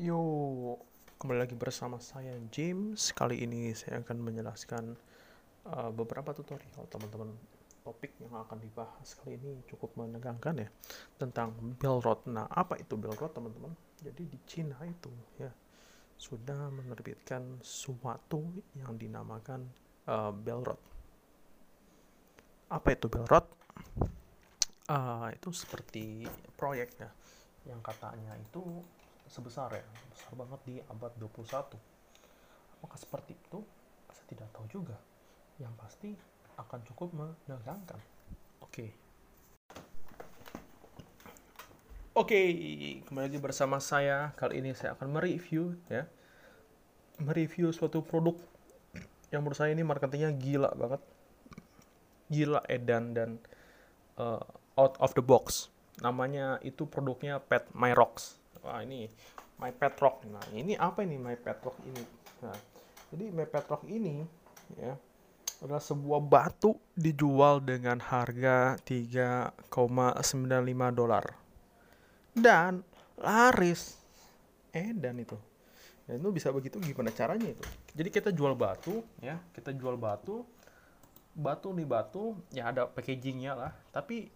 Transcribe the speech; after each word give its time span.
Yo, 0.00 0.16
kembali 1.20 1.44
lagi 1.44 1.52
bersama 1.52 2.00
saya 2.00 2.32
James. 2.48 3.12
Kali 3.12 3.44
ini 3.44 3.68
saya 3.76 4.00
akan 4.00 4.32
menjelaskan 4.32 4.96
uh, 5.68 5.92
beberapa 5.92 6.32
tutorial 6.32 6.88
teman-teman. 6.88 7.36
Topik 7.84 8.16
yang 8.16 8.32
akan 8.32 8.64
dibahas 8.64 9.12
kali 9.20 9.36
ini 9.36 9.60
cukup 9.68 9.92
menegangkan 10.00 10.64
ya 10.64 10.72
tentang 11.20 11.52
Belrod. 11.76 12.24
Nah, 12.32 12.48
apa 12.48 12.80
itu 12.80 12.96
Belrod 12.96 13.28
teman-teman? 13.36 13.76
Jadi 14.00 14.24
di 14.24 14.40
Cina 14.48 14.80
itu 14.88 15.12
ya 15.36 15.52
sudah 16.16 16.72
menerbitkan 16.72 17.60
suatu 17.60 18.40
yang 18.80 18.96
dinamakan 18.96 19.68
uh, 20.08 20.32
Belrod. 20.32 20.80
Apa 22.72 22.96
itu 22.96 23.04
Belrod? 23.12 23.44
Uh, 24.88 25.28
itu 25.36 25.52
seperti 25.52 26.24
proyek 26.56 26.88
ya 26.96 27.12
yang 27.68 27.84
katanya 27.84 28.32
itu 28.40 28.64
sebesar 29.30 29.70
ya 29.78 29.86
besar 30.10 30.34
banget 30.34 30.60
di 30.66 30.74
abad 30.90 31.14
21 31.22 31.78
apakah 32.82 32.98
seperti 32.98 33.38
itu? 33.38 33.62
Saya 34.10 34.26
tidak 34.26 34.48
tahu 34.50 34.66
juga. 34.66 34.98
Yang 35.62 35.74
pasti 35.78 36.10
akan 36.58 36.80
cukup 36.82 37.14
menegangkan 37.14 38.00
oke. 38.64 38.72
Okay. 38.72 38.90
oke 42.16 42.26
okay, 42.26 42.48
kembali 43.06 43.30
lagi 43.30 43.38
bersama 43.38 43.78
saya. 43.78 44.34
Kali 44.34 44.64
ini 44.64 44.74
saya 44.74 44.98
akan 44.98 45.12
mereview 45.12 45.78
ya. 45.86 46.10
Mereview 47.20 47.70
suatu 47.70 48.00
produk 48.00 48.34
yang 49.30 49.46
menurut 49.46 49.60
saya 49.60 49.70
ini 49.70 49.86
marketingnya 49.86 50.32
gila 50.34 50.72
banget. 50.74 51.02
Gila 52.32 52.64
edan 52.66 53.12
dan 53.14 53.30
uh, 54.16 54.42
out 54.74 54.96
of 54.98 55.12
the 55.14 55.22
box. 55.22 55.68
Namanya 56.00 56.56
itu 56.64 56.88
produknya 56.88 57.38
Pet 57.44 57.68
My 57.76 57.92
Rocks 57.92 58.39
wah 58.64 58.80
ini 58.84 59.08
My 59.60 59.72
Pet 59.76 59.94
Rock. 60.00 60.24
Nah, 60.28 60.44
ini 60.56 60.72
apa 60.76 61.04
ini 61.04 61.20
My 61.20 61.36
Pet 61.36 61.60
Rock 61.60 61.76
ini? 61.84 62.04
Nah, 62.40 62.56
jadi 63.12 63.24
My 63.32 63.44
Pet 63.44 63.66
Rock 63.68 63.84
ini 63.84 64.24
ya 64.80 64.96
adalah 65.60 65.84
sebuah 65.84 66.24
batu 66.24 66.72
dijual 66.96 67.60
dengan 67.60 68.00
harga 68.00 68.80
3,95 68.80 69.68
dolar. 70.96 71.24
Dan 72.32 72.80
laris. 73.20 74.00
Eh, 74.72 74.96
dan 74.96 75.20
itu. 75.20 75.36
Dan 76.08 76.24
itu 76.24 76.30
bisa 76.32 76.48
begitu 76.48 76.80
gimana 76.80 77.12
caranya 77.12 77.52
itu? 77.52 77.64
Jadi 77.92 78.08
kita 78.08 78.32
jual 78.32 78.56
batu 78.56 79.04
ya, 79.20 79.36
kita 79.52 79.76
jual 79.76 80.00
batu. 80.00 80.48
Batu 81.30 81.70
nih 81.76 81.86
batu, 81.86 82.34
ya 82.50 82.72
ada 82.72 82.88
packagingnya 82.88 83.52
lah. 83.54 83.72
Tapi 83.92 84.32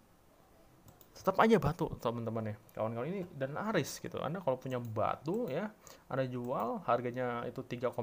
tetap 1.15 1.39
aja 1.39 1.57
batu 1.63 1.87
teman-teman 2.03 2.51
ya. 2.51 2.57
Kawan-kawan 2.75 3.07
ini 3.07 3.23
dan 3.39 3.55
aris 3.55 4.03
gitu. 4.03 4.19
Anda 4.19 4.43
kalau 4.43 4.59
punya 4.59 4.83
batu 4.83 5.47
ya 5.47 5.71
anda 6.11 6.27
jual 6.27 6.83
harganya 6.85 7.47
itu 7.47 7.63
3,95 7.63 7.95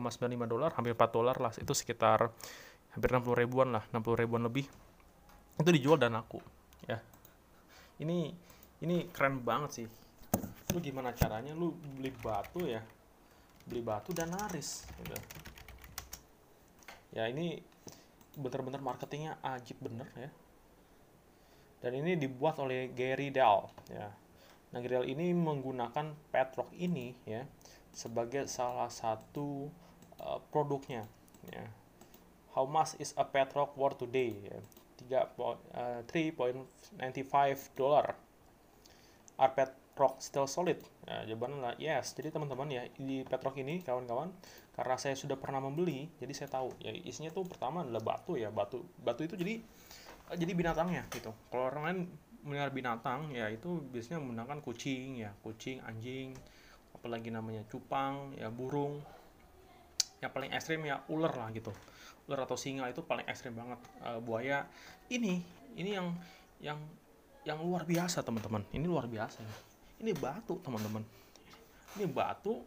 dolar 0.48 0.72
hampir 0.74 0.96
4 0.96 1.12
dolar 1.12 1.36
lah 1.38 1.52
itu 1.60 1.76
sekitar 1.76 2.32
hampir 2.96 3.10
60 3.12 3.42
ribuan 3.44 3.76
lah 3.76 3.84
60 3.92 4.22
ribuan 4.24 4.48
lebih. 4.48 4.66
Itu 5.60 5.70
dijual 5.70 6.00
dan 6.00 6.16
laku 6.16 6.40
ya. 6.88 6.98
Ini 8.00 8.32
ini 8.82 9.12
keren 9.12 9.44
banget 9.44 9.84
sih. 9.84 9.88
Lu 10.72 10.80
gimana 10.80 11.12
caranya? 11.12 11.52
Lu 11.52 11.76
beli 11.76 12.10
batu 12.16 12.64
ya. 12.64 12.82
Beli 13.68 13.84
batu 13.84 14.16
dan 14.16 14.32
aris 14.50 14.88
gitu. 15.04 15.16
Ya 17.12 17.28
ini 17.28 17.60
bener-bener 18.40 18.80
marketingnya 18.80 19.36
ajib 19.44 19.76
bener 19.84 20.08
ya 20.16 20.32
dan 21.82 21.98
ini 21.98 22.16
dibuat 22.16 22.62
oleh 22.62 22.94
Gary 22.94 23.34
Dell 23.34 23.68
ya. 23.90 24.14
Nah, 24.72 24.80
Gary 24.80 25.02
Dell 25.02 25.10
ini 25.10 25.34
menggunakan 25.34 26.14
Petrock 26.30 26.70
ini 26.78 27.18
ya 27.26 27.44
sebagai 27.92 28.48
salah 28.48 28.88
satu 28.88 29.68
uh, 30.22 30.40
produknya 30.54 31.10
ya. 31.50 31.66
How 32.54 32.68
much 32.68 33.00
is 33.02 33.16
a 33.16 33.26
Petrock 33.26 33.76
worth 33.76 34.00
today? 34.00 34.38
Ya. 34.46 34.60
3.95 35.02 36.06
uh, 36.46 37.58
dolar. 37.74 38.14
Are 39.42 39.52
Petrock 39.52 40.22
still 40.22 40.46
solid? 40.46 40.78
Ya, 41.10 41.26
jawabannya 41.26 41.58
adalah 41.58 41.76
yes. 41.82 42.14
Jadi 42.14 42.30
teman-teman 42.30 42.70
ya 42.70 42.86
di 43.00 43.26
Petrock 43.26 43.58
ini 43.58 43.82
kawan-kawan 43.82 44.30
karena 44.72 44.96
saya 44.96 45.16
sudah 45.20 45.36
pernah 45.36 45.60
membeli, 45.60 46.08
jadi 46.16 46.32
saya 46.32 46.50
tahu 46.62 46.72
ya 46.80 46.96
isinya 46.96 47.28
tuh 47.28 47.44
pertama 47.44 47.84
adalah 47.84 48.00
batu 48.00 48.40
ya, 48.40 48.48
batu 48.48 48.88
batu 49.04 49.28
itu 49.28 49.36
jadi 49.36 49.60
jadi 50.36 50.54
binatangnya 50.56 51.04
gitu. 51.12 51.32
Kalau 51.52 51.72
orang 51.72 51.84
lain 51.88 52.00
melihara 52.42 52.74
binatang 52.74 53.30
ya 53.30 53.52
itu 53.52 53.84
biasanya 53.92 54.20
menggunakan 54.24 54.58
kucing 54.64 55.22
ya. 55.22 55.32
Kucing 55.44 55.84
anjing 55.84 56.36
apalagi 56.96 57.34
namanya 57.34 57.64
cupang 57.68 58.36
ya 58.38 58.48
burung. 58.48 59.02
Yang 60.22 60.32
paling 60.32 60.52
ekstrim 60.54 60.82
ya 60.86 61.02
ular 61.10 61.34
lah 61.34 61.50
gitu. 61.52 61.74
Ular 62.30 62.46
atau 62.46 62.56
singa 62.56 62.88
itu 62.88 63.02
paling 63.04 63.26
ekstrim 63.28 63.58
banget. 63.58 63.80
Uh, 64.02 64.20
buaya. 64.22 64.70
Ini 65.12 65.42
ini 65.76 65.90
yang 65.98 66.14
yang 66.62 66.80
yang 67.42 67.58
luar 67.62 67.84
biasa 67.84 68.22
teman-teman. 68.22 68.62
Ini 68.70 68.86
luar 68.86 69.10
biasa. 69.10 69.42
Ini 70.02 70.14
batu 70.18 70.62
teman-teman. 70.62 71.02
Ini 71.98 72.06
batu 72.08 72.64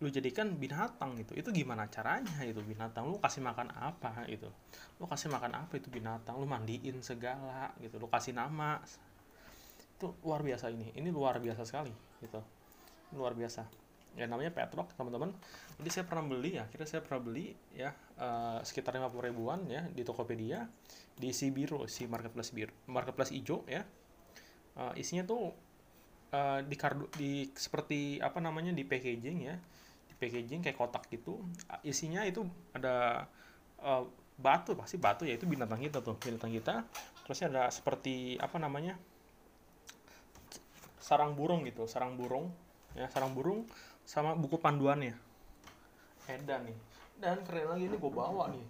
lu 0.00 0.08
jadikan 0.08 0.56
binatang 0.56 1.12
gitu. 1.20 1.36
Itu 1.36 1.52
gimana 1.52 1.84
caranya 1.92 2.40
itu 2.40 2.64
binatang? 2.64 3.04
Lu 3.04 3.20
kasih 3.20 3.44
makan 3.44 3.68
apa 3.76 4.24
itu 4.32 4.48
lu 4.96 5.04
kasih 5.08 5.28
makan 5.28 5.64
apa 5.64 5.76
itu 5.76 5.92
binatang? 5.92 6.40
Lu 6.40 6.48
mandiin 6.48 7.04
segala 7.04 7.72
gitu. 7.84 8.00
Lu 8.00 8.08
kasih 8.08 8.32
nama. 8.32 8.80
Itu 9.96 10.16
luar 10.24 10.40
biasa 10.40 10.72
ini. 10.72 10.96
Ini 10.96 11.12
luar 11.12 11.36
biasa 11.36 11.68
sekali 11.68 11.92
gitu. 12.24 12.40
Luar 13.12 13.36
biasa. 13.36 13.68
Ya 14.16 14.24
namanya 14.24 14.56
Petrock 14.56 14.96
teman-teman. 14.96 15.36
Jadi 15.76 15.88
saya 15.92 16.04
pernah 16.08 16.24
beli 16.24 16.56
ya. 16.56 16.64
Kira 16.72 16.88
saya 16.88 17.04
pernah 17.04 17.20
beli 17.20 17.52
ya 17.76 17.92
uh, 18.16 18.64
sekitar 18.64 18.96
50 18.96 19.28
ribuan 19.28 19.68
ya 19.68 19.84
di 19.84 20.00
Tokopedia 20.00 20.64
di 21.20 21.36
si 21.36 21.52
biru 21.52 21.84
si 21.84 22.08
marketplace 22.08 22.56
biru 22.56 22.72
marketplace 22.88 23.36
hijau 23.36 23.68
ya. 23.68 23.84
Uh, 24.80 24.96
isinya 24.96 25.28
tuh 25.28 25.52
uh, 26.32 26.60
di 26.64 26.76
kardu 26.78 27.10
di 27.20 27.52
seperti 27.52 28.16
apa 28.22 28.40
namanya 28.40 28.72
di 28.72 28.86
packaging 28.86 29.38
ya 29.44 29.56
packaging 30.20 30.60
kayak 30.60 30.76
kotak 30.76 31.08
gitu 31.08 31.40
isinya 31.80 32.20
itu 32.28 32.44
ada 32.76 33.24
uh, 33.80 34.04
batu 34.40 34.76
pasti 34.76 34.96
batu 35.00 35.24
ya 35.24 35.36
itu 35.36 35.44
binatang 35.48 35.80
kita 35.80 36.00
tuh 36.00 36.16
binatang 36.20 36.52
kita. 36.52 36.84
Terusnya 37.24 37.48
ada 37.52 37.64
seperti 37.72 38.36
apa 38.40 38.56
namanya 38.56 38.96
sarang 41.00 41.32
burung 41.36 41.64
gitu 41.66 41.88
sarang 41.88 42.14
burung 42.14 42.52
ya 42.92 43.08
sarang 43.08 43.32
burung 43.32 43.64
sama 44.04 44.36
buku 44.36 44.60
panduannya. 44.60 45.16
Edan 46.28 46.68
nih. 46.68 46.78
Dan 47.20 47.44
keren 47.44 47.76
lagi 47.76 47.84
ini 47.88 47.96
gue 48.00 48.12
bawa 48.12 48.48
nih. 48.52 48.66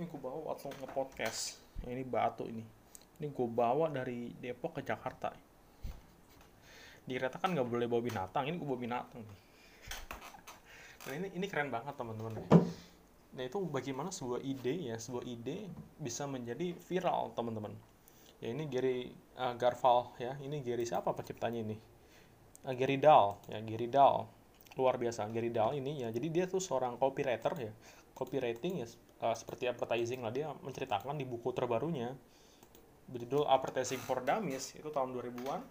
Ini 0.00 0.04
gue 0.08 0.20
bawa 0.20 0.52
waktu 0.52 0.72
nge-podcast. 0.72 1.60
Nah, 1.84 1.90
ini 1.92 2.04
batu 2.06 2.48
ini. 2.48 2.64
Ini 3.20 3.28
gue 3.28 3.48
bawa 3.50 3.92
dari 3.92 4.32
Depok 4.40 4.80
ke 4.80 4.82
Jakarta. 4.86 5.30
Di 7.04 7.12
kereta 7.12 7.36
kan 7.36 7.52
nggak 7.52 7.68
boleh 7.68 7.86
bawa 7.86 8.02
binatang 8.02 8.48
ini 8.48 8.56
gue 8.56 8.68
bawa 8.68 8.80
binatang 8.80 9.20
nih 9.20 9.47
Nah 11.08 11.16
ini 11.16 11.32
ini 11.32 11.46
keren 11.48 11.72
banget 11.72 11.96
teman-teman. 11.96 12.36
Nah 13.32 13.42
itu 13.42 13.58
bagaimana 13.64 14.12
sebuah 14.12 14.44
ide 14.44 14.92
ya, 14.92 15.00
sebuah 15.00 15.24
ide 15.24 15.64
bisa 15.96 16.28
menjadi 16.28 16.76
viral 16.76 17.32
teman-teman. 17.32 17.72
Ya 18.44 18.52
ini 18.52 18.68
Gary 18.68 19.08
uh, 19.40 19.56
Garval 19.56 20.12
ya, 20.20 20.36
ini 20.44 20.60
Gary 20.60 20.84
siapa 20.84 21.16
penciptanya 21.16 21.64
ini? 21.64 21.76
Uh, 22.68 22.76
Gary 22.76 23.00
Dahl 23.00 23.40
ya, 23.48 23.58
Gary 23.64 23.88
Dahl 23.88 24.28
luar 24.76 25.00
biasa 25.00 25.24
Gary 25.32 25.48
Dahl 25.48 25.80
ini 25.80 26.04
ya. 26.04 26.12
Jadi 26.12 26.28
dia 26.28 26.44
tuh 26.44 26.60
seorang 26.60 27.00
copywriter 27.00 27.56
ya, 27.56 27.72
copywriting 28.12 28.84
ya 28.84 28.86
uh, 29.24 29.32
seperti 29.32 29.64
advertising 29.64 30.20
lah 30.22 30.30
dia 30.30 30.52
menceritakan 30.60 31.16
di 31.16 31.24
buku 31.24 31.50
terbarunya 31.56 32.12
berjudul 33.08 33.48
Advertising 33.48 34.04
for 34.04 34.20
Dummies 34.20 34.76
itu 34.76 34.92
tahun 34.92 35.16
2000-an. 35.16 35.64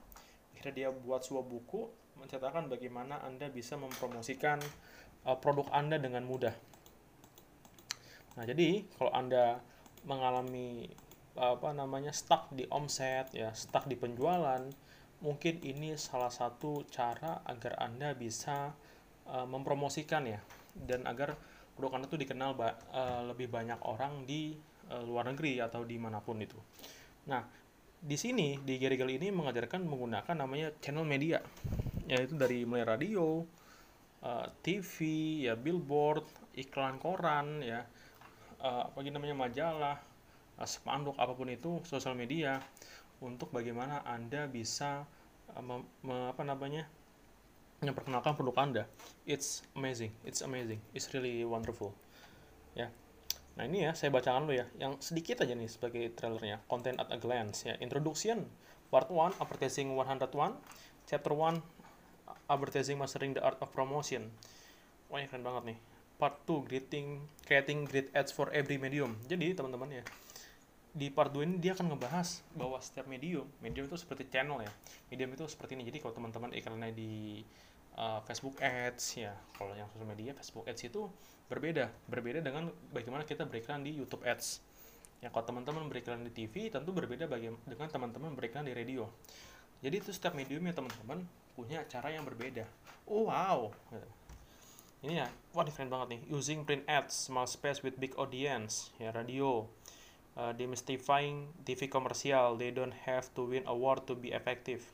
Akhirnya 0.57 0.73
dia 0.73 0.89
buat 0.89 1.21
sebuah 1.21 1.45
buku 1.45 1.85
menceritakan 2.17 2.65
bagaimana 2.65 3.21
Anda 3.21 3.45
bisa 3.53 3.77
mempromosikan 3.77 4.57
uh, 5.27 5.37
produk 5.37 5.67
Anda 5.75 5.99
dengan 5.99 6.23
mudah. 6.23 6.55
Nah, 8.39 8.43
jadi 8.47 8.87
kalau 8.95 9.11
Anda 9.11 9.59
mengalami 10.07 10.87
apa 11.37 11.69
namanya 11.75 12.15
stuck 12.15 12.49
di 12.49 12.65
omset 12.73 13.29
ya, 13.35 13.53
stuck 13.53 13.85
di 13.85 13.93
penjualan, 13.93 14.63
mungkin 15.21 15.61
ini 15.61 15.93
salah 15.99 16.31
satu 16.31 16.87
cara 16.89 17.43
agar 17.45 17.77
Anda 17.77 18.15
bisa 18.15 18.73
uh, 19.29 19.45
mempromosikan 19.45 20.25
ya 20.25 20.39
dan 20.73 21.05
agar 21.05 21.37
produk 21.77 22.01
Anda 22.01 22.07
itu 22.09 22.17
dikenal 22.17 22.57
ba 22.57 22.73
uh, 22.93 23.21
lebih 23.29 23.49
banyak 23.53 23.77
orang 23.85 24.25
di 24.25 24.57
uh, 24.89 25.03
luar 25.05 25.29
negeri 25.29 25.61
atau 25.61 25.85
di 25.85 25.97
mana 26.01 26.21
pun 26.21 26.41
itu. 26.41 26.57
Nah, 27.29 27.45
di 27.97 28.17
sini 28.17 28.61
di 28.61 28.77
Gerigal 28.77 29.09
ini 29.09 29.33
mengajarkan 29.33 29.81
menggunakan 29.85 30.35
namanya 30.37 30.73
channel 30.81 31.05
media, 31.05 31.41
yaitu 32.05 32.37
dari 32.37 32.63
mulai 32.63 32.85
radio, 32.85 33.41
eh, 34.23 34.47
TV, 34.63 34.95
ya 35.45 35.53
billboard, 35.53 36.25
iklan 36.57 36.97
koran, 36.97 37.61
ya 37.61 37.85
uh, 38.61 38.89
apa 38.89 38.99
namanya 39.05 39.37
majalah, 39.37 39.97
uh, 40.57 40.67
spanduk 40.67 41.13
apa 41.21 41.33
pun 41.37 41.49
itu 41.53 41.81
sosial 41.85 42.17
media 42.17 42.57
untuk 43.21 43.53
bagaimana 43.53 44.01
anda 44.05 44.49
bisa 44.49 45.05
uh, 45.53 45.81
apa 46.33 46.43
namanya 46.45 46.89
memperkenalkan 47.77 48.33
produk 48.33 48.57
Anda. 48.57 48.83
It's 49.29 49.61
amazing, 49.77 50.09
it's 50.25 50.41
amazing, 50.41 50.81
it's 50.97 51.13
really 51.13 51.45
wonderful. 51.45 51.93
Ya. 52.73 52.89
Nah, 53.57 53.65
ini 53.65 53.85
ya 53.89 53.93
saya 53.93 54.09
bacakan 54.09 54.49
dulu 54.49 54.57
ya, 54.57 54.65
yang 54.81 54.97
sedikit 55.01 55.45
aja 55.45 55.53
nih 55.53 55.69
sebagai 55.69 56.13
trailernya, 56.13 56.61
content 56.69 56.97
at 56.97 57.09
a 57.13 57.17
glance 57.21 57.65
ya. 57.65 57.77
Introduction, 57.81 58.49
part 58.89 59.09
1, 59.09 59.37
advertising 59.41 59.93
101, 59.93 60.57
chapter 61.05 61.33
1, 61.33 61.61
advertising 62.47 62.97
mastering 62.99 63.35
the 63.35 63.43
art 63.43 63.59
of 63.59 63.69
promotion. 63.71 64.31
Wah, 65.07 65.19
ini 65.19 65.27
keren 65.31 65.43
banget 65.43 65.75
nih. 65.75 65.77
Part 66.17 66.43
2, 66.49 66.65
creating 66.65 67.21
creating 67.45 67.85
great 67.85 68.09
ads 68.11 68.33
for 68.33 68.49
every 68.49 68.81
medium. 68.81 69.15
Jadi, 69.29 69.53
teman-teman 69.53 70.01
ya, 70.01 70.03
di 70.97 71.13
part 71.13 71.29
2 71.29 71.45
ini 71.45 71.55
dia 71.61 71.77
akan 71.77 71.93
ngebahas 71.93 72.41
bahwa 72.57 72.81
setiap 72.81 73.05
medium, 73.05 73.45
medium 73.61 73.85
itu 73.85 74.01
seperti 74.01 74.25
channel 74.33 74.65
ya. 74.65 74.71
Medium 75.13 75.29
itu 75.37 75.45
seperti 75.45 75.77
ini. 75.77 75.85
Jadi 75.85 76.01
kalau 76.01 76.17
teman-teman 76.17 76.49
iklannya 76.57 76.89
di 76.89 77.45
uh, 78.01 78.19
Facebook 78.25 78.57
Ads 78.57 79.21
ya, 79.21 79.37
kalau 79.53 79.77
yang 79.77 79.85
sosial 79.93 80.09
media 80.09 80.33
Facebook 80.33 80.65
Ads 80.65 80.89
itu 80.89 81.05
berbeda, 81.47 81.93
berbeda 82.09 82.41
dengan 82.41 82.73
bagaimana 82.89 83.23
kita 83.29 83.45
beriklan 83.45 83.85
di 83.85 83.93
YouTube 83.93 84.25
Ads. 84.25 84.65
Ya 85.21 85.29
kalau 85.29 85.45
teman-teman 85.45 85.85
beriklan 85.85 86.25
di 86.25 86.33
TV 86.33 86.73
tentu 86.73 86.89
berbeda 86.93 87.29
dengan 87.29 87.89
teman-teman 87.93 88.33
beriklan 88.33 88.65
di 88.65 88.73
radio. 88.73 89.05
Jadi 89.85 90.01
itu 90.01 90.09
setiap 90.09 90.33
mediumnya 90.33 90.73
teman-teman 90.73 91.21
punya 91.57 91.81
cara 91.89 92.13
yang 92.13 92.21
berbeda. 92.21 92.69
Oh 93.09 93.25
wow. 93.25 93.73
Ini 95.01 95.25
ya, 95.25 95.27
wah 95.57 95.65
keren 95.65 95.89
banget 95.89 96.17
nih. 96.17 96.21
Using 96.29 96.61
print 96.61 96.85
ads, 96.85 97.17
small 97.17 97.49
space 97.49 97.81
with 97.81 97.97
big 97.97 98.13
audience, 98.21 98.93
ya 99.01 99.09
radio, 99.09 99.65
uh, 100.37 100.53
demystifying 100.53 101.49
TV 101.65 101.89
komersial. 101.89 102.61
They 102.61 102.69
don't 102.69 102.93
have 103.09 103.33
to 103.33 103.49
win 103.49 103.65
award 103.65 104.05
to 104.05 104.13
be 104.13 104.29
effective. 104.37 104.85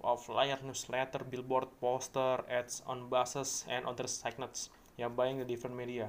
Wow, 0.00 0.16
flyer, 0.16 0.56
newsletter, 0.64 1.28
billboard, 1.28 1.68
poster, 1.76 2.40
ads 2.48 2.80
on 2.88 3.12
buses 3.12 3.68
and 3.68 3.84
other 3.84 4.08
signage. 4.08 4.72
Yeah, 4.96 5.12
buying 5.12 5.36
the 5.36 5.44
different 5.44 5.76
media. 5.76 6.08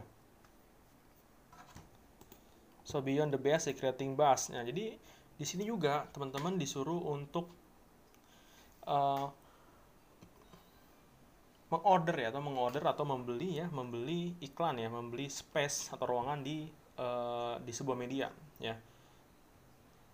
So 2.87 2.99
beyond 2.99 3.35
the 3.35 3.39
basic 3.39 3.79
creating 3.79 4.15
buzz. 4.15 4.51
Nah, 4.51 4.63
jadi 4.63 4.95
di 5.35 5.45
sini 5.47 5.63
juga 5.67 6.07
teman-teman 6.11 6.59
disuruh 6.59 7.03
untuk 7.07 7.51
uh, 8.87 9.31
mengorder 11.71 12.15
ya 12.19 12.27
atau 12.35 12.43
mengorder 12.43 12.83
atau 12.83 13.07
membeli 13.07 13.63
ya, 13.63 13.71
membeli 13.71 14.35
iklan 14.43 14.75
ya, 14.75 14.91
membeli 14.91 15.31
space 15.31 15.95
atau 15.95 16.03
ruangan 16.03 16.43
di 16.43 16.67
uh, 16.99 17.55
di 17.63 17.71
sebuah 17.71 17.95
media 17.95 18.27
ya. 18.59 18.75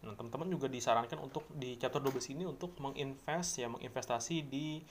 Nah, 0.06 0.14
teman-teman 0.14 0.54
juga 0.54 0.70
disarankan 0.70 1.18
untuk 1.18 1.50
di 1.50 1.74
chapter 1.82 1.98
12 1.98 2.38
ini 2.38 2.46
untuk 2.46 2.78
menginvest 2.78 3.58
ya, 3.58 3.68
menginvestasi 3.74 4.46
di 4.46 4.86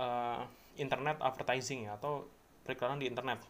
uh, 0.00 0.40
internet 0.80 1.20
advertising 1.20 1.84
ya 1.86 2.00
atau 2.00 2.24
periklanan 2.64 2.96
di 2.96 3.06
internet. 3.12 3.44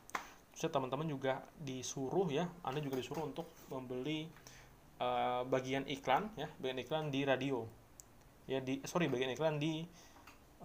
Terus 0.53 0.73
teman-teman 0.73 1.07
juga 1.07 1.47
disuruh 1.63 2.27
ya, 2.29 2.51
Anda 2.67 2.83
juga 2.83 2.99
disuruh 2.99 3.31
untuk 3.31 3.47
membeli 3.71 4.27
uh, 4.99 5.47
bagian 5.47 5.87
iklan 5.87 6.35
ya, 6.35 6.51
bagian 6.59 6.83
iklan 6.83 7.05
di 7.15 7.23
radio. 7.23 7.63
Ya 8.51 8.59
di 8.59 8.83
sorry, 8.83 9.07
bagian 9.07 9.31
iklan 9.31 9.63
di 9.63 9.87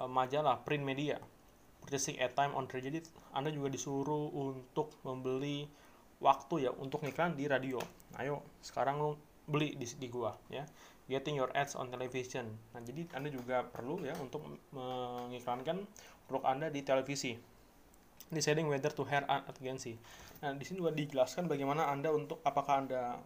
uh, 0.02 0.10
majalah 0.10 0.66
print 0.66 0.82
media. 0.82 1.22
Purchasing 1.82 2.22
time 2.38 2.54
on 2.54 2.70
trade. 2.70 2.88
Jadi 2.88 3.00
Anda 3.34 3.50
juga 3.50 3.74
disuruh 3.74 4.30
untuk 4.32 4.96
membeli 5.02 5.66
waktu 6.22 6.70
ya 6.70 6.72
untuk 6.78 7.02
iklan 7.02 7.34
di 7.34 7.50
radio. 7.50 7.82
Ayo 8.16 8.46
sekarang 8.62 9.02
lu 9.02 9.18
beli 9.50 9.74
di, 9.76 9.90
di 9.90 10.08
gua 10.08 10.38
ya. 10.48 10.64
Getting 11.10 11.36
your 11.36 11.52
ads 11.52 11.76
on 11.76 11.92
television. 11.92 12.48
Nah, 12.72 12.80
jadi 12.80 13.04
Anda 13.18 13.34
juga 13.34 13.68
perlu 13.68 14.00
ya 14.06 14.16
untuk 14.22 14.46
mengiklankan 14.72 15.84
produk 16.30 16.44
Anda 16.48 16.68
di 16.72 16.86
televisi. 16.86 17.36
Deciding 18.32 18.72
whether 18.72 18.94
to 18.96 19.04
hire 19.04 19.28
an 19.28 19.44
agency. 19.52 20.00
Nah, 20.40 20.56
di 20.56 20.64
sini 20.64 20.80
juga 20.80 20.96
dijelaskan 20.96 21.52
bagaimana 21.52 21.92
Anda 21.92 22.16
untuk 22.16 22.40
apakah 22.48 22.88
Anda 22.88 23.20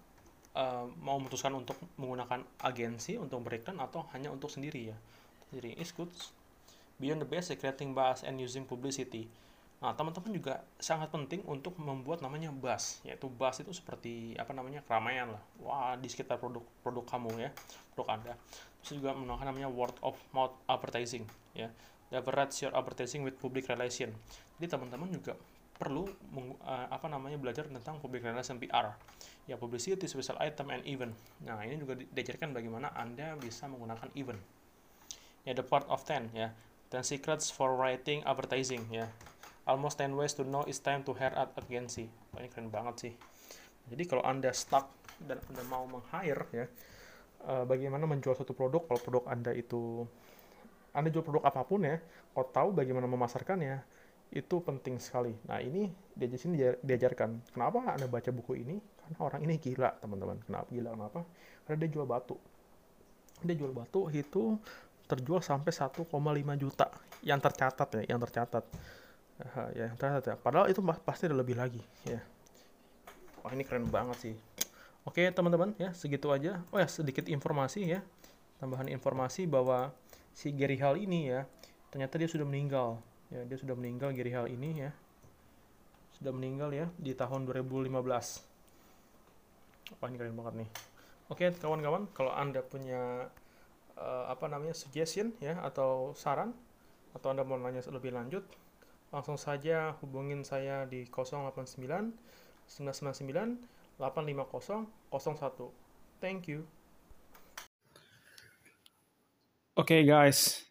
uh, 0.57 0.89
mau 0.97 1.21
memutuskan 1.21 1.53
untuk 1.53 1.77
menggunakan 2.01 2.41
agensi 2.65 3.21
untuk 3.21 3.45
beriklan 3.45 3.77
atau 3.77 4.09
hanya 4.17 4.33
untuk 4.33 4.49
sendiri 4.49 4.89
ya. 4.89 4.97
Jadi, 5.53 5.77
is 5.77 5.93
good. 5.93 6.09
Beyond 6.95 7.23
the 7.23 7.29
basic 7.29 7.59
creating 7.59 7.91
buzz 7.91 8.23
and 8.23 8.39
using 8.39 8.63
publicity 8.63 9.27
Nah, 9.83 9.91
teman-teman 9.93 10.31
juga 10.31 10.63
sangat 10.79 11.11
penting 11.11 11.43
untuk 11.45 11.75
membuat 11.75 12.23
namanya 12.23 12.49
buzz, 12.49 13.03
yaitu 13.03 13.27
buzz 13.27 13.59
itu 13.59 13.75
seperti 13.75 14.33
apa 14.39 14.55
namanya 14.55 14.79
keramaian 14.87 15.35
lah. 15.35 15.43
Wah, 15.59 15.93
di 15.99 16.07
sekitar 16.07 16.39
produk-produk 16.39 17.03
kamu 17.03 17.31
ya, 17.43 17.49
produk 17.91 18.07
Anda. 18.15 18.33
Terus 18.81 19.03
juga 19.03 19.11
menggunakan 19.13 19.51
namanya 19.51 19.69
word 19.69 19.93
of 19.99 20.15
mouth 20.31 20.55
advertising, 20.71 21.27
ya. 21.51 21.67
Leverage 22.09 22.65
your 22.65 22.73
advertising 22.73 23.21
with 23.21 23.35
public 23.35 23.67
relation. 23.67 24.09
Jadi 24.57 24.73
teman-teman 24.73 25.11
juga 25.11 25.37
perlu 25.75 26.07
uh, 26.07 26.87
apa 26.87 27.11
namanya 27.11 27.35
belajar 27.35 27.67
tentang 27.67 27.99
public 27.99 28.23
relation 28.23 28.55
PR. 28.55 28.95
Ya, 29.45 29.59
publicity, 29.59 30.07
special 30.07 30.41
item, 30.41 30.71
and 30.73 30.81
event. 30.89 31.13
Nah, 31.45 31.61
ini 31.61 31.77
juga 31.77 31.93
diajarkan 31.93 32.57
bagaimana 32.57 32.89
Anda 32.97 33.37
bisa 33.37 33.69
menggunakan 33.69 34.09
event. 34.17 34.41
Ya, 35.45 35.53
the 35.53 35.61
part 35.61 35.85
of 35.91 36.01
10 36.01 36.33
ya. 36.33 36.55
10 36.95 37.03
secrets 37.03 37.51
for 37.51 37.75
writing 37.75 38.23
advertising 38.23 38.87
ya 38.87 39.11
almost 39.65 39.97
10 39.99 40.13
ways 40.13 40.33
to 40.37 40.45
know 40.45 40.63
it's 40.69 40.79
time 40.79 41.01
to 41.03 41.11
hire 41.17 41.33
at 41.33 41.51
agency. 41.57 42.07
Oh, 42.33 42.39
ini 42.39 42.49
keren 42.49 42.69
banget 42.69 42.95
sih. 43.01 43.13
Jadi 43.89 44.03
kalau 44.05 44.23
Anda 44.25 44.53
stuck 44.53 44.89
dan 45.21 45.41
Anda 45.49 45.61
mau 45.69 45.85
meng-hire 45.89 46.45
ya, 46.53 46.65
uh, 47.45 47.65
bagaimana 47.65 48.05
menjual 48.05 48.37
satu 48.37 48.53
produk 48.53 48.85
kalau 48.85 49.01
produk 49.01 49.23
Anda 49.29 49.51
itu 49.53 50.05
Anda 50.95 51.11
jual 51.11 51.25
produk 51.25 51.43
apa 51.43 51.61
pun 51.67 51.83
ya, 51.83 51.99
kalau 52.31 52.47
tahu 52.55 52.69
bagaimana 52.71 53.03
memasarkannya, 53.03 53.83
itu 54.31 54.55
penting 54.63 54.95
sekali. 54.95 55.35
Nah, 55.43 55.59
ini 55.59 55.91
di 56.15 56.39
sini 56.39 56.55
diajarkan. 56.79 57.51
Kenapa 57.51 57.99
Anda 57.99 58.07
baca 58.07 58.31
buku 58.31 58.63
ini? 58.63 58.79
Karena 58.79 59.17
orang 59.19 59.41
ini 59.43 59.59
gila, 59.59 59.91
teman-teman. 59.99 60.39
Kenapa 60.47 60.67
gila? 60.71 60.89
Kenapa? 60.95 61.19
Karena 61.67 61.77
dia 61.83 61.89
jual 61.91 62.07
batu. 62.07 62.39
Dia 63.43 63.55
jual 63.59 63.75
batu 63.75 64.07
itu 64.15 64.55
terjual 65.05 65.41
sampai 65.41 65.69
1,5 65.69 66.05
juta 66.57 66.89
yang 67.21 67.37
tercatat 67.37 67.89
ya, 68.01 68.03
yang 68.09 68.19
tercatat 68.21 68.65
ya 69.75 69.91
ternyata 69.99 70.33
ya. 70.33 70.37
Padahal 70.39 70.71
itu 70.71 70.79
pasti 71.03 71.27
ada 71.27 71.35
lebih 71.35 71.59
lagi 71.59 71.83
ya. 72.07 72.23
Wah 73.43 73.51
ini 73.53 73.67
keren 73.67 73.85
banget 73.91 74.17
sih. 74.31 74.35
Oke 75.05 75.27
teman-teman 75.29 75.75
ya 75.77 75.93
segitu 75.93 76.31
aja. 76.31 76.63
Oh 76.71 76.79
ya 76.79 76.87
sedikit 76.87 77.27
informasi 77.27 77.85
ya. 77.85 78.01
Tambahan 78.57 78.87
informasi 78.89 79.45
bahwa 79.45 79.91
si 80.31 80.55
Gary 80.55 80.79
Hall 80.79 80.97
ini 80.97 81.29
ya 81.29 81.45
ternyata 81.91 82.17
dia 82.17 82.31
sudah 82.31 82.47
meninggal. 82.47 82.97
Ya 83.29 83.43
dia 83.43 83.57
sudah 83.59 83.75
meninggal 83.75 84.15
Gary 84.15 84.31
Hall 84.33 84.47
ini 84.49 84.87
ya. 84.87 84.91
Sudah 86.15 86.31
meninggal 86.31 86.71
ya 86.71 86.87
di 86.95 87.11
tahun 87.11 87.43
2015. 87.45 87.91
Wah 89.99 90.07
ini 90.09 90.17
keren 90.17 90.33
banget 90.39 90.65
nih. 90.65 90.69
Oke 91.27 91.51
kawan-kawan 91.59 92.07
kalau 92.15 92.31
anda 92.31 92.63
punya 92.63 93.27
uh, 93.99 94.31
apa 94.31 94.45
namanya 94.47 94.75
suggestion 94.75 95.35
ya 95.39 95.59
atau 95.63 96.15
saran 96.15 96.55
atau 97.15 97.31
anda 97.31 97.47
mau 97.47 97.55
nanya 97.55 97.83
lebih 97.91 98.11
lanjut 98.11 98.43
langsung 99.15 99.39
saja 99.39 99.95
hubungin 100.03 100.43
saya 100.43 100.83
di 100.83 101.07
089 101.07 101.79
999 102.67 103.75
850 103.95 104.91
01. 105.11 106.19
Thank 106.19 106.51
you. 106.51 106.67
Oke 109.75 109.99
okay 109.99 110.01
guys, 110.07 110.63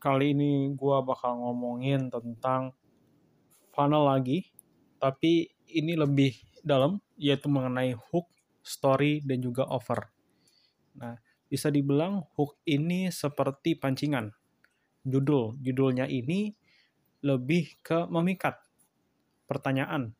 kali 0.00 0.32
ini 0.32 0.72
gua 0.72 1.04
bakal 1.04 1.36
ngomongin 1.36 2.08
tentang 2.08 2.72
funnel 3.76 4.08
lagi, 4.08 4.48
tapi 4.96 5.52
ini 5.68 5.96
lebih 5.96 6.32
dalam, 6.64 6.96
yaitu 7.20 7.48
mengenai 7.52 7.92
hook, 7.92 8.24
story, 8.64 9.20
dan 9.20 9.44
juga 9.44 9.68
offer. 9.68 10.08
Nah, 10.96 11.20
bisa 11.48 11.72
dibilang 11.72 12.28
hook 12.36 12.60
ini 12.68 13.08
seperti 13.08 13.74
pancingan. 13.74 14.30
Judul, 15.02 15.56
judulnya 15.64 16.04
ini 16.04 16.52
lebih 17.24 17.80
ke 17.80 18.06
memikat 18.12 18.60
pertanyaan. 19.48 20.12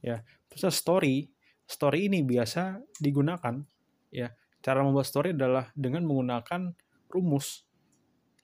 Ya, 0.00 0.24
terus 0.48 0.76
story, 0.76 1.28
story 1.64 2.08
ini 2.12 2.20
biasa 2.24 2.80
digunakan 3.00 3.64
ya. 4.12 4.32
Cara 4.60 4.84
membuat 4.84 5.08
story 5.08 5.32
adalah 5.32 5.72
dengan 5.72 6.04
menggunakan 6.04 6.76
rumus 7.08 7.64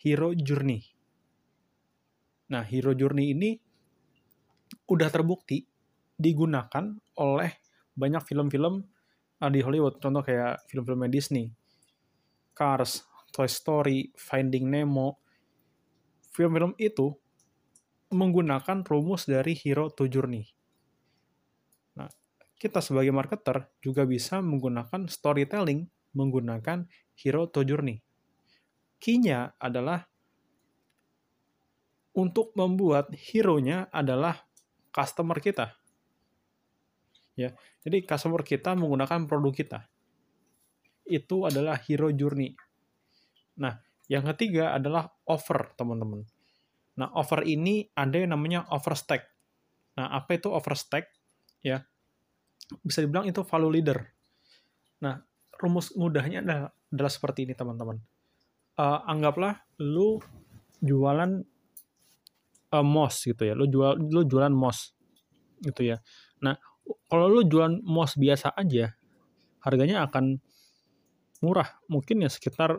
hero 0.01 0.33
journey. 0.33 0.81
Nah, 2.49 2.65
hero 2.65 2.97
journey 2.97 3.37
ini 3.37 3.61
udah 4.89 5.13
terbukti 5.13 5.69
digunakan 6.17 6.97
oleh 7.21 7.53
banyak 7.93 8.25
film-film 8.25 8.96
di 9.37 9.61
Hollywood, 9.61 10.01
contoh 10.01 10.25
kayak 10.25 10.65
film-film 10.69 11.05
Disney, 11.13 11.53
Cars, 12.57 13.05
Toy 13.37 13.49
Story, 13.49 14.09
Finding 14.17 14.73
Nemo, 14.73 15.21
film-film 16.33 16.73
itu 16.81 17.13
menggunakan 18.09 18.81
rumus 18.87 19.29
dari 19.29 19.53
hero 19.53 19.93
to 19.93 20.09
journey. 20.09 20.49
Nah, 22.01 22.09
kita 22.57 22.81
sebagai 22.81 23.13
marketer 23.13 23.69
juga 23.85 24.09
bisa 24.09 24.41
menggunakan 24.41 25.05
storytelling 25.11 25.85
menggunakan 26.17 26.89
hero 27.13 27.45
to 27.53 27.61
journey. 27.65 28.01
key-nya 28.97 29.53
adalah 29.61 30.09
untuk 32.17 32.57
membuat 32.57 33.13
hero-nya 33.13 33.93
adalah 33.93 34.49
customer 34.89 35.37
kita. 35.37 35.77
Ya, 37.37 37.53
jadi 37.85 38.01
customer 38.09 38.41
kita 38.41 38.73
menggunakan 38.73 39.29
produk 39.29 39.53
kita. 39.53 39.79
Itu 41.05 41.45
adalah 41.45 41.77
hero 41.85 42.09
journey. 42.09 42.57
Nah, 43.61 43.77
yang 44.09 44.25
ketiga 44.33 44.73
adalah 44.73 45.13
offer, 45.29 45.77
teman-teman. 45.77 46.25
Nah, 46.97 47.13
offer 47.13 47.45
ini 47.45 47.93
ada 47.93 48.17
yang 48.17 48.33
namanya 48.33 48.65
overstack. 48.73 49.29
Nah, 50.01 50.17
apa 50.17 50.41
itu 50.41 50.49
overstack? 50.49 51.13
Ya, 51.61 51.85
bisa 52.81 53.05
dibilang 53.05 53.29
itu 53.29 53.45
value 53.45 53.73
leader. 53.73 54.01
Nah, 55.05 55.21
rumus 55.61 55.93
mudahnya 55.93 56.41
adalah, 56.41 56.73
adalah 56.89 57.13
seperti 57.13 57.45
ini, 57.45 57.53
teman-teman. 57.53 58.01
Uh, 58.77 59.01
anggaplah 59.09 59.61
lu 59.81 60.21
jualan 60.81 61.45
uh, 62.73 62.85
mos 62.85 63.25
gitu 63.25 63.45
ya. 63.45 63.53
Lu 63.53 63.69
jual 63.69 64.01
lu 64.01 64.25
jualan 64.25 64.53
mos 64.53 64.97
gitu 65.65 65.85
ya. 65.85 66.01
Nah, 66.45 66.57
kalau 67.07 67.27
lu 67.31 67.43
jualan 67.47 67.83
mos 67.83 68.15
biasa 68.15 68.55
aja, 68.55 68.95
harganya 69.63 70.07
akan 70.07 70.39
murah. 71.43 71.79
Mungkin 71.91 72.23
ya 72.23 72.31
sekitar 72.31 72.79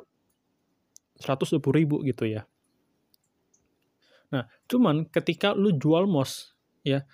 120 1.19 1.59
ribu 1.73 1.99
gitu 2.05 2.27
ya. 2.27 2.45
Nah, 4.27 4.47
cuman 4.67 5.07
ketika 5.07 5.55
lu 5.55 5.75
jual 5.75 6.03
mos, 6.05 6.55
ya, 6.83 7.07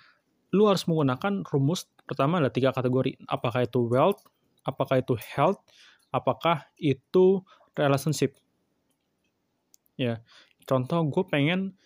lu 0.50 0.66
harus 0.66 0.86
menggunakan 0.90 1.46
rumus 1.46 1.86
pertama 2.04 2.42
ada 2.42 2.50
tiga 2.50 2.74
kategori. 2.74 3.18
Apakah 3.30 3.66
itu 3.66 3.86
wealth, 3.86 4.22
apakah 4.66 4.98
itu 4.98 5.14
health, 5.34 5.62
apakah 6.10 6.66
itu 6.78 7.42
relationship. 7.78 8.34
Ya, 9.94 10.22
contoh 10.66 11.06
gue 11.06 11.24
pengen 11.30 11.78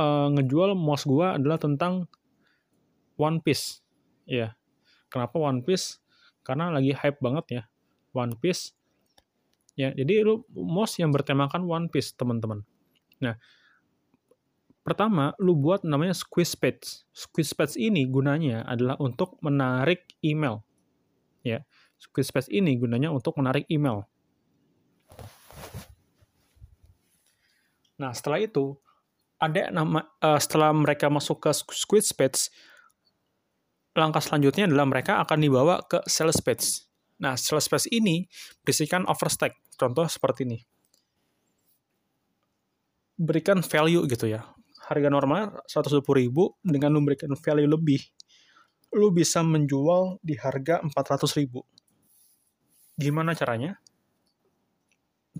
uh, 0.00 0.32
ngejual 0.32 0.72
mos 0.72 1.04
gue 1.04 1.26
adalah 1.26 1.60
tentang 1.60 2.08
One 3.20 3.44
Piece. 3.44 3.81
Ya, 4.28 4.54
kenapa 5.10 5.38
One 5.38 5.62
Piece? 5.62 5.98
Karena 6.46 6.70
lagi 6.70 6.94
hype 6.94 7.18
banget 7.22 7.46
ya, 7.48 7.62
One 8.14 8.38
Piece. 8.38 8.74
Ya, 9.72 9.90
jadi 9.96 10.22
lu 10.22 10.44
mos 10.52 10.94
yang 11.00 11.10
bertemakan 11.10 11.64
One 11.64 11.86
Piece, 11.88 12.12
teman-teman. 12.12 12.62
Nah, 13.22 13.36
Pertama, 14.82 15.30
lu 15.38 15.54
buat 15.54 15.86
namanya 15.86 16.10
squeeze 16.10 16.58
page. 16.58 17.06
Squeeze 17.14 17.54
page 17.54 17.78
ini 17.78 18.02
gunanya 18.10 18.66
adalah 18.66 18.98
untuk 18.98 19.38
menarik 19.38 20.10
email. 20.26 20.66
Ya, 21.46 21.62
squeeze 21.94 22.34
page 22.34 22.50
ini 22.50 22.74
gunanya 22.74 23.14
untuk 23.14 23.38
menarik 23.38 23.62
email. 23.70 24.02
Nah, 27.94 28.10
setelah 28.10 28.42
itu 28.42 28.74
ada 29.38 29.70
nama 29.70 30.02
uh, 30.18 30.38
setelah 30.42 30.74
mereka 30.74 31.06
masuk 31.06 31.38
ke 31.38 31.54
squeeze 31.54 32.10
page, 32.10 32.50
langkah 33.92 34.24
selanjutnya 34.24 34.68
adalah 34.68 34.88
mereka 34.88 35.20
akan 35.24 35.38
dibawa 35.40 35.84
ke 35.84 36.00
sales 36.08 36.40
page. 36.40 36.84
Nah, 37.20 37.36
sales 37.36 37.68
page 37.68 37.88
ini 37.92 38.24
berisikan 38.64 39.04
overstack. 39.06 39.56
Contoh 39.76 40.08
seperti 40.08 40.48
ini. 40.48 40.58
Berikan 43.20 43.60
value 43.62 44.02
gitu 44.08 44.26
ya 44.26 44.42
harga 44.92 45.08
normal 45.08 45.62
120 45.70 46.02
ribu 46.18 46.58
dengan 46.60 46.98
memberikan 46.98 47.32
value 47.38 47.70
lebih 47.70 48.02
lu 48.92 49.08
bisa 49.14 49.40
menjual 49.40 50.20
di 50.20 50.36
harga 50.36 50.84
400 50.84 51.38
ribu 51.40 51.64
gimana 52.98 53.32
caranya 53.32 53.80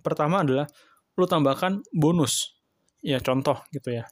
pertama 0.00 0.40
adalah 0.40 0.64
lu 1.18 1.28
tambahkan 1.28 1.84
bonus 1.92 2.56
ya 3.04 3.20
contoh 3.20 3.60
gitu 3.74 3.92
ya 3.92 4.08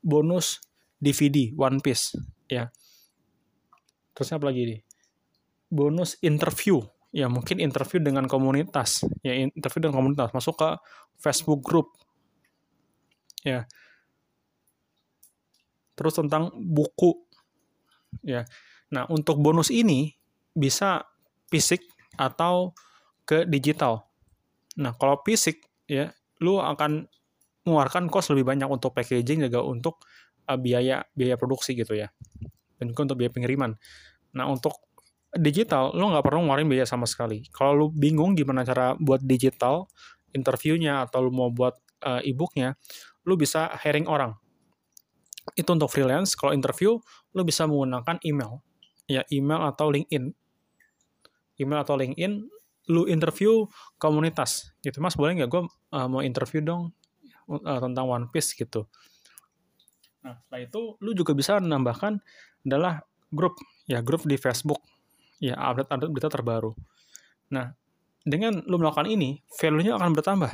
bonus 0.00 0.62
DVD 0.96 1.52
One 1.52 1.84
Piece 1.84 2.16
ya 2.48 2.72
terus 4.16 4.32
apa 4.32 4.48
lagi 4.48 4.64
nih? 4.64 4.80
Bonus 5.68 6.16
interview. 6.24 6.80
Ya 7.12 7.28
mungkin 7.28 7.60
interview 7.60 8.00
dengan 8.00 8.24
komunitas. 8.24 9.04
Ya 9.20 9.36
interview 9.36 9.84
dengan 9.84 10.00
komunitas. 10.00 10.32
Masuk 10.32 10.56
ke 10.56 10.68
Facebook 11.20 11.60
group. 11.60 11.92
Ya. 13.44 13.68
Terus 15.92 16.16
tentang 16.16 16.48
buku. 16.56 17.20
Ya. 18.24 18.48
Nah 18.88 19.04
untuk 19.12 19.36
bonus 19.44 19.68
ini 19.68 20.16
bisa 20.56 21.04
fisik 21.52 21.84
atau 22.16 22.72
ke 23.28 23.44
digital. 23.44 24.08
Nah 24.80 24.96
kalau 24.96 25.20
fisik 25.20 25.60
ya 25.84 26.16
lu 26.40 26.56
akan 26.56 27.04
mengeluarkan 27.68 28.08
cost 28.08 28.32
lebih 28.32 28.48
banyak 28.48 28.68
untuk 28.70 28.96
packaging 28.96 29.44
juga 29.50 29.60
untuk 29.60 30.00
uh, 30.46 30.54
biaya 30.54 31.02
biaya 31.12 31.34
produksi 31.34 31.74
gitu 31.74 31.98
ya 31.98 32.08
dan 32.76 32.92
juga 32.92 33.12
untuk 33.12 33.16
biaya 33.20 33.32
pengiriman 33.32 33.72
nah 34.36 34.46
untuk 34.48 34.76
digital 35.36 35.92
lu 35.92 36.12
nggak 36.12 36.24
perlu 36.24 36.48
ngeluarin 36.48 36.68
biaya 36.68 36.86
sama 36.88 37.04
sekali 37.04 37.44
kalau 37.52 37.72
lu 37.74 37.86
bingung 37.92 38.32
gimana 38.32 38.64
cara 38.64 38.96
buat 38.96 39.20
digital 39.20 39.88
interviewnya 40.32 41.04
atau 41.04 41.24
lu 41.24 41.32
mau 41.32 41.48
buat 41.52 41.76
uh, 42.04 42.20
e-booknya 42.24 42.76
lu 43.26 43.36
bisa 43.36 43.72
hiring 43.80 44.06
orang 44.06 44.36
itu 45.54 45.70
untuk 45.70 45.86
freelance. 45.86 46.34
Kalau 46.34 46.50
interview, 46.50 46.98
lo 47.30 47.42
bisa 47.46 47.70
menggunakan 47.70 48.18
email. 48.26 48.58
Ya, 49.06 49.22
email 49.30 49.62
atau 49.70 49.94
LinkedIn. 49.94 50.34
Email 51.62 51.80
atau 51.86 51.94
LinkedIn, 51.94 52.42
lu 52.90 53.06
interview 53.06 53.70
komunitas. 54.02 54.74
Gitu, 54.82 54.98
Mas, 54.98 55.14
boleh 55.14 55.38
nggak 55.38 55.50
gue 55.52 55.62
uh, 55.94 56.08
mau 56.10 56.26
interview 56.26 56.58
dong 56.58 56.90
uh, 57.46 57.78
tentang 57.78 58.10
One 58.10 58.26
Piece 58.34 58.58
gitu. 58.58 58.90
Nah, 60.26 60.42
setelah 60.42 60.66
itu, 60.66 60.98
lu 60.98 61.14
juga 61.14 61.30
bisa 61.38 61.62
menambahkan 61.62 62.18
adalah 62.66 63.00
grup. 63.30 63.54
Ya, 63.86 64.02
grup 64.02 64.26
di 64.26 64.34
Facebook. 64.34 64.82
Ya, 65.38 65.54
update-update 65.54 66.10
berita 66.10 66.28
terbaru. 66.28 66.74
Nah, 67.54 67.70
dengan 68.26 68.60
lu 68.66 68.82
melakukan 68.82 69.06
ini, 69.06 69.38
value-nya 69.54 69.94
akan 69.94 70.10
bertambah. 70.12 70.52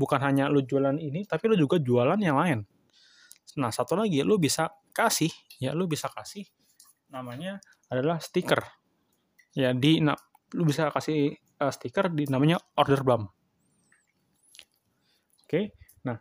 Bukan 0.00 0.18
hanya 0.24 0.48
lu 0.48 0.64
jualan 0.64 0.96
ini, 0.96 1.28
tapi 1.28 1.52
lu 1.52 1.56
juga 1.60 1.76
jualan 1.76 2.16
yang 2.16 2.40
lain 2.40 2.64
Nah, 3.58 3.68
satu 3.68 3.98
lagi 3.98 4.24
lu 4.24 4.40
bisa 4.40 4.72
kasih 4.96 5.32
ya 5.60 5.76
lu 5.76 5.84
bisa 5.88 6.08
kasih 6.08 6.48
namanya 7.12 7.60
adalah 7.92 8.16
stiker. 8.20 8.64
Ya 9.52 9.76
di 9.76 10.00
nah, 10.00 10.16
lu 10.56 10.64
bisa 10.64 10.88
kasih 10.88 11.36
uh, 11.60 11.72
stiker 11.72 12.08
di 12.08 12.24
namanya 12.32 12.56
order 12.80 13.04
bump. 13.04 13.28
Oke. 15.44 15.76
Nah, 16.08 16.16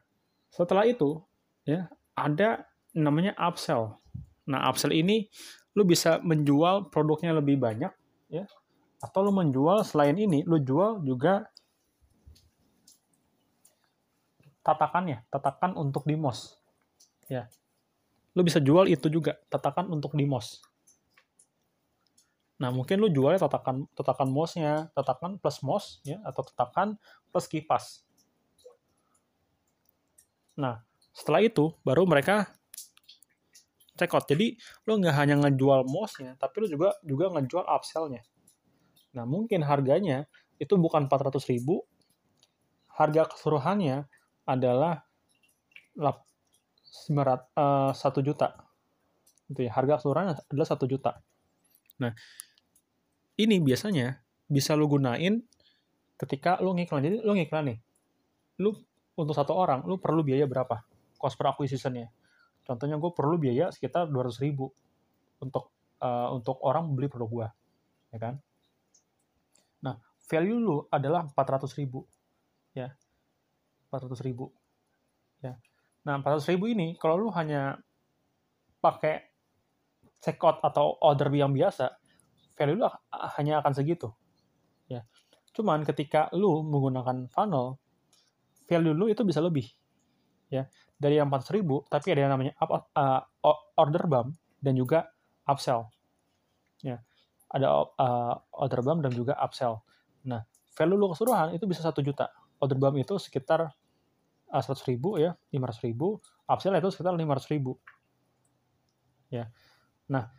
setelah 0.51 0.83
itu 0.83 1.23
ya 1.63 1.87
ada 2.19 2.67
namanya 2.91 3.31
upsell. 3.39 4.00
Nah, 4.51 4.67
upsell 4.67 4.91
ini 4.91 5.31
lu 5.71 5.87
bisa 5.87 6.19
menjual 6.19 6.91
produknya 6.91 7.31
lebih 7.31 7.55
banyak 7.55 7.91
ya. 8.27 8.43
Atau 8.99 9.23
lu 9.23 9.31
menjual 9.31 9.87
selain 9.87 10.19
ini 10.19 10.43
lu 10.43 10.59
jual 10.59 10.99
juga 11.01 11.47
tatakannya, 14.61 15.25
tatakan 15.31 15.73
untuk 15.73 16.05
di 16.05 16.19
MOS 16.19 16.61
ya. 17.31 17.47
Lu 18.35 18.43
bisa 18.43 18.59
jual 18.59 18.91
itu 18.91 19.07
juga 19.07 19.39
tatakan 19.47 19.87
untuk 19.87 20.11
di 20.15 20.27
mos. 20.27 20.59
Nah 22.59 22.69
mungkin 22.69 22.99
lu 23.01 23.07
jualnya 23.09 23.47
tatakan 23.47 23.87
tatakan 23.95 24.29
mosnya 24.29 24.91
tatakan 24.93 25.39
plus 25.41 25.63
mos 25.65 26.03
ya 26.03 26.19
atau 26.27 26.43
tatakan 26.45 26.99
plus 27.31 27.47
kipas. 27.47 28.03
Nah 30.59 30.83
setelah 31.11 31.43
itu 31.43 31.75
baru 31.83 32.03
mereka 32.07 32.51
check 34.01 34.17
out 34.17 34.25
jadi 34.25 34.57
lu 34.89 34.97
nggak 34.97 35.13
hanya 35.13 35.37
ngejual 35.45 35.85
mosnya 35.85 36.33
tapi 36.41 36.65
lu 36.65 36.67
juga 36.73 36.97
juga 37.05 37.29
ngejual 37.37 37.69
upsellnya. 37.69 38.25
Nah 39.13 39.29
mungkin 39.29 39.61
harganya 39.61 40.25
itu 40.57 40.73
bukan 40.73 41.05
400 41.05 41.37
ribu. 41.53 41.85
Harga 42.91 43.29
keseluruhannya 43.29 44.09
adalah 44.49 45.05
uh, 46.01 47.93
satu 47.93 48.19
juta. 48.25 48.57
Itu 49.45 49.61
ya 49.61 49.71
harga 49.77 50.01
keseluruhan 50.01 50.33
adalah 50.49 50.67
satu 50.67 50.89
juta. 50.89 51.21
Nah 52.01 52.17
ini 53.37 53.61
biasanya 53.61 54.25
bisa 54.49 54.73
lu 54.73 54.89
gunain 54.89 55.45
ketika 56.17 56.57
lu 56.57 56.73
ngiklan. 56.73 57.05
Jadi 57.05 57.17
lu 57.21 57.37
ngiklan 57.37 57.69
nih 57.69 57.79
lu 58.61 58.77
untuk 59.17 59.33
satu 59.33 59.57
orang 59.57 59.81
lu 59.89 59.97
perlu 59.97 60.21
biaya 60.21 60.45
berapa 60.45 60.85
cost 61.17 61.35
per 61.37 61.53
acquisitionnya 61.53 62.09
contohnya 62.71 62.95
gue 62.95 63.11
perlu 63.11 63.35
biaya 63.35 63.67
sekitar 63.67 64.07
200 64.07 64.39
ribu 64.39 64.71
untuk 65.43 65.75
uh, 65.99 66.31
untuk 66.31 66.55
orang 66.63 66.95
beli 66.95 67.11
produk 67.11 67.27
gue 67.27 67.47
ya 68.15 68.17
kan 68.23 68.35
nah 69.83 69.99
value 70.31 70.59
lu 70.63 70.77
adalah 70.87 71.27
400 71.27 71.67
ribu 71.83 72.07
ya 72.71 72.95
400 73.91 74.15
ribu 74.23 74.47
ya 75.43 75.59
Nah, 76.01 76.17
400 76.17 76.49
ribu 76.57 76.65
ini, 76.69 76.97
kalau 76.97 77.17
lu 77.21 77.29
hanya 77.29 77.77
pakai 78.81 79.21
checkout 80.21 80.61
atau 80.65 80.97
order 80.97 81.29
yang 81.29 81.53
biasa, 81.53 81.93
value 82.57 82.81
lu 82.81 82.85
hanya 83.37 83.61
akan 83.61 83.73
segitu. 83.73 84.09
Ya. 84.89 85.05
Cuman 85.53 85.85
ketika 85.85 86.33
lu 86.33 86.65
menggunakan 86.65 87.29
funnel, 87.29 87.77
value 88.65 88.97
lu 88.97 89.05
itu 89.13 89.21
bisa 89.21 89.43
lebih 89.43 89.69
ya 90.51 90.67
dari 91.01 91.17
yang 91.17 91.33
400 91.33 91.57
ribu 91.57 91.81
tapi 91.89 92.13
ada 92.13 92.29
yang 92.29 92.31
namanya 92.37 92.53
up, 92.61 92.93
uh, 92.93 93.25
order 93.81 94.05
bump 94.05 94.37
dan 94.61 94.77
juga 94.77 95.09
upsell. 95.49 95.89
Ya 96.85 97.01
ada 97.51 97.89
uh, 97.97 98.35
order 98.53 98.85
bump 98.85 99.01
dan 99.01 99.11
juga 99.11 99.33
upsell. 99.41 99.81
Nah 100.29 100.45
value 100.77 100.95
lu 100.95 101.09
keseluruhan 101.09 101.57
itu 101.57 101.65
bisa 101.65 101.81
satu 101.81 102.05
juta. 102.05 102.29
Order 102.61 102.77
bump 102.77 102.95
itu 103.01 103.17
sekitar 103.17 103.73
uh, 104.53 104.61
100 104.61 104.77
ribu 104.93 105.17
ya 105.17 105.33
500 105.49 105.85
ribu. 105.89 106.21
Upsell 106.45 106.77
itu 106.77 106.93
sekitar 106.93 107.17
500 107.17 107.51
ribu. 107.57 107.75
Ya. 109.33 109.49
Nah 110.05 110.29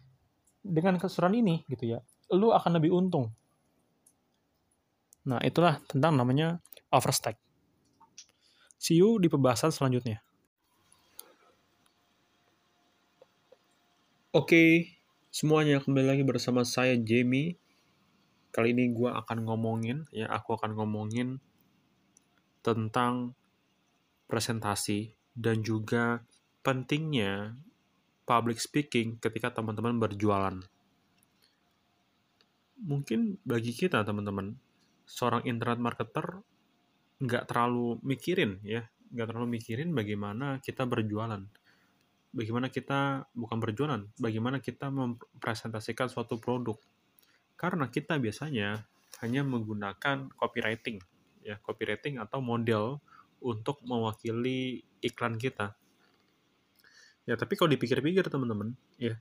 dengan 0.63 0.95
keseluruhan 0.97 1.43
ini 1.43 1.67
gitu 1.67 1.99
ya 1.99 2.01
lu 2.33 2.55
akan 2.55 2.81
lebih 2.81 2.95
untung. 2.95 3.29
Nah 5.29 5.43
itulah 5.45 5.83
tentang 5.85 6.17
namanya 6.17 6.63
overstack. 6.89 7.37
See 8.81 8.99
you 8.99 9.21
di 9.21 9.29
pembahasan 9.29 9.71
selanjutnya. 9.71 10.19
Oke, 14.33 14.89
semuanya 15.29 15.77
kembali 15.77 16.09
lagi 16.09 16.25
bersama 16.25 16.65
saya 16.65 16.97
Jamie. 16.97 17.61
Kali 18.49 18.73
ini 18.73 18.89
gue 18.89 19.13
akan 19.13 19.45
ngomongin, 19.45 20.09
ya 20.09 20.25
aku 20.33 20.57
akan 20.57 20.73
ngomongin 20.73 21.37
tentang 22.65 23.37
presentasi 24.33 25.13
dan 25.37 25.61
juga 25.61 26.25
pentingnya 26.65 27.61
public 28.25 28.57
speaking 28.57 29.21
ketika 29.21 29.53
teman-teman 29.53 30.01
berjualan. 30.01 30.57
Mungkin 32.81 33.37
bagi 33.45 33.77
kita 33.77 34.01
teman-teman, 34.01 34.57
seorang 35.05 35.45
internet 35.45 35.77
marketer 35.77 36.41
nggak 37.21 37.53
terlalu 37.53 38.01
mikirin 38.01 38.65
ya 38.65 38.89
nggak 39.13 39.29
terlalu 39.29 39.61
mikirin 39.61 39.93
bagaimana 39.93 40.57
kita 40.65 40.89
berjualan 40.89 41.45
bagaimana 42.33 42.73
kita 42.73 43.29
bukan 43.37 43.61
berjualan 43.61 44.03
bagaimana 44.17 44.59
kita 44.59 44.89
mempresentasikan 44.89 46.09
suatu 46.09 46.41
produk. 46.41 46.77
Karena 47.55 47.87
kita 47.87 48.19
biasanya 48.19 48.83
hanya 49.23 49.47
menggunakan 49.47 50.33
copywriting 50.35 50.99
ya 51.43 51.59
copywriting 51.63 52.19
atau 52.19 52.39
model 52.39 53.03
untuk 53.43 53.83
mewakili 53.85 54.87
iklan 55.03 55.37
kita. 55.37 55.75
Ya 57.29 57.39
tapi 57.39 57.55
kalau 57.55 57.71
dipikir-pikir 57.71 58.27
teman-teman 58.27 58.75
ya 58.99 59.19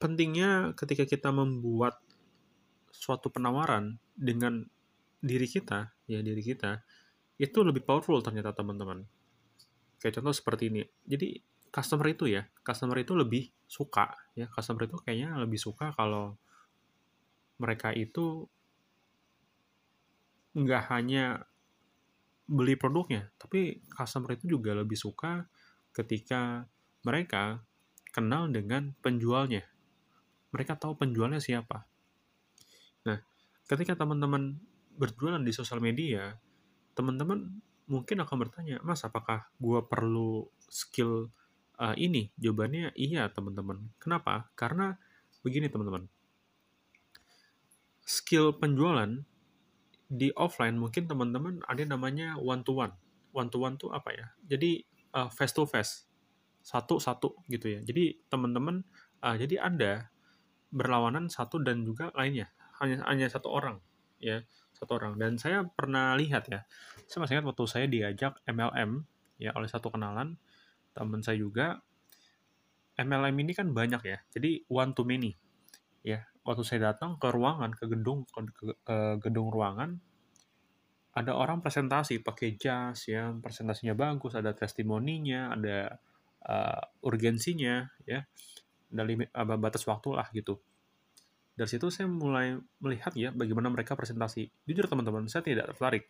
pentingnya 0.00 0.72
ketika 0.76 1.04
kita 1.04 1.28
membuat 1.32 2.00
suatu 2.92 3.32
penawaran 3.32 4.00
dengan 4.16 4.64
diri 5.20 5.44
kita 5.44 5.92
ya 6.08 6.20
diri 6.24 6.40
kita 6.40 6.80
itu 7.40 7.64
lebih 7.64 7.84
powerful 7.84 8.20
ternyata 8.20 8.52
teman-teman. 8.52 9.08
Kayak 10.00 10.20
contoh 10.20 10.32
seperti 10.36 10.72
ini. 10.72 10.82
Jadi 11.04 11.40
customer 11.70 12.06
itu 12.10 12.30
ya. 12.30 12.46
Customer 12.62 12.98
itu 12.98 13.14
lebih 13.14 13.50
suka 13.66 14.10
ya. 14.34 14.50
Customer 14.50 14.86
itu 14.86 14.96
kayaknya 15.00 15.38
lebih 15.38 15.58
suka 15.58 15.94
kalau 15.94 16.36
mereka 17.60 17.94
itu 17.94 18.46
nggak 20.50 20.90
hanya 20.90 21.46
beli 22.50 22.74
produknya 22.74 23.30
tapi 23.38 23.78
customer 23.86 24.34
itu 24.34 24.58
juga 24.58 24.74
lebih 24.74 24.98
suka 24.98 25.46
ketika 25.94 26.66
mereka 27.06 27.62
kenal 28.10 28.50
dengan 28.50 28.90
penjualnya. 28.98 29.62
Mereka 30.50 30.74
tahu 30.82 30.98
penjualnya 30.98 31.38
siapa. 31.38 31.86
Nah 33.06 33.22
ketika 33.70 33.94
teman-teman 33.94 34.58
berjualan 34.98 35.40
di 35.40 35.54
sosial 35.54 35.78
media, 35.78 36.34
teman-teman 36.98 37.62
mungkin 37.90 38.22
akan 38.22 38.36
bertanya, 38.36 38.76
Mas, 38.84 39.02
apakah 39.06 39.50
gue 39.58 39.80
perlu 39.86 40.46
skill 40.68 41.30
uh, 41.80 41.96
ini? 41.96 42.28
Jawabannya 42.36 42.92
iya, 42.94 43.26
teman-teman. 43.32 43.90
Kenapa? 43.96 44.52
Karena 44.54 44.94
begini, 45.40 45.72
teman-teman. 45.72 46.06
Skill 48.04 48.60
penjualan 48.60 49.24
di 50.10 50.34
offline 50.34 50.74
mungkin 50.74 51.06
teman-teman 51.06 51.62
ada 51.64 51.82
namanya 51.86 52.36
one 52.36 52.60
to 52.66 52.76
one. 52.76 52.92
One 53.32 53.48
to 53.48 53.62
one 53.62 53.80
tuh 53.80 53.94
apa 53.94 54.12
ya? 54.12 54.26
Jadi 54.44 54.82
uh, 55.16 55.30
face 55.30 55.54
to 55.54 55.64
face, 55.64 56.04
satu 56.60 57.00
satu 57.00 57.38
gitu 57.46 57.70
ya. 57.70 57.80
Jadi 57.80 58.18
teman-teman, 58.26 58.82
uh, 59.22 59.36
jadi 59.38 59.62
anda 59.62 60.10
berlawanan 60.70 61.26
satu 61.26 61.58
dan 61.62 61.82
juga 61.82 62.14
lainnya 62.14 62.50
hanya 62.78 63.02
hanya 63.10 63.26
satu 63.28 63.50
orang 63.50 63.82
ya 64.22 64.40
satu 64.72 64.96
orang 64.96 65.18
dan 65.18 65.36
saya 65.36 65.66
pernah 65.66 66.14
lihat 66.16 66.46
ya 66.48 66.64
saya 67.10 67.26
masih 67.26 67.32
ingat 67.40 67.46
waktu 67.50 67.64
saya 67.66 67.86
diajak 67.90 68.38
MLM 68.46 69.04
ya 69.42 69.50
oleh 69.58 69.68
satu 69.68 69.90
kenalan 69.90 70.38
teman 71.00 71.24
saya 71.24 71.40
juga 71.40 71.80
MLM 73.00 73.36
ini 73.40 73.52
kan 73.56 73.72
banyak 73.72 74.02
ya. 74.04 74.18
Jadi 74.36 74.68
one 74.68 74.92
to 74.92 75.08
many. 75.08 75.32
Ya 76.04 76.28
waktu 76.44 76.64
saya 76.64 76.92
datang 76.92 77.16
ke 77.20 77.28
ruangan 77.28 77.72
ke 77.76 77.84
gedung 77.88 78.24
ke, 78.28 78.40
ke, 78.84 78.96
gedung 79.20 79.52
ruangan 79.52 80.00
ada 81.10 81.34
orang 81.34 81.64
presentasi 81.64 82.20
pakai 82.20 82.60
jas 82.60 83.08
ya. 83.08 83.32
Presentasinya 83.32 83.96
bagus 83.96 84.36
ada 84.36 84.52
testimoninya 84.52 85.56
ada 85.56 85.96
uh, 86.44 86.82
urgensinya 87.08 87.88
ya. 88.04 88.20
Limit 88.92 89.32
uh, 89.32 89.56
batas 89.58 89.88
waktu 89.88 90.14
lah 90.14 90.28
gitu. 90.36 90.60
Dari 91.60 91.68
situ 91.68 91.92
saya 91.92 92.08
mulai 92.08 92.56
melihat 92.80 93.12
ya 93.12 93.34
bagaimana 93.34 93.68
mereka 93.68 93.92
presentasi. 93.92 94.48
Jujur 94.64 94.88
teman-teman, 94.88 95.28
saya 95.28 95.44
tidak 95.44 95.76
tertarik. 95.76 96.08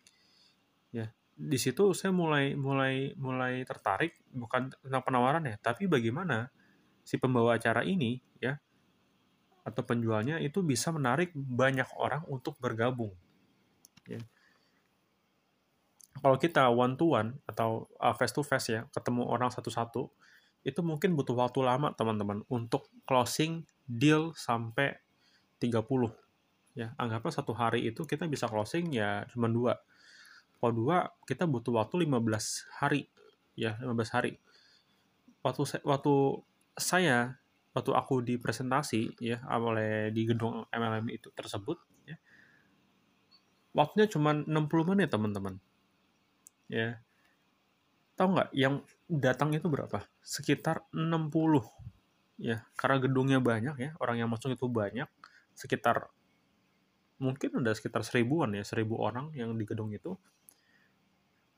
Ya, 0.95 1.11
di 1.35 1.59
situ 1.59 1.97
saya 1.97 2.13
mulai 2.13 2.53
mulai 2.55 3.17
mulai 3.17 3.65
tertarik 3.65 4.21
bukan 4.31 4.71
tentang 4.83 5.03
penawaran 5.03 5.45
ya, 5.47 5.57
tapi 5.61 5.87
bagaimana 5.87 6.51
si 7.01 7.17
pembawa 7.17 7.57
acara 7.57 7.83
ini 7.83 8.21
ya 8.39 8.55
atau 9.65 9.83
penjualnya 9.85 10.41
itu 10.41 10.65
bisa 10.65 10.89
menarik 10.91 11.33
banyak 11.35 11.87
orang 11.97 12.25
untuk 12.29 12.57
bergabung. 12.61 13.13
Ya. 14.09 14.21
Kalau 16.21 16.37
kita 16.37 16.69
one 16.69 16.97
to 17.01 17.17
one 17.17 17.41
atau 17.49 17.89
uh, 17.97 18.13
face 18.13 18.35
to 18.37 18.45
face 18.45 18.69
ya, 18.73 18.85
ketemu 18.93 19.25
orang 19.25 19.49
satu-satu, 19.49 20.13
itu 20.61 20.81
mungkin 20.85 21.17
butuh 21.17 21.33
waktu 21.33 21.65
lama 21.65 21.97
teman-teman 21.97 22.45
untuk 22.53 22.93
closing 23.09 23.65
deal 23.89 24.37
sampai 24.37 25.01
30 25.61 25.81
ya 26.77 26.95
anggaplah 26.97 27.35
satu 27.35 27.53
hari 27.57 27.89
itu 27.89 28.07
kita 28.07 28.29
bisa 28.31 28.47
closing 28.47 28.93
ya 28.95 29.27
cuma 29.33 29.51
dua 29.51 29.81
kalau 30.61 30.73
dua 30.77 30.97
kita 31.25 31.49
butuh 31.49 31.81
waktu 31.81 32.05
15 32.05 32.21
hari. 32.77 33.09
Ya 33.57 33.81
15 33.81 34.13
hari. 34.13 34.37
Waktu 35.41 35.81
waktu 35.89 36.15
saya 36.77 37.41
waktu 37.73 37.91
aku 37.97 38.21
di 38.21 38.37
presentasi 38.37 39.17
ya 39.25 39.41
oleh 39.49 40.13
di 40.13 40.29
gedung 40.29 40.69
MLM 40.69 41.07
itu 41.09 41.31
tersebut 41.33 41.79
ya 42.03 42.19
waktunya 43.73 44.07
cuma 44.11 44.35
60 44.35 44.91
menit 44.95 45.09
teman-teman. 45.11 45.57
Ya. 46.71 47.03
Tahu 48.19 48.37
nggak 48.37 48.51
yang 48.53 48.85
datang 49.09 49.55
itu 49.57 49.67
berapa? 49.71 50.05
Sekitar 50.21 50.85
60 50.93 51.65
ya 52.41 52.65
karena 52.77 52.97
gedungnya 53.01 53.39
banyak 53.41 53.77
ya 53.81 53.91
orang 53.97 54.21
yang 54.21 54.29
masuk 54.29 54.53
itu 54.53 54.67
banyak. 54.69 55.09
Sekitar 55.57 56.13
mungkin 57.21 57.61
ada 57.61 57.77
sekitar 57.77 58.01
seribuan 58.01 58.53
ya 58.57 58.65
seribu 58.65 58.97
orang 58.97 59.29
yang 59.37 59.53
di 59.57 59.69
gedung 59.69 59.93
itu 59.93 60.17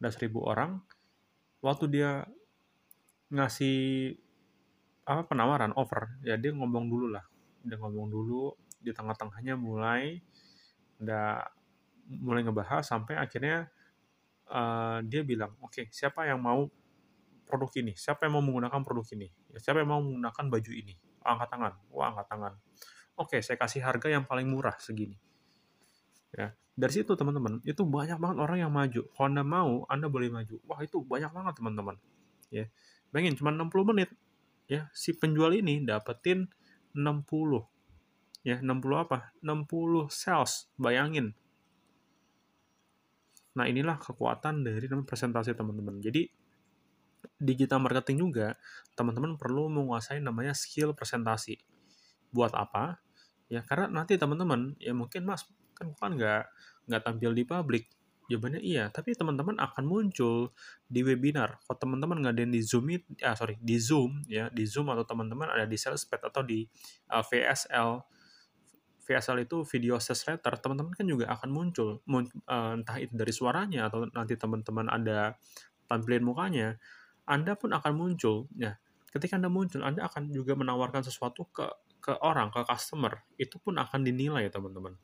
ada 0.02 0.10
seribu 0.10 0.42
orang 0.42 0.82
waktu 1.62 1.86
dia 1.86 2.26
ngasih 3.30 4.10
apa 5.06 5.30
penawaran 5.30 5.70
offer 5.78 6.18
ya 6.26 6.34
dia 6.34 6.50
ngomong 6.50 6.90
dulu 6.90 7.06
lah. 7.14 7.22
Dia 7.62 7.78
ngomong 7.78 8.10
dulu 8.10 8.50
di 8.82 8.90
tengah-tengahnya 8.90 9.54
mulai 9.54 10.18
ada 10.98 11.46
mulai 12.10 12.42
ngebahas 12.42 12.82
sampai 12.82 13.14
akhirnya 13.14 13.70
uh, 14.50 14.98
dia 15.06 15.22
bilang 15.22 15.54
oke 15.62 15.70
okay, 15.70 15.86
siapa 15.94 16.26
yang 16.26 16.42
mau 16.42 16.66
produk 17.46 17.70
ini? 17.78 17.94
Siapa 17.94 18.26
yang 18.26 18.42
mau 18.42 18.42
menggunakan 18.42 18.82
produk 18.82 19.06
ini? 19.14 19.30
Ya, 19.54 19.62
siapa 19.62 19.86
yang 19.86 19.90
mau 19.94 20.02
menggunakan 20.02 20.44
baju 20.50 20.72
ini? 20.74 20.98
Angkat 21.22 21.48
tangan. 21.54 21.72
Wah 21.94 22.10
angkat 22.10 22.26
tangan. 22.26 22.52
Oke 23.22 23.38
okay, 23.38 23.40
saya 23.46 23.54
kasih 23.54 23.86
harga 23.86 24.10
yang 24.10 24.26
paling 24.26 24.50
murah 24.50 24.74
segini 24.82 25.14
ya. 26.35 26.53
Dari 26.73 26.92
situ 26.92 27.12
teman-teman 27.12 27.61
itu 27.68 27.85
banyak 27.85 28.16
banget 28.16 28.37
orang 28.40 28.59
yang 28.64 28.73
maju. 28.73 29.05
Kalau 29.12 29.27
anda 29.29 29.45
mau 29.45 29.85
anda 29.92 30.09
boleh 30.09 30.33
maju. 30.33 30.57
Wah 30.64 30.81
itu 30.81 31.05
banyak 31.05 31.29
banget 31.29 31.55
teman-teman. 31.61 31.97
Ya. 32.49 32.73
Bayangin 33.12 33.37
cuma 33.37 33.53
60 33.53 33.90
menit. 33.92 34.09
Ya 34.66 34.88
si 34.97 35.12
penjual 35.12 35.53
ini 35.53 35.85
dapetin 35.85 36.49
60 36.97 37.68
ya 38.42 38.57
60 38.64 39.05
apa? 39.05 39.37
60 39.45 40.09
sales. 40.09 40.73
Bayangin. 40.81 41.37
Nah 43.53 43.68
inilah 43.68 44.01
kekuatan 44.01 44.64
dari 44.64 44.88
presentasi 44.88 45.53
teman-teman. 45.53 46.01
Jadi 46.01 46.25
digital 47.37 47.85
marketing 47.85 48.25
juga 48.25 48.57
teman-teman 48.97 49.37
perlu 49.37 49.68
menguasai 49.68 50.25
namanya 50.25 50.57
skill 50.57 50.97
presentasi. 50.97 51.61
Buat 52.33 52.57
apa? 52.57 52.99
Ya 53.53 53.61
karena 53.61 53.92
nanti 53.92 54.16
teman-teman 54.16 54.73
ya 54.81 54.97
mungkin 54.97 55.29
mas 55.29 55.45
kan 55.74 55.92
bukan 55.92 56.11
nggak 56.18 56.42
nggak 56.88 57.02
tampil 57.02 57.30
di 57.37 57.44
publik 57.44 57.85
Jawabannya 58.30 58.64
iya, 58.64 58.88
tapi 58.88 59.12
teman-teman 59.12 59.61
akan 59.61 59.85
muncul 59.85 60.56
di 60.88 61.04
webinar. 61.04 61.61
Kalau 61.68 61.76
teman-teman 61.76 62.24
ngadain 62.24 62.48
di 62.48 62.64
Zoom, 62.64 62.88
ah 63.20 63.37
sorry, 63.37 63.61
di 63.61 63.76
Zoom 63.76 64.24
ya, 64.24 64.48
di 64.48 64.64
Zoom 64.64 64.88
atau 64.88 65.04
teman-teman 65.04 65.52
ada 65.52 65.68
di 65.68 65.76
Salespad 65.76 66.32
atau 66.32 66.40
di 66.40 66.64
uh, 67.12 67.20
VSL. 67.20 68.00
VSL 69.02 69.44
itu 69.44 69.66
video 69.68 70.00
sales 70.00 70.24
letter, 70.24 70.54
teman-teman 70.62 70.96
kan 70.96 71.04
juga 71.04 71.28
akan 71.35 71.50
muncul, 71.52 72.00
mun, 72.08 72.24
uh, 72.48 72.78
entah 72.78 72.96
itu 73.02 73.12
dari 73.18 73.35
suaranya 73.35 73.90
atau 73.90 74.06
nanti 74.08 74.38
teman-teman 74.38 74.87
ada 74.87 75.35
tampilin 75.90 76.22
mukanya, 76.24 76.80
Anda 77.28 77.52
pun 77.58 77.74
akan 77.74 77.92
muncul. 77.92 78.48
Ya, 78.56 78.78
ketika 79.12 79.37
Anda 79.37 79.50
muncul, 79.52 79.85
Anda 79.85 80.06
akan 80.08 80.30
juga 80.32 80.54
menawarkan 80.54 81.04
sesuatu 81.04 81.50
ke 81.52 81.66
ke 82.02 82.14
orang, 82.22 82.48
ke 82.54 82.62
customer. 82.64 83.26
Itu 83.37 83.58
pun 83.61 83.76
akan 83.76 84.06
dinilai, 84.06 84.46
teman-teman. 84.48 84.94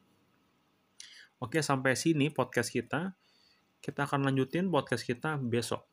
Oke, 1.38 1.62
sampai 1.62 1.94
sini 1.94 2.35
podcast 2.35 2.74
kita. 2.74 3.14
Kita 3.79 4.11
akan 4.11 4.27
lanjutin 4.27 4.74
podcast 4.74 5.07
kita 5.07 5.38
besok. 5.38 5.87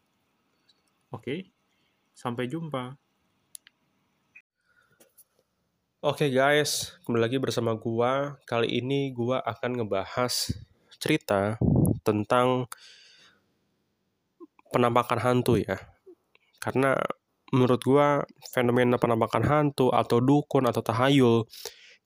Oke, 1.13 1.53
sampai 2.17 2.49
jumpa. 2.49 2.97
Oke 6.01 6.33
guys, 6.33 6.97
kembali 7.05 7.21
lagi 7.21 7.37
bersama 7.37 7.77
gua. 7.77 8.41
Kali 8.49 8.73
ini 8.73 9.13
gua 9.13 9.37
akan 9.45 9.85
ngebahas 9.85 10.49
cerita 10.97 11.61
tentang 12.01 12.65
penampakan 14.73 15.21
hantu 15.21 15.61
ya. 15.61 15.77
Karena 16.57 16.97
menurut 17.53 17.85
gua 17.85 18.25
fenomena 18.49 18.97
penampakan 18.97 19.45
hantu 19.45 19.93
atau 19.93 20.17
dukun 20.17 20.65
atau 20.65 20.81
tahayul 20.81 21.45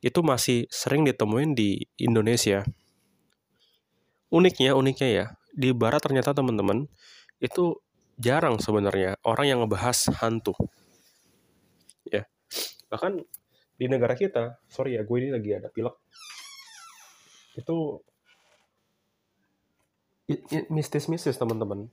itu 0.03 0.19
masih 0.27 0.67
sering 0.67 1.07
ditemuin 1.07 1.55
di 1.55 1.87
Indonesia 2.03 2.67
uniknya 4.29 4.77
uniknya 4.77 5.09
ya 5.09 5.25
di 5.53 5.73
barat 5.73 6.01
ternyata 6.05 6.33
teman-teman 6.33 6.85
itu 7.41 7.77
jarang 8.19 8.61
sebenarnya 8.61 9.17
orang 9.25 9.45
yang 9.49 9.59
ngebahas 9.65 10.09
hantu. 10.21 10.53
Ya 12.07 12.25
bahkan 12.89 13.21
di 13.79 13.85
negara 13.87 14.13
kita 14.13 14.59
sorry 14.69 14.97
ya 14.97 15.05
gue 15.05 15.17
ini 15.17 15.29
lagi 15.33 15.49
ada 15.55 15.69
pilek. 15.73 15.95
Itu 17.57 18.05
mistis-mistis 20.69 21.35
teman-teman. 21.41 21.89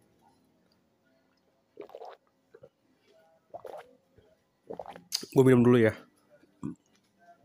Gue 5.32 5.44
minum 5.44 5.64
dulu 5.64 5.80
ya. 5.80 5.96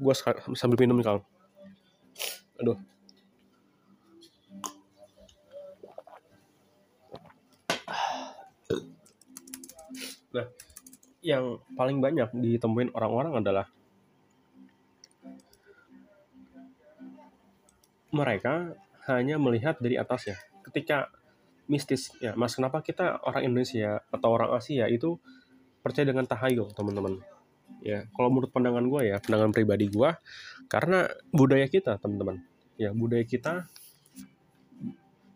Gue 0.02 0.14
sambil 0.58 0.78
minum 0.82 1.00
kal 1.00 1.24
aduh 2.62 2.78
Nah, 10.32 10.48
yang 11.22 11.62
paling 11.78 12.02
banyak 12.02 12.34
ditemuin 12.34 12.94
orang-orang 12.98 13.42
adalah 13.42 13.66
mereka 18.12 18.76
hanya 19.08 19.40
melihat 19.40 19.80
dari 19.80 19.96
atasnya. 19.96 20.38
Ketika 20.62 21.10
mistis, 21.70 22.12
ya 22.20 22.36
mas 22.36 22.54
kenapa 22.58 22.84
kita 22.84 23.24
orang 23.24 23.48
Indonesia 23.48 24.04
atau 24.12 24.30
orang 24.36 24.52
Asia 24.58 24.86
itu 24.92 25.18
percaya 25.82 26.06
dengan 26.10 26.28
tahayul, 26.28 26.76
teman-teman? 26.76 27.24
Ya, 27.82 28.06
kalau 28.14 28.30
menurut 28.30 28.54
pandangan 28.54 28.86
gue 28.86 29.02
ya, 29.10 29.18
pandangan 29.24 29.56
pribadi 29.56 29.90
gue, 29.90 30.10
karena 30.70 31.10
budaya 31.34 31.66
kita, 31.66 31.98
teman-teman. 31.98 32.44
Ya, 32.78 32.94
budaya 32.94 33.26
kita 33.26 33.66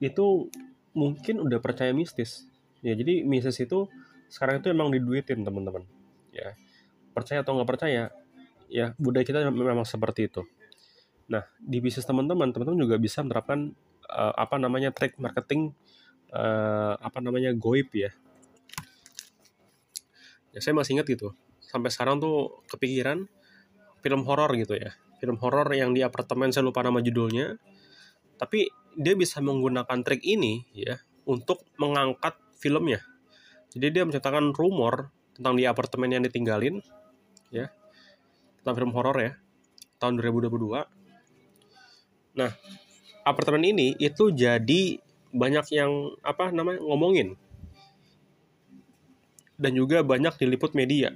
itu 0.04 0.52
mungkin 0.93 1.41
udah 1.41 1.58
percaya 1.63 1.95
mistis. 1.95 2.45
Ya, 2.86 2.93
jadi 2.93 3.26
mistis 3.26 3.58
itu 3.63 3.89
sekarang 4.36 4.60
itu 4.60 4.67
emang 4.67 4.91
diduitin 4.91 5.48
teman-teman. 5.48 5.88
Ya. 6.36 6.60
Percaya 7.15 7.39
atau 7.39 7.56
nggak 7.56 7.71
percaya 7.71 8.12
ya 8.67 8.91
budaya 9.00 9.24
kita 9.24 9.48
memang 9.48 9.88
seperti 9.88 10.28
itu. 10.28 10.43
Nah 11.32 11.48
di 11.63 11.80
bisnis 11.80 12.04
teman-teman 12.04 12.52
teman-teman 12.52 12.76
juga 12.76 13.00
bisa 13.00 13.24
menerapkan 13.24 13.71
uh, 14.12 14.36
apa 14.36 14.60
namanya 14.60 14.91
track 14.91 15.15
marketing 15.24 15.71
uh, 16.36 17.00
apa 17.00 17.24
namanya 17.24 17.56
goib 17.56 17.88
ya. 17.95 18.12
Ya 20.52 20.60
saya 20.60 20.76
masih 20.76 21.00
ingat 21.00 21.08
gitu. 21.08 21.32
Sampai 21.63 21.88
sekarang 21.88 22.19
tuh 22.19 22.60
kepikiran 22.67 23.32
film 24.04 24.28
horor 24.28 24.52
gitu 24.60 24.76
ya. 24.76 25.00
Film 25.24 25.39
horor 25.39 25.71
yang 25.71 25.95
di 25.95 26.04
apartemen 26.04 26.52
saya 26.52 26.67
lupa 26.67 26.84
nama 26.84 27.00
judulnya. 27.00 27.56
Tapi 28.36 28.67
dia 29.00 29.15
bisa 29.15 29.39
menggunakan 29.39 30.04
trik 30.04 30.28
ini 30.28 30.67
ya 30.76 31.00
untuk 31.24 31.63
mengangkat 31.80 32.36
filmnya 32.60 33.14
jadi 33.75 33.91
dia 33.91 34.03
menceritakan 34.07 34.55
rumor 34.55 35.11
tentang 35.35 35.59
di 35.59 35.67
apartemen 35.67 36.07
yang 36.07 36.23
ditinggalin, 36.23 36.79
ya, 37.51 37.67
tentang 38.63 38.75
film 38.79 38.91
horor 38.95 39.19
ya, 39.19 39.31
tahun 39.99 40.15
2022. 40.15 40.88
Nah, 42.39 42.51
apartemen 43.27 43.67
ini 43.67 43.99
itu 43.99 44.31
jadi 44.31 45.03
banyak 45.35 45.65
yang 45.75 46.15
apa 46.23 46.55
namanya 46.55 46.79
ngomongin. 46.88 47.35
Dan 49.59 49.75
juga 49.75 50.03
banyak 50.07 50.39
diliput 50.39 50.71
media. 50.71 51.11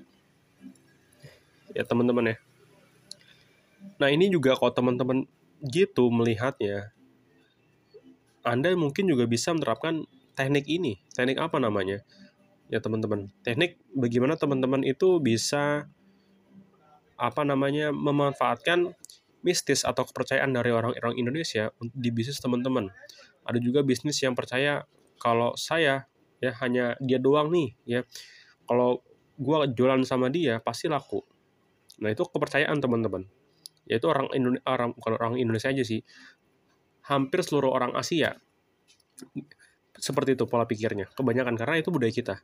Ya 1.71 1.87
teman-teman 1.87 2.35
ya. 2.35 2.37
Nah 3.99 4.09
ini 4.11 4.31
juga 4.31 4.55
kalau 4.55 4.71
teman-teman 4.71 5.27
gitu 5.59 6.07
melihatnya 6.07 6.91
anda 8.47 8.71
mungkin 8.79 9.11
juga 9.11 9.27
bisa 9.27 9.51
menerapkan 9.51 10.07
teknik 10.39 10.65
ini. 10.71 11.03
Teknik 11.11 11.35
apa 11.35 11.59
namanya 11.59 11.99
ya 12.69 12.79
teman-teman. 12.79 13.33
Teknik 13.41 13.81
bagaimana 13.91 14.37
teman-teman 14.37 14.85
itu 14.85 15.17
bisa 15.17 15.89
apa 17.19 17.41
namanya 17.43 17.91
memanfaatkan 17.91 18.95
mistis 19.43 19.83
atau 19.83 20.07
kepercayaan 20.07 20.53
dari 20.55 20.71
orang-orang 20.71 21.17
Indonesia 21.19 21.73
di 21.81 22.09
bisnis 22.13 22.39
teman-teman. 22.39 22.87
Ada 23.43 23.59
juga 23.59 23.81
bisnis 23.81 24.21
yang 24.21 24.37
percaya 24.37 24.85
kalau 25.19 25.57
saya 25.59 26.07
ya 26.39 26.55
hanya 26.63 26.95
dia 27.03 27.19
doang 27.19 27.51
nih 27.51 27.75
ya. 27.83 28.01
Kalau 28.69 29.03
gua 29.35 29.65
jualan 29.67 30.05
sama 30.05 30.29
dia 30.29 30.61
pasti 30.61 30.87
laku. 30.87 31.25
Nah, 31.99 32.13
itu 32.13 32.23
kepercayaan 32.23 32.79
teman-teman. 32.79 33.27
Yaitu 33.89 34.05
orang 34.07 34.29
Indonesia 34.31 34.63
orang 34.69 34.93
orang 35.03 35.33
Indonesia 35.41 35.73
aja 35.73 35.83
sih. 35.83 36.05
Hampir 37.09 37.41
seluruh 37.41 37.73
orang 37.73 37.97
Asia 37.97 38.37
seperti 39.99 40.39
itu 40.39 40.47
pola 40.47 40.65
pikirnya. 40.65 41.11
Kebanyakan 41.13 41.55
karena 41.59 41.75
itu 41.79 41.91
budaya 41.91 42.11
kita. 42.11 42.35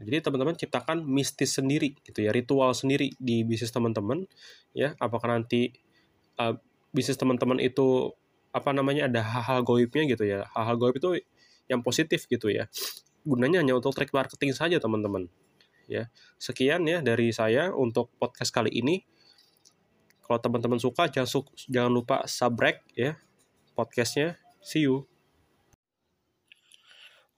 Jadi 0.00 0.16
teman-teman 0.24 0.56
ciptakan 0.56 1.04
mistis 1.04 1.60
sendiri 1.60 1.92
gitu 2.00 2.24
ya 2.24 2.32
ritual 2.32 2.72
sendiri 2.72 3.12
di 3.20 3.44
bisnis 3.44 3.70
teman-teman 3.70 4.24
ya. 4.72 4.96
Apakah 4.96 5.36
nanti 5.36 5.76
uh, 6.40 6.56
bisnis 6.90 7.20
teman-teman 7.20 7.60
itu 7.60 8.10
apa 8.50 8.74
namanya 8.74 9.06
ada 9.06 9.20
hal-hal 9.22 9.60
goibnya 9.62 10.08
gitu 10.08 10.24
ya. 10.24 10.48
Hal-hal 10.56 10.76
goib 10.80 10.96
itu 10.96 11.20
yang 11.68 11.84
positif 11.84 12.26
gitu 12.26 12.48
ya. 12.50 12.66
Gunanya 13.22 13.60
hanya 13.60 13.76
untuk 13.76 13.92
track 13.92 14.10
marketing 14.10 14.56
saja 14.56 14.80
teman-teman 14.80 15.28
ya. 15.84 16.08
Sekian 16.40 16.82
ya 16.88 17.04
dari 17.04 17.30
saya 17.30 17.70
untuk 17.70 18.08
podcast 18.16 18.50
kali 18.50 18.72
ini. 18.72 19.04
Kalau 20.24 20.40
teman-teman 20.40 20.80
suka 20.80 21.10
jangan 21.12 21.44
jangan 21.68 21.92
lupa 21.92 22.24
subscribe 22.24 22.80
ya 22.96 23.20
podcastnya. 23.76 24.40
See 24.64 24.88
you 24.88 25.19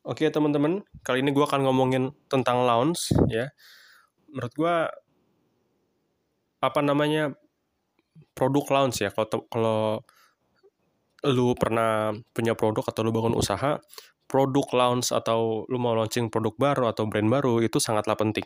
Oke 0.03 0.27
teman-teman, 0.35 0.83
kali 1.07 1.23
ini 1.23 1.31
gue 1.31 1.47
akan 1.47 1.63
ngomongin 1.63 2.11
tentang 2.27 2.67
lounge 2.67 3.15
ya. 3.31 3.55
Menurut 4.27 4.51
gue 4.59 4.77
apa 6.59 6.81
namanya 6.83 7.39
produk 8.35 8.67
lounge 8.67 9.07
ya. 9.07 9.15
Kalau 9.15 9.47
kalau 9.47 9.81
lu 11.23 11.55
pernah 11.55 12.11
punya 12.35 12.59
produk 12.59 12.83
atau 12.83 13.07
lu 13.07 13.15
bangun 13.15 13.39
usaha, 13.39 13.79
produk 14.27 14.67
lounge 14.75 15.15
atau 15.15 15.71
lu 15.71 15.79
mau 15.79 15.95
launching 15.95 16.35
produk 16.35 16.51
baru 16.59 16.91
atau 16.91 17.07
brand 17.07 17.31
baru 17.31 17.63
itu 17.63 17.79
sangatlah 17.79 18.19
penting. 18.19 18.43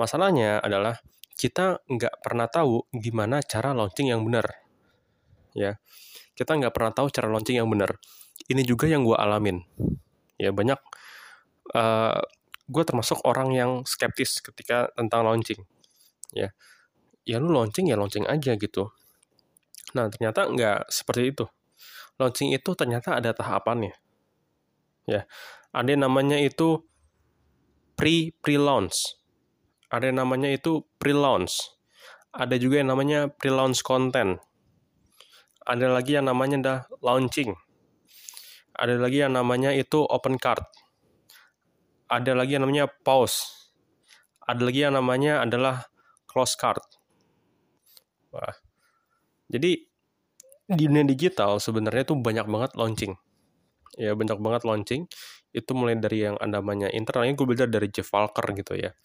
Masalahnya 0.00 0.64
adalah 0.64 0.96
kita 1.36 1.84
nggak 1.84 2.24
pernah 2.24 2.48
tahu 2.48 2.88
gimana 2.96 3.44
cara 3.44 3.76
launching 3.76 4.08
yang 4.08 4.24
benar. 4.24 4.48
Ya, 5.52 5.76
kita 6.32 6.56
nggak 6.56 6.72
pernah 6.72 6.96
tahu 6.96 7.12
cara 7.12 7.28
launching 7.28 7.60
yang 7.60 7.68
benar. 7.68 8.00
Ini 8.48 8.64
juga 8.64 8.88
yang 8.88 9.04
gue 9.04 9.12
alamin 9.20 9.60
ya 10.36 10.50
banyak 10.52 10.80
uh, 11.76 12.16
eh, 12.16 12.20
gue 12.68 12.84
termasuk 12.86 13.20
orang 13.28 13.52
yang 13.52 13.70
skeptis 13.84 14.40
ketika 14.40 14.88
tentang 14.96 15.26
launching. 15.28 15.64
Ya 16.32 16.54
ya 17.22 17.38
lu 17.38 17.52
launching 17.52 17.90
ya 17.90 17.96
launching 17.96 18.24
aja 18.26 18.56
gitu. 18.56 18.90
Nah 19.96 20.08
ternyata 20.08 20.48
nggak 20.48 20.78
seperti 20.88 21.34
itu. 21.34 21.44
Launching 22.20 22.54
itu 22.54 22.70
ternyata 22.76 23.18
ada 23.18 23.34
tahapannya. 23.36 23.94
Ya 25.04 25.28
ada 25.72 25.88
yang 25.88 26.06
namanya 26.06 26.38
itu 26.38 26.84
pre 27.96 28.32
pre 28.40 28.60
launch 28.60 29.16
ada 29.92 30.08
yang 30.08 30.24
namanya 30.24 30.48
itu 30.52 30.84
pre 30.96 31.12
launch 31.12 31.72
ada 32.32 32.56
juga 32.56 32.80
yang 32.80 32.88
namanya 32.88 33.28
pre 33.28 33.52
launch 33.52 33.84
content. 33.84 34.40
Ada 35.62 35.92
lagi 35.92 36.16
yang 36.16 36.26
namanya 36.26 36.56
dah 36.58 36.78
launching 37.04 37.54
Ada 38.72 38.96
lagi 38.96 39.20
yang 39.20 39.36
namanya 39.36 39.70
itu 39.76 40.00
open 40.00 40.40
card. 40.40 40.64
Ada 42.08 42.32
lagi 42.32 42.56
yang 42.56 42.64
namanya 42.68 42.88
pause. 42.88 43.70
Ada 44.44 44.62
lagi 44.64 44.80
yang 44.84 44.96
namanya 44.96 45.44
adalah 45.44 45.88
close 46.28 46.56
card. 46.56 46.80
Wah. 48.32 48.56
Jadi 49.52 49.84
di 50.72 50.84
dunia 50.88 51.04
digital 51.04 51.60
sebenarnya 51.60 52.08
itu 52.08 52.16
banyak 52.16 52.46
banget 52.48 52.70
launching. 52.80 53.12
Ya, 54.00 54.16
banyak 54.16 54.40
banget 54.40 54.64
launching. 54.64 55.04
Itu 55.52 55.76
mulai 55.76 56.00
dari 56.00 56.24
yang 56.24 56.40
namanya 56.40 56.88
internalnya 56.88 57.36
gue 57.36 57.44
belajar 57.44 57.68
dari 57.68 57.92
Jeff 57.92 58.08
Walker 58.08 58.44
gitu 58.56 58.72
ya. 58.80 58.96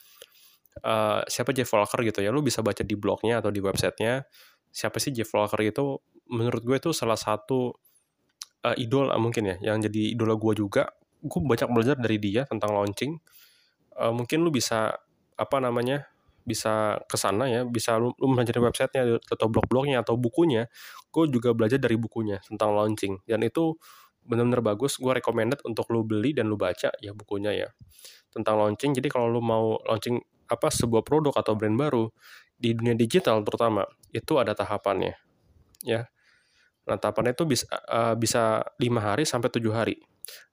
Uh, 0.80 1.26
siapa 1.28 1.52
Jeff 1.52 1.68
Walker 1.76 2.00
gitu 2.08 2.24
ya, 2.24 2.32
lu 2.32 2.40
bisa 2.40 2.64
baca 2.64 2.86
di 2.86 2.96
blognya 2.96 3.44
atau 3.44 3.52
di 3.52 3.60
websitenya. 3.60 4.24
Siapa 4.72 5.02
sih 5.04 5.12
Jeff 5.12 5.28
Walker 5.36 5.60
itu? 5.60 6.00
Menurut 6.32 6.64
gue 6.64 6.78
itu 6.80 6.92
salah 6.96 7.20
satu 7.20 7.76
uh, 8.68 8.76
idol 8.76 9.08
mungkin 9.16 9.56
ya, 9.56 9.56
yang 9.72 9.80
jadi 9.80 10.12
idola 10.12 10.36
gue 10.36 10.54
juga. 10.60 10.92
Gue 11.24 11.40
banyak 11.40 11.72
belajar 11.72 11.96
dari 11.96 12.20
dia 12.20 12.44
tentang 12.44 12.76
launching. 12.76 13.16
Uh, 13.96 14.14
mungkin 14.14 14.44
lu 14.44 14.52
bisa 14.52 14.94
apa 15.38 15.58
namanya 15.64 16.06
bisa 16.48 17.04
ke 17.12 17.20
sana 17.20 17.48
ya, 17.52 17.68
bisa 17.68 18.00
lu, 18.00 18.16
lu 18.20 18.32
belajar 18.32 18.56
websitenya 18.60 19.20
atau 19.20 19.48
blog-blognya 19.52 20.04
atau 20.04 20.16
bukunya. 20.16 20.72
Gue 21.12 21.28
juga 21.28 21.52
belajar 21.52 21.80
dari 21.80 21.96
bukunya 22.00 22.40
tentang 22.44 22.72
launching 22.76 23.24
dan 23.28 23.44
itu 23.44 23.76
benar-benar 24.24 24.64
bagus. 24.64 24.96
Gue 25.00 25.16
recommended 25.20 25.60
untuk 25.68 25.88
lu 25.92 26.04
beli 26.08 26.32
dan 26.36 26.48
lu 26.48 26.56
baca 26.56 26.92
ya 27.04 27.12
bukunya 27.12 27.52
ya 27.52 27.70
tentang 28.32 28.60
launching. 28.60 28.96
Jadi 28.96 29.08
kalau 29.12 29.28
lu 29.28 29.44
mau 29.44 29.76
launching 29.88 30.20
apa 30.48 30.72
sebuah 30.72 31.04
produk 31.04 31.36
atau 31.36 31.60
brand 31.60 31.76
baru 31.76 32.08
di 32.56 32.72
dunia 32.72 32.96
digital 32.96 33.44
terutama 33.44 33.84
itu 34.16 34.40
ada 34.40 34.56
tahapannya 34.56 35.20
ya. 35.84 36.08
Nah 36.88 36.96
tahapannya 36.96 37.36
itu 37.36 37.44
bisa 37.44 37.68
uh, 37.92 38.16
bisa 38.16 38.64
lima 38.80 39.04
hari 39.04 39.28
sampai 39.28 39.52
tujuh 39.52 39.76
hari. 39.76 40.00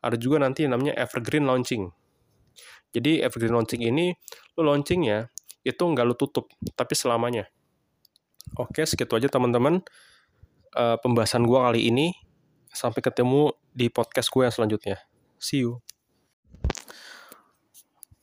Ada 0.03 0.19
juga 0.19 0.43
nanti 0.43 0.67
yang 0.67 0.75
namanya 0.75 0.99
evergreen 0.99 1.47
launching. 1.47 1.91
Jadi 2.95 3.23
evergreen 3.23 3.55
launching 3.55 3.83
ini 3.83 4.15
lu 4.59 4.67
launching 4.67 5.07
ya 5.07 5.31
itu 5.65 5.81
nggak 5.81 6.05
lu 6.05 6.15
tutup, 6.15 6.51
tapi 6.77 6.93
selamanya. 6.93 7.49
Oke, 8.61 8.85
segitu 8.85 9.17
aja 9.17 9.33
teman-teman 9.33 9.81
uh, 10.77 10.97
pembahasan 11.01 11.49
gue 11.49 11.59
kali 11.59 11.89
ini. 11.89 12.13
Sampai 12.75 13.07
ketemu 13.07 13.55
di 13.71 13.87
podcast 13.87 14.29
gue 14.35 14.43
yang 14.43 14.55
selanjutnya. 14.55 14.99
See 15.39 15.63
you. 15.63 15.79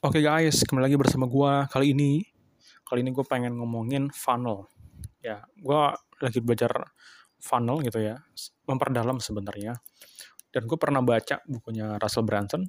Oke 0.01 0.19
okay 0.19 0.23
guys, 0.25 0.65
kembali 0.67 0.91
lagi 0.91 0.97
bersama 0.99 1.25
gue 1.25 1.51
kali 1.71 1.95
ini. 1.95 2.25
Kali 2.83 2.99
ini 3.05 3.15
gue 3.15 3.23
pengen 3.23 3.55
ngomongin 3.57 4.11
funnel. 4.11 4.67
Ya, 5.23 5.45
gue 5.55 5.81
lagi 6.19 6.39
belajar 6.43 6.91
funnel 7.41 7.81
gitu 7.81 7.99
ya, 7.99 8.21
memperdalam 8.69 9.17
sebenarnya. 9.17 9.81
Dan 10.53 10.69
gue 10.69 10.77
pernah 10.77 11.01
baca 11.01 11.41
bukunya 11.49 11.97
Russell 11.97 12.27
Brunson, 12.27 12.63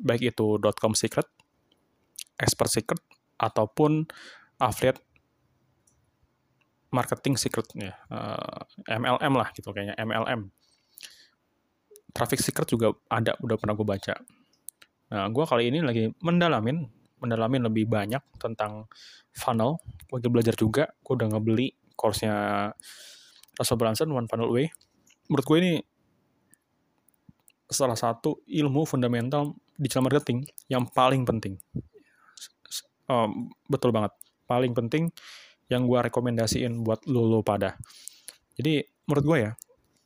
baik 0.00 0.32
itu 0.32 0.56
.com 0.78 0.94
Secret, 0.94 1.26
Expert 2.38 2.70
Secret, 2.70 3.02
ataupun 3.40 4.04
affiliate 4.60 5.00
marketing 6.90 7.38
secret 7.38 7.70
ya 7.78 7.94
MLM 8.84 9.32
lah 9.38 9.48
gitu 9.54 9.70
kayaknya 9.70 9.94
MLM 9.96 10.50
traffic 12.10 12.42
secret 12.42 12.66
juga 12.66 12.92
ada 13.06 13.38
udah 13.38 13.56
pernah 13.56 13.78
gue 13.78 13.86
baca. 13.86 14.14
Nah 15.14 15.26
gue 15.30 15.44
kali 15.46 15.70
ini 15.70 15.78
lagi 15.80 16.10
mendalamin 16.20 16.82
mendalamin 17.22 17.70
lebih 17.70 17.86
banyak 17.86 18.20
tentang 18.42 18.90
funnel. 19.30 19.78
Gue 20.10 20.18
belajar 20.26 20.58
juga 20.58 20.90
gue 21.00 21.14
udah 21.14 21.28
ngebeli 21.30 21.70
course-nya 21.94 22.68
Russell 23.60 23.76
Brunson 23.76 24.08
One 24.08 24.24
Funnel 24.24 24.48
Way 24.48 24.72
menurut 25.28 25.44
gue 25.44 25.58
ini 25.60 25.72
salah 27.70 27.94
satu 27.94 28.42
ilmu 28.50 28.82
fundamental 28.82 29.54
digital 29.78 30.02
marketing 30.02 30.42
yang 30.66 30.84
paling 30.90 31.22
penting. 31.22 31.54
Um, 33.06 33.54
betul 33.70 33.94
banget. 33.94 34.10
Paling 34.50 34.74
penting 34.74 35.14
yang 35.70 35.86
gue 35.86 35.98
rekomendasiin 36.10 36.82
buat 36.82 37.06
lo 37.06 37.46
pada. 37.46 37.78
Jadi 38.58 38.82
menurut 39.06 39.24
gue 39.24 39.38
ya 39.38 39.52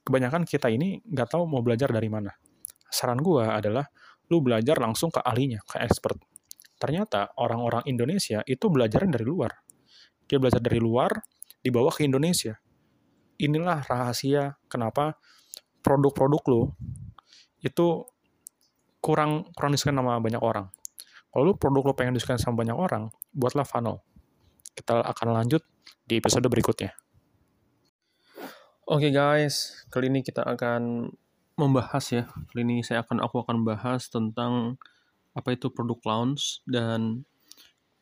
kebanyakan 0.05 0.45
kita 0.45 0.69
ini 0.69 1.01
nggak 1.01 1.33
tahu 1.33 1.49
mau 1.49 1.65
belajar 1.65 1.89
dari 1.89 2.13
mana. 2.13 2.29
Saran 2.93 3.19
gue 3.19 3.43
adalah 3.49 3.89
lu 4.29 4.45
belajar 4.45 4.77
langsung 4.77 5.09
ke 5.09 5.25
ahlinya 5.25 5.65
ke 5.65 5.81
expert. 5.81 6.21
Ternyata 6.77 7.33
orang-orang 7.41 7.89
Indonesia 7.89 8.45
itu 8.45 8.69
belajar 8.69 9.09
dari 9.09 9.25
luar. 9.25 9.57
Dia 10.29 10.37
belajar 10.37 10.61
dari 10.61 10.77
luar 10.77 11.17
dibawa 11.65 11.89
ke 11.89 12.05
Indonesia 12.05 12.61
inilah 13.39 13.83
rahasia 13.85 14.57
kenapa 14.71 15.19
produk-produk 15.85 16.43
lo 16.51 16.63
itu 17.65 18.07
kurang 19.05 19.49
kurang 19.53 19.73
disukai 19.77 19.97
sama 19.97 20.21
banyak 20.21 20.41
orang 20.41 20.69
kalau 21.35 21.51
lu 21.51 21.59
produk 21.59 21.91
lo 21.91 21.99
pengen 21.99 22.15
disukai 22.15 22.39
sama 22.39 22.63
banyak 22.63 22.79
orang, 22.79 23.11
buatlah 23.35 23.67
funnel. 23.67 23.99
Kita 24.79 25.03
akan 25.03 25.35
lanjut 25.35 25.67
di 26.07 26.23
episode 26.23 26.47
berikutnya. 26.47 26.95
Oke 28.87 29.11
okay 29.11 29.11
guys, 29.11 29.83
kali 29.91 30.15
ini 30.15 30.23
kita 30.23 30.47
akan 30.47 31.11
membahas 31.59 32.05
ya. 32.15 32.31
Kali 32.31 32.63
ini 32.63 32.87
saya 32.87 33.03
akan 33.03 33.19
aku 33.19 33.43
akan 33.43 33.67
bahas 33.67 34.07
tentang 34.07 34.79
apa 35.35 35.59
itu 35.59 35.75
produk 35.75 35.99
launch 36.07 36.63
dan 36.71 37.27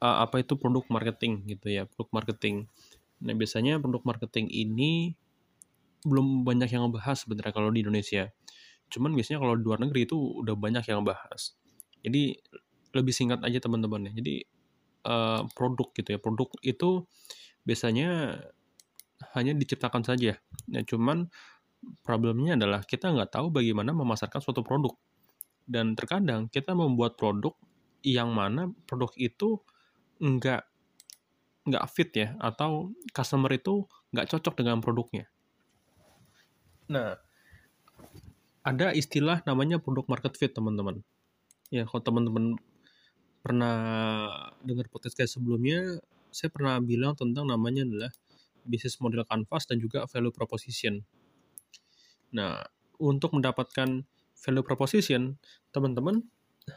uh, 0.05 0.29
apa 0.29 0.45
itu 0.45 0.61
produk 0.61 0.85
marketing 0.93 1.49
gitu 1.49 1.73
ya, 1.73 1.89
produk 1.89 2.13
marketing. 2.13 2.69
Nah, 3.23 3.35
biasanya 3.39 3.79
produk 3.79 4.03
marketing 4.03 4.51
ini 4.51 5.15
belum 6.03 6.43
banyak 6.43 6.75
yang 6.75 6.91
ngebahas 6.91 7.23
sebenarnya 7.23 7.55
kalau 7.55 7.71
di 7.71 7.87
Indonesia. 7.87 8.31
Cuman 8.91 9.15
biasanya 9.15 9.39
kalau 9.39 9.55
di 9.55 9.63
luar 9.63 9.79
negeri 9.79 10.05
itu 10.05 10.19
udah 10.19 10.59
banyak 10.59 10.85
yang 10.91 11.07
bahas. 11.07 11.55
Jadi 12.03 12.35
lebih 12.93 13.15
singkat 13.15 13.41
aja 13.47 13.63
teman-teman 13.63 14.11
ya. 14.11 14.13
Jadi 14.19 14.35
uh, 15.07 15.47
produk 15.55 15.89
gitu 15.95 16.09
ya. 16.13 16.19
Produk 16.19 16.51
itu 16.67 17.07
biasanya 17.63 18.43
hanya 19.39 19.55
diciptakan 19.55 20.03
saja. 20.03 20.43
Ya, 20.67 20.81
cuman 20.83 21.31
problemnya 22.03 22.59
adalah 22.59 22.83
kita 22.83 23.15
nggak 23.15 23.31
tahu 23.31 23.55
bagaimana 23.55 23.95
memasarkan 23.95 24.43
suatu 24.43 24.67
produk. 24.67 24.93
Dan 25.63 25.95
terkadang 25.95 26.51
kita 26.51 26.75
membuat 26.75 27.15
produk 27.15 27.55
yang 28.03 28.35
mana 28.35 28.75
produk 28.91 29.15
itu 29.15 29.63
nggak 30.19 30.67
nggak 31.63 31.85
fit 31.91 32.11
ya 32.11 32.35
atau 32.43 32.91
customer 33.15 33.51
itu 33.55 33.87
nggak 34.11 34.29
cocok 34.35 34.55
dengan 34.59 34.83
produknya. 34.83 35.31
Nah, 36.91 37.17
ada 38.63 38.95
istilah 38.95 39.43
namanya 39.47 39.79
produk 39.79 40.07
market 40.11 40.35
fit 40.39 40.51
teman-teman. 40.51 41.03
Ya, 41.71 41.87
kalau 41.89 42.03
teman-teman 42.03 42.59
pernah 43.43 43.77
dengar 44.63 44.87
podcast 44.91 45.19
kayak 45.19 45.31
sebelumnya, 45.31 45.99
saya 46.31 46.51
pernah 46.51 46.79
bilang 46.79 47.19
tentang 47.19 47.49
namanya 47.49 47.83
adalah 47.83 48.11
bisnis 48.63 48.99
model 49.03 49.27
canvas 49.27 49.67
dan 49.67 49.83
juga 49.83 50.07
value 50.07 50.31
proposition. 50.35 51.03
Nah, 52.35 52.63
untuk 53.03 53.35
mendapatkan 53.35 54.07
value 54.43 54.65
proposition, 54.67 55.39
teman-teman 55.75 56.23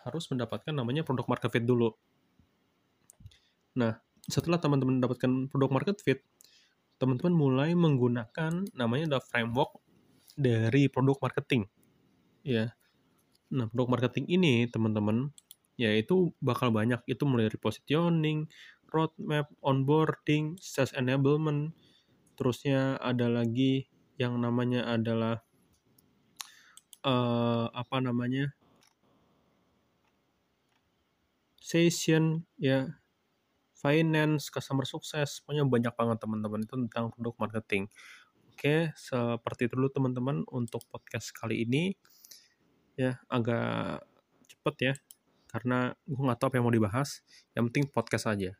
harus 0.05 0.25
mendapatkan 0.33 0.73
namanya 0.73 1.05
produk 1.05 1.29
market 1.29 1.49
fit 1.53 1.65
dulu. 1.65 1.93
Nah, 3.77 4.01
setelah 4.25 4.57
teman-teman 4.57 5.01
mendapatkan 5.01 5.49
produk 5.49 5.69
market 5.69 5.97
fit, 6.01 6.19
teman-teman 6.97 7.33
mulai 7.35 7.71
menggunakan 7.77 8.65
namanya 8.73 9.15
adalah 9.15 9.25
framework 9.25 9.71
dari 10.35 10.87
produk 10.89 11.17
marketing. 11.21 11.67
Ya. 12.41 12.73
Nah, 13.53 13.69
produk 13.69 13.97
marketing 13.97 14.25
ini, 14.27 14.65
teman-teman, 14.67 15.31
ya 15.77 15.93
itu 15.93 16.33
bakal 16.41 16.71
banyak 16.73 17.03
itu 17.05 17.23
mulai 17.27 17.47
dari 17.51 17.59
positioning, 17.59 18.49
roadmap, 18.89 19.51
onboarding, 19.61 20.57
sales 20.57 20.95
enablement, 20.95 21.75
terusnya 22.39 22.99
ada 22.99 23.27
lagi 23.27 23.87
yang 24.15 24.39
namanya 24.39 24.87
adalah 24.87 25.43
uh, 27.03 27.67
apa 27.71 27.97
namanya 27.99 28.55
session 31.59 32.45
ya 32.55 33.01
finance, 33.75 34.47
customer 34.47 34.87
success, 34.87 35.43
pokoknya 35.43 35.67
banyak 35.67 35.93
banget 35.93 36.17
teman-teman 36.23 36.63
itu 36.63 36.75
tentang 36.87 37.11
produk 37.11 37.35
marketing. 37.35 37.91
Oke, 38.55 38.95
seperti 38.95 39.67
itu 39.67 39.75
dulu 39.75 39.91
teman-teman 39.91 40.47
untuk 40.47 40.81
podcast 40.87 41.35
kali 41.35 41.67
ini. 41.67 41.91
Ya, 42.95 43.19
agak 43.27 44.07
cepet 44.47 44.75
ya 44.79 44.93
karena 45.55 45.95
gue 46.03 46.19
nggak 46.19 46.39
tahu 46.39 46.47
apa 46.51 46.55
yang 46.59 46.65
mau 46.67 46.75
dibahas. 46.75 47.23
Yang 47.55 47.63
penting 47.71 47.85
podcast 47.91 48.27
aja. 48.27 48.51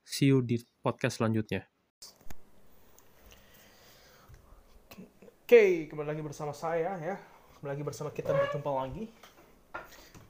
See 0.00 0.32
you 0.32 0.40
di 0.40 0.60
podcast 0.80 1.20
selanjutnya. 1.20 1.68
Oke, 5.44 5.88
kembali 5.92 6.08
lagi 6.08 6.24
bersama 6.24 6.56
saya 6.56 6.96
ya. 6.96 7.16
Kembali 7.60 7.76
lagi 7.76 7.84
bersama 7.84 8.08
kita 8.16 8.32
berjumpa 8.32 8.70
lagi. 8.72 9.12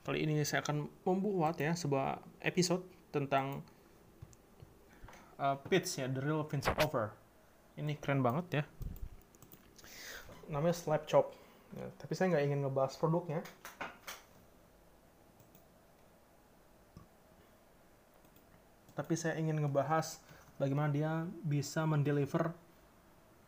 Kali 0.02 0.18
ini 0.26 0.42
saya 0.42 0.66
akan 0.66 0.90
membuat 1.06 1.62
ya 1.62 1.78
sebuah 1.78 2.18
episode 2.42 2.82
tentang 3.14 3.62
uh, 5.38 5.56
pitch 5.68 6.00
ya, 6.00 6.08
The 6.08 6.20
Real 6.20 6.44
Vince 6.44 6.68
Over. 6.82 7.12
Ini 7.78 7.96
keren 8.00 8.20
banget 8.20 8.46
ya. 8.60 8.64
Namanya 10.52 10.76
Slap 10.76 11.08
Chop. 11.08 11.32
Ya, 11.72 11.88
tapi 11.96 12.12
saya 12.12 12.36
nggak 12.36 12.44
ingin 12.44 12.60
ngebahas 12.68 12.92
produknya. 13.00 13.40
Tapi 18.92 19.14
saya 19.16 19.40
ingin 19.40 19.56
ngebahas 19.64 20.20
bagaimana 20.60 20.92
dia 20.92 21.24
bisa 21.48 21.88
mendeliver 21.88 22.52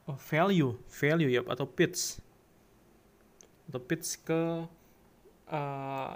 value, 0.09 0.73
value 0.89 1.29
ya 1.29 1.45
atau 1.45 1.69
pitch, 1.69 2.17
atau 3.69 3.81
pitch 3.81 4.25
ke 4.25 4.65
uh, 5.53 6.15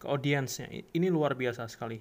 ke 0.00 0.04
audiensnya. 0.08 0.72
Ini 0.72 1.12
luar 1.12 1.36
biasa 1.36 1.68
sekali. 1.68 2.00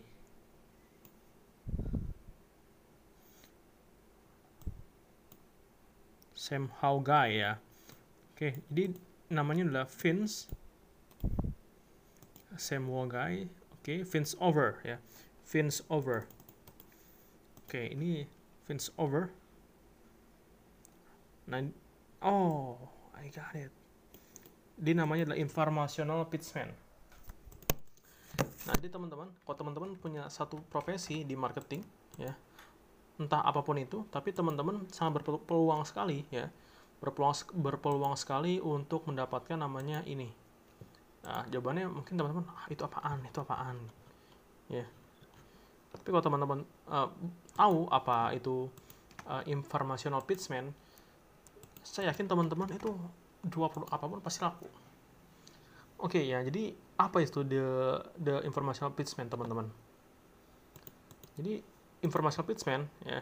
Sam 6.48 6.72
How 6.80 7.04
Guy 7.04 7.44
ya. 7.44 7.60
Oke, 8.32 8.64
jadi 8.72 8.96
namanya 9.28 9.68
adalah 9.68 9.88
Vince 9.92 10.48
Sam 12.56 12.88
How 12.88 13.04
Guy. 13.04 13.52
Oke, 13.84 14.08
Vince 14.08 14.32
Over 14.40 14.80
ya. 14.88 14.96
Vince 15.44 15.84
Over. 15.92 16.24
Oke, 17.68 17.92
ini 17.92 18.24
Vince 18.64 18.96
Over. 18.96 19.28
Nah, 21.52 21.68
oh, 22.24 22.80
I 23.12 23.28
got 23.28 23.52
it. 23.52 23.76
Dia 24.80 24.96
namanya 24.96 25.28
adalah 25.28 25.40
Informational 25.44 26.24
Pitchman. 26.32 26.72
Nah, 28.68 28.76
jadi 28.80 28.92
teman-teman, 28.92 29.32
kalau 29.44 29.56
teman-teman 29.60 29.96
punya 30.00 30.32
satu 30.32 30.64
profesi 30.72 31.28
di 31.28 31.36
marketing, 31.36 31.84
ya, 32.16 32.36
entah 33.18 33.42
apa 33.42 33.66
pun 33.66 33.78
itu, 33.82 34.06
tapi 34.14 34.30
teman-teman 34.30 34.86
sangat 34.94 35.26
berpeluang 35.26 35.82
sekali, 35.86 36.22
ya, 36.30 36.50
berpeluang 37.02 37.50
berpeluang 37.58 38.16
sekali 38.18 38.62
untuk 38.62 39.10
mendapatkan 39.10 39.58
namanya 39.58 40.06
ini. 40.06 40.30
Nah, 41.26 41.44
jawabannya 41.50 41.90
mungkin 41.90 42.14
teman-teman, 42.14 42.46
ah, 42.54 42.66
itu 42.70 42.82
apaan, 42.86 43.20
itu 43.26 43.40
apaan, 43.42 43.78
ya. 44.70 44.86
Tapi 45.98 46.08
kalau 46.14 46.24
teman-teman 46.24 46.60
uh, 46.88 47.10
tahu 47.58 47.90
apa 47.90 48.38
itu 48.38 48.70
uh, 49.26 49.44
informational 49.50 50.22
pitchman, 50.22 50.70
saya 51.82 52.14
yakin 52.14 52.30
teman-teman 52.30 52.70
itu 52.70 52.94
dua 53.42 53.72
produk 53.74 53.90
apa 53.90 54.06
pun 54.06 54.20
pasti 54.22 54.46
laku. 54.46 54.70
Oke 55.98 56.22
okay, 56.22 56.24
ya, 56.30 56.46
jadi 56.46 56.78
apa 57.02 57.26
itu 57.26 57.42
the 57.42 57.66
the 58.22 58.46
informational 58.46 58.94
pitchman 58.94 59.26
teman-teman? 59.26 59.74
Jadi 61.42 61.66
informational 62.08 62.48
pitchman 62.48 62.88
ya. 63.04 63.20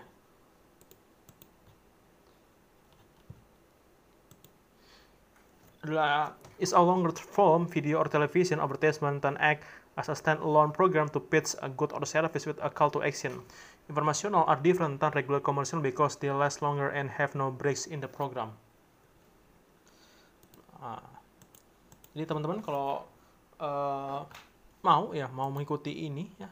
adalah 5.86 6.34
is 6.58 6.74
a 6.74 6.82
longer 6.82 7.14
form 7.14 7.70
video 7.70 8.02
or 8.02 8.10
television 8.10 8.58
advertisement 8.58 9.22
than 9.22 9.38
act 9.38 9.62
as 10.02 10.10
a 10.10 10.18
standalone 10.18 10.74
program 10.74 11.08
to 11.14 11.22
pitch 11.22 11.54
a 11.62 11.70
good 11.70 11.94
or 11.94 12.02
service 12.10 12.50
with 12.50 12.58
a 12.60 12.70
call 12.74 12.90
to 12.90 13.06
action. 13.06 13.46
Informational 13.86 14.44
are 14.50 14.58
different 14.58 14.98
than 15.00 15.14
regular 15.14 15.40
commercial 15.40 15.80
because 15.80 16.18
they 16.18 16.34
last 16.34 16.66
longer 16.66 16.90
and 16.90 17.14
have 17.22 17.38
no 17.38 17.54
breaks 17.54 17.86
in 17.86 18.02
the 18.02 18.10
program. 18.10 18.58
Nah, 20.82 21.06
jadi 22.18 22.26
teman-teman 22.30 22.66
kalau 22.66 23.06
uh, 23.62 24.26
mau 24.82 25.14
ya 25.14 25.30
mau 25.30 25.54
mengikuti 25.54 26.06
ini 26.06 26.34
ya, 26.42 26.50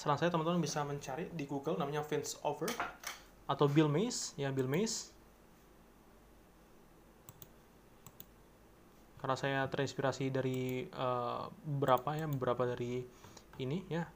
saran 0.00 0.16
saya 0.16 0.32
teman-teman 0.32 0.64
bisa 0.64 0.80
mencari 0.80 1.28
di 1.28 1.44
Google 1.44 1.76
namanya 1.76 2.00
Vince 2.00 2.40
Over 2.40 2.72
atau 3.44 3.68
Bill 3.68 3.84
Mays. 3.84 4.32
Ya 4.40 4.48
Bill 4.48 4.64
Mays. 4.64 5.12
Karena 9.20 9.36
saya 9.36 9.68
terinspirasi 9.68 10.32
dari 10.32 10.88
uh, 10.96 11.52
beberapa 11.52 12.16
ya 12.16 12.24
beberapa 12.24 12.64
dari 12.64 13.04
ini 13.60 13.84
ya. 13.92 14.08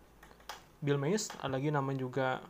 Bill 0.80 0.96
Mays 0.96 1.28
ada 1.44 1.60
lagi 1.60 1.68
namanya 1.68 2.00
juga 2.00 2.40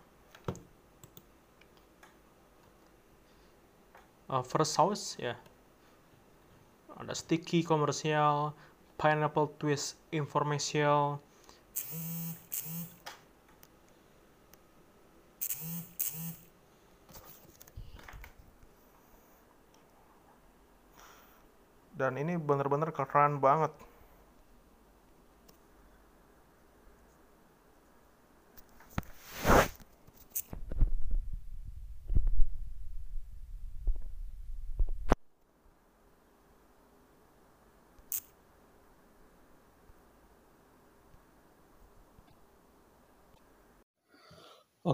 uh, 4.31 4.47
First 4.47 4.79
House 4.79 5.19
ya. 5.19 5.35
Ada 6.95 7.19
sticky 7.19 7.67
komersial 7.67 8.55
pineapple 8.95 9.51
twist 9.59 9.99
informational 10.15 11.19
dan 21.95 22.19
ini 22.19 22.35
bener-bener 22.37 22.91
keren 22.91 23.39
banget 23.39 23.71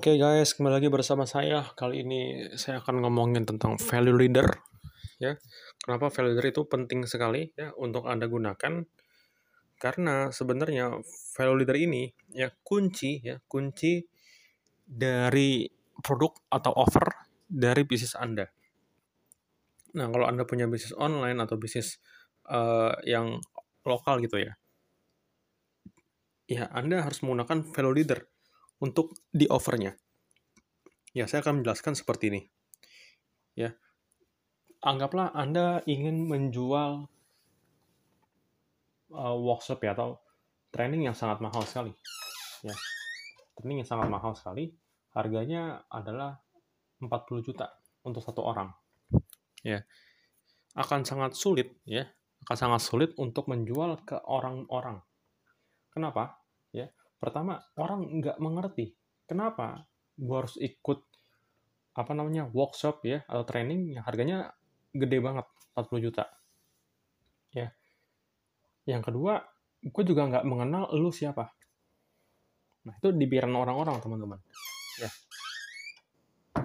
Oke 0.00 0.16
okay 0.16 0.24
guys, 0.24 0.56
kembali 0.56 0.80
lagi 0.80 0.88
bersama 0.88 1.28
saya. 1.28 1.60
Kali 1.76 2.00
ini 2.00 2.48
saya 2.56 2.80
akan 2.80 3.04
ngomongin 3.04 3.44
tentang 3.44 3.76
value 3.76 4.16
leader. 4.16 4.48
Ya, 5.20 5.36
kenapa 5.76 6.08
value 6.08 6.40
leader 6.40 6.56
itu 6.56 6.64
penting 6.64 7.04
sekali 7.04 7.52
ya 7.52 7.76
untuk 7.76 8.08
anda 8.08 8.24
gunakan? 8.24 8.88
Karena 9.76 10.32
sebenarnya 10.32 11.04
value 11.36 11.56
leader 11.60 11.76
ini 11.76 12.08
ya 12.32 12.48
kunci 12.64 13.20
ya 13.20 13.44
kunci 13.44 14.00
dari 14.88 15.68
produk 16.00 16.32
atau 16.48 16.72
offer 16.80 17.28
dari 17.44 17.84
bisnis 17.84 18.16
anda. 18.16 18.48
Nah, 20.00 20.08
kalau 20.08 20.24
anda 20.24 20.48
punya 20.48 20.64
bisnis 20.64 20.96
online 20.96 21.36
atau 21.44 21.60
bisnis 21.60 22.00
uh, 22.48 22.96
yang 23.04 23.36
lokal 23.84 24.16
gitu 24.24 24.40
ya, 24.40 24.56
ya 26.48 26.72
anda 26.72 27.04
harus 27.04 27.20
menggunakan 27.20 27.68
value 27.68 28.00
leader 28.00 28.24
untuk 28.80 29.14
di 29.30 29.46
offernya. 29.46 29.94
Ya, 31.12 31.28
saya 31.28 31.44
akan 31.44 31.62
menjelaskan 31.62 31.94
seperti 31.94 32.32
ini. 32.32 32.42
Ya, 33.54 33.76
anggaplah 34.80 35.30
Anda 35.36 35.84
ingin 35.84 36.24
menjual 36.24 37.04
uh, 39.12 39.36
workshop 39.36 39.84
ya 39.84 39.92
atau 39.92 40.22
training 40.72 41.06
yang 41.10 41.16
sangat 41.16 41.44
mahal 41.44 41.62
sekali. 41.68 41.92
Ya, 42.64 42.74
training 43.60 43.84
yang 43.84 43.90
sangat 43.90 44.08
mahal 44.08 44.32
sekali. 44.32 44.72
Harganya 45.12 45.84
adalah 45.90 46.40
40 47.02 47.46
juta 47.46 47.74
untuk 48.06 48.24
satu 48.24 48.46
orang. 48.46 48.72
Ya, 49.60 49.84
akan 50.78 51.04
sangat 51.04 51.36
sulit 51.36 51.74
ya, 51.84 52.08
akan 52.46 52.56
sangat 52.56 52.80
sulit 52.80 53.10
untuk 53.20 53.50
menjual 53.50 54.00
ke 54.08 54.16
orang-orang. 54.24 55.02
Kenapa? 55.90 56.39
Pertama 57.20 57.60
orang 57.76 58.08
nggak 58.18 58.40
mengerti 58.40 58.96
kenapa 59.28 59.84
gue 60.16 60.36
harus 60.36 60.56
ikut 60.56 61.04
apa 61.94 62.12
namanya 62.16 62.48
workshop 62.48 63.04
ya 63.04 63.20
atau 63.28 63.44
training 63.44 64.00
yang 64.00 64.04
harganya 64.08 64.56
gede 64.96 65.20
banget 65.20 65.46
40 65.76 66.06
juta. 66.08 66.24
Ya. 67.52 67.76
Yang 68.88 69.12
kedua 69.12 69.44
gue 69.84 70.04
juga 70.08 70.26
nggak 70.32 70.44
mengenal 70.48 70.88
lu 70.96 71.12
siapa. 71.12 71.52
Nah 72.88 72.96
itu 72.96 73.12
di 73.12 73.28
pikiran 73.28 73.52
orang-orang 73.52 74.00
teman-teman. 74.00 74.40
Ya. 74.96 75.10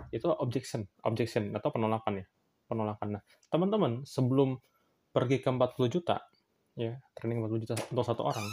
Itu 0.09 0.31
objection 0.31 0.87
objection 1.03 1.51
atau 1.51 1.69
penolakan 1.69 2.23
ya 2.23 2.25
penolakan. 2.71 3.19
Nah 3.19 3.21
teman-teman 3.51 4.07
sebelum 4.07 4.55
pergi 5.11 5.43
ke 5.43 5.47
40 5.51 5.93
juta 5.95 6.19
ya 6.75 6.91
training 7.15 7.39
40 7.43 7.63
juta 7.63 7.73
untuk 7.91 8.03
satu 8.03 8.27
orang 8.27 8.43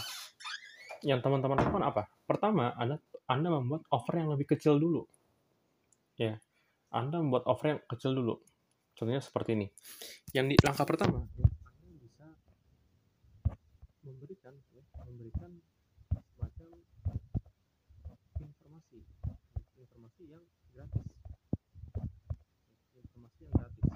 yang 1.03 1.19
teman-teman 1.19 1.59
lakukan 1.59 1.85
apa? 1.85 2.03
Pertama, 2.27 2.71
Anda 2.79 2.99
Anda 3.27 3.49
membuat 3.51 3.87
offer 3.91 4.23
yang 4.23 4.31
lebih 4.31 4.55
kecil 4.55 4.79
dulu. 4.79 5.07
Ya. 6.19 6.39
Anda 6.93 7.19
membuat 7.19 7.49
offer 7.51 7.77
yang 7.77 7.81
kecil 7.89 8.15
dulu. 8.15 8.39
Contohnya 8.95 9.23
seperti 9.23 9.59
ini. 9.59 9.67
Yang 10.37 10.47
di 10.53 10.57
langkah 10.63 10.87
pertama, 10.87 11.25
Anda 11.25 11.91
bisa 11.99 12.27
memberikan 14.05 14.55
ya, 14.77 14.85
memberikan 15.09 15.51
semacam 16.37 16.69
informasi 18.39 18.99
informasi 19.81 20.23
yang 20.29 20.45
gratis. 20.77 21.07
Informasi 22.95 23.41
yang 23.49 23.55
gratis. 23.57 23.93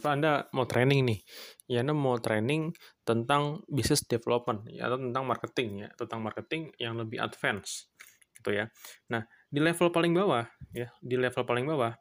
Apa 0.00 0.16
Anda 0.16 0.48
mau 0.56 0.64
training 0.64 1.04
nih? 1.04 1.20
Ya 1.68 1.84
Anda 1.84 1.92
mau 1.92 2.16
training 2.16 2.72
tentang 3.04 3.60
business 3.68 4.00
development 4.08 4.64
ya, 4.72 4.88
atau 4.88 4.96
tentang 4.96 5.28
marketing 5.28 5.84
ya, 5.84 5.88
tentang 5.92 6.24
marketing 6.24 6.72
yang 6.80 6.96
lebih 6.96 7.20
advance 7.20 7.92
gitu 8.40 8.56
ya. 8.56 8.72
Nah, 9.12 9.28
di 9.52 9.60
level 9.60 9.92
paling 9.92 10.16
bawah 10.16 10.48
ya, 10.72 10.88
di 11.04 11.20
level 11.20 11.44
paling 11.44 11.68
bawah 11.68 11.92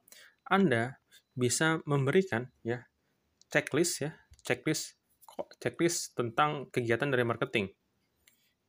Anda 0.47 0.95
bisa 1.35 1.83
memberikan 1.83 2.47
ya 2.63 2.87
checklist 3.51 4.07
ya, 4.07 4.15
checklist 4.47 4.95
checklist 5.59 6.15
tentang 6.15 6.71
kegiatan 6.71 7.11
dari 7.11 7.27
marketing. 7.27 7.67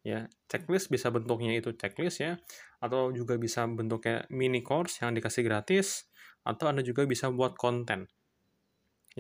Ya, 0.03 0.27
checklist 0.51 0.91
bisa 0.91 1.07
bentuknya 1.15 1.55
itu 1.55 1.71
checklist 1.79 2.19
ya, 2.19 2.35
atau 2.83 3.15
juga 3.15 3.39
bisa 3.39 3.63
bentuknya 3.71 4.27
mini 4.27 4.59
course 4.59 4.99
yang 5.07 5.15
dikasih 5.15 5.47
gratis, 5.47 6.11
atau 6.43 6.67
Anda 6.67 6.83
juga 6.83 7.07
bisa 7.07 7.31
buat 7.31 7.55
konten. 7.55 8.11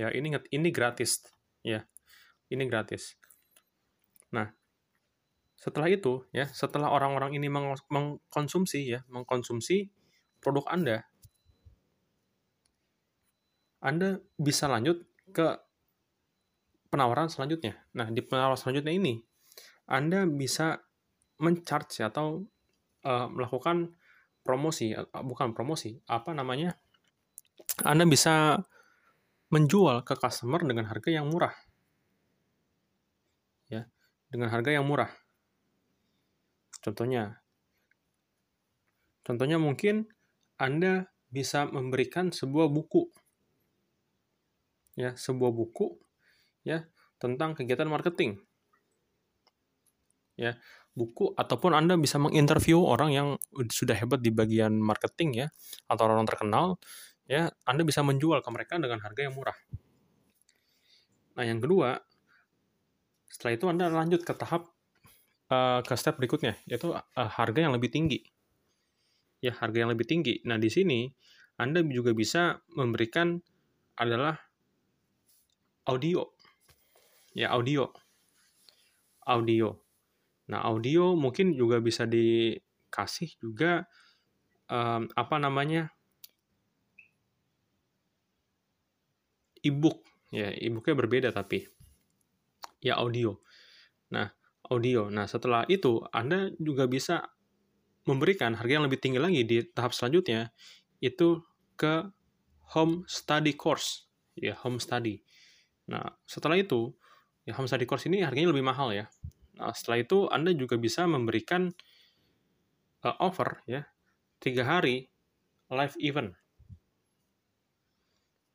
Ya, 0.00 0.08
ini 0.16 0.32
ini 0.48 0.72
gratis 0.72 1.20
ya. 1.60 1.84
Ini 2.48 2.64
gratis. 2.64 3.20
Nah, 4.32 4.48
setelah 5.60 5.92
itu 5.92 6.24
ya, 6.32 6.48
setelah 6.48 6.88
orang-orang 6.88 7.36
ini 7.36 7.52
meng- 7.52 7.84
mengkonsumsi 7.92 8.96
ya, 8.96 9.04
mengkonsumsi 9.12 9.92
produk 10.40 10.64
Anda, 10.72 11.04
Anda 13.84 14.24
bisa 14.40 14.72
lanjut 14.72 15.04
ke 15.36 15.56
penawaran 16.88 17.28
selanjutnya. 17.28 17.76
Nah, 17.96 18.08
di 18.08 18.24
penawaran 18.24 18.56
selanjutnya 18.56 18.92
ini, 18.92 19.20
Anda 19.88 20.24
bisa 20.24 20.80
mencharge 21.40 22.04
atau 22.04 22.44
uh, 23.04 23.28
melakukan 23.28 23.96
promosi, 24.44 24.92
uh, 24.92 25.06
bukan 25.24 25.52
promosi, 25.56 25.96
apa 26.08 26.36
namanya? 26.36 26.76
Anda 27.84 28.04
bisa 28.04 28.60
menjual 29.50 30.06
ke 30.06 30.14
customer 30.16 30.62
dengan 30.62 30.86
harga 30.86 31.10
yang 31.10 31.26
murah. 31.28 31.54
Ya, 33.70 33.86
dengan 34.30 34.50
harga 34.50 34.70
yang 34.70 34.86
murah. 34.86 35.10
Contohnya, 36.80 37.42
contohnya 39.26 39.60
mungkin 39.60 40.08
Anda 40.56 41.12
bisa 41.30 41.70
memberikan 41.70 42.34
sebuah 42.34 42.66
buku 42.66 43.06
ya 44.98 45.14
sebuah 45.14 45.54
buku 45.54 45.94
ya 46.66 46.84
tentang 47.22 47.54
kegiatan 47.54 47.86
marketing 47.86 48.42
ya 50.34 50.58
buku 50.90 51.32
ataupun 51.38 51.72
anda 51.72 51.94
bisa 51.94 52.18
menginterview 52.18 52.82
orang 52.82 53.10
yang 53.14 53.28
sudah 53.70 53.94
hebat 53.94 54.18
di 54.18 54.34
bagian 54.34 54.74
marketing 54.82 55.46
ya 55.46 55.48
atau 55.86 56.10
orang 56.10 56.26
terkenal 56.26 56.82
ya 57.30 57.54
anda 57.62 57.86
bisa 57.86 58.02
menjual 58.02 58.42
ke 58.42 58.50
mereka 58.50 58.74
dengan 58.82 58.98
harga 58.98 59.30
yang 59.30 59.38
murah 59.38 59.54
nah 61.38 61.46
yang 61.46 61.62
kedua 61.62 62.02
setelah 63.30 63.54
itu 63.54 63.66
anda 63.70 63.86
lanjut 63.86 64.26
ke 64.26 64.34
tahap 64.34 64.66
uh, 65.54 65.78
ke 65.86 65.94
step 65.94 66.18
berikutnya 66.18 66.58
yaitu 66.66 66.90
uh, 66.90 67.06
harga 67.14 67.62
yang 67.62 67.70
lebih 67.70 67.94
tinggi 67.94 68.26
ya 69.38 69.54
harga 69.54 69.86
yang 69.86 69.90
lebih 69.94 70.10
tinggi 70.10 70.42
nah 70.42 70.58
di 70.58 70.66
sini 70.66 71.06
anda 71.60 71.84
juga 71.84 72.16
bisa 72.16 72.64
memberikan 72.72 73.36
adalah 74.00 74.40
audio. 75.84 76.24
Ya, 77.36 77.52
audio. 77.52 77.92
Audio. 79.28 79.76
Nah, 80.48 80.64
audio 80.64 81.12
mungkin 81.12 81.52
juga 81.52 81.84
bisa 81.84 82.08
dikasih 82.08 83.36
juga 83.36 83.84
um, 84.72 85.04
apa 85.12 85.36
namanya? 85.36 85.92
E-book. 89.64 90.02
Ya, 90.30 90.54
e-booknya 90.54 90.94
berbeda 90.94 91.28
tapi 91.34 91.66
ya 92.80 92.96
audio. 92.96 93.36
Nah, 94.14 94.30
audio. 94.70 95.10
Nah, 95.12 95.26
setelah 95.26 95.66
itu 95.66 96.00
Anda 96.10 96.50
juga 96.56 96.86
bisa 96.86 97.26
memberikan 98.08 98.56
harga 98.56 98.80
yang 98.80 98.86
lebih 98.86 98.98
tinggi 98.98 99.20
lagi 99.20 99.44
di 99.44 99.60
tahap 99.70 99.92
selanjutnya 99.92 100.50
itu 101.04 101.42
ke 101.76 102.08
home 102.72 103.04
study 103.06 103.52
course. 103.54 104.08
Ya, 104.38 104.56
home 104.56 104.80
study. 104.80 105.20
Nah, 105.90 106.16
setelah 106.24 106.56
itu, 106.56 106.94
ya 107.44 107.52
home 107.58 107.66
study 107.66 107.84
course 107.84 108.06
ini 108.06 108.22
harganya 108.22 108.54
lebih 108.54 108.64
mahal 108.64 108.94
ya. 108.94 109.10
Nah, 109.58 109.74
setelah 109.74 110.00
itu 110.00 110.30
Anda 110.30 110.56
juga 110.56 110.80
bisa 110.80 111.04
memberikan 111.04 111.68
uh, 113.04 113.16
offer 113.20 113.60
ya, 113.68 113.84
tiga 114.40 114.64
hari 114.64 115.10
live 115.68 115.96
event. 116.00 116.32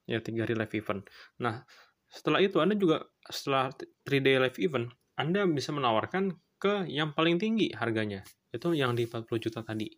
Ya, 0.05 0.21
tiga 0.21 0.45
hari 0.45 0.53
live 0.53 0.73
event. 0.77 1.05
Nah, 1.41 1.65
setelah 2.09 2.39
itu 2.41 2.61
Anda 2.61 2.77
juga, 2.77 3.09
setelah 3.25 3.73
3 4.05 4.21
day 4.21 4.37
live 4.37 4.57
event, 4.61 4.93
Anda 5.17 5.49
bisa 5.49 5.73
menawarkan 5.73 6.37
ke 6.61 6.85
yang 6.87 7.17
paling 7.17 7.41
tinggi 7.41 7.73
harganya. 7.73 8.21
Itu 8.53 8.71
yang 8.77 8.93
di 8.93 9.09
40 9.09 9.41
juta 9.41 9.65
tadi. 9.65 9.89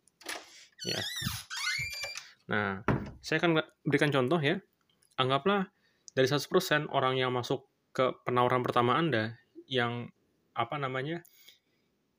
Ya. 0.88 1.00
Nah, 2.48 2.82
saya 3.20 3.44
akan 3.44 3.60
berikan 3.84 4.10
contoh 4.10 4.40
ya. 4.40 4.58
Anggaplah 5.20 5.68
dari 6.16 6.28
100% 6.30 6.88
orang 6.90 7.20
yang 7.20 7.36
masuk 7.36 7.68
ke 7.92 8.16
penawaran 8.24 8.64
pertama 8.64 8.96
Anda 8.96 9.36
yang 9.68 10.08
apa 10.56 10.80
namanya? 10.80 11.22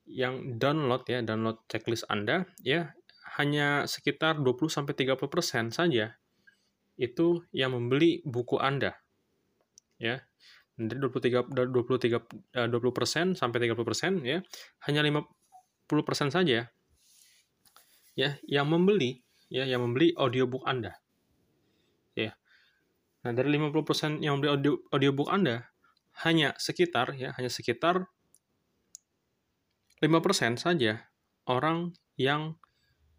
yang 0.08 0.56
download 0.56 1.04
ya, 1.04 1.20
download 1.20 1.60
checklist 1.68 2.08
Anda 2.08 2.48
ya 2.64 2.96
hanya 3.36 3.84
sekitar 3.84 4.40
20 4.40 4.72
sampai 4.72 4.96
30% 4.96 5.68
saja 5.70 6.16
itu 6.98 7.46
yang 7.54 7.72
membeli 7.78 8.20
buku 8.26 8.58
Anda. 8.58 8.98
Ya. 10.02 10.26
Dari 10.78 10.98
23 10.98 11.50
23 11.50 12.68
20% 12.68 13.34
sampai 13.34 13.58
30% 13.66 14.22
ya, 14.22 14.38
hanya 14.86 15.00
50% 15.02 16.30
saja 16.30 16.70
ya 18.18 18.30
yang 18.46 18.66
membeli 18.66 19.22
ya 19.50 19.66
yang 19.66 19.82
membeli 19.82 20.14
audiobook 20.14 20.62
Anda. 20.66 20.98
Nah, 23.28 23.34
dari 23.34 23.50
50% 23.58 24.22
yang 24.22 24.38
membeli 24.38 24.50
audio, 24.54 24.72
audiobook 24.94 25.28
Anda, 25.28 25.66
hanya 26.22 26.54
sekitar 26.56 27.18
ya, 27.18 27.34
hanya 27.34 27.50
sekitar 27.50 28.06
5% 29.98 30.56
saja 30.56 31.10
orang 31.50 31.92
yang 32.14 32.54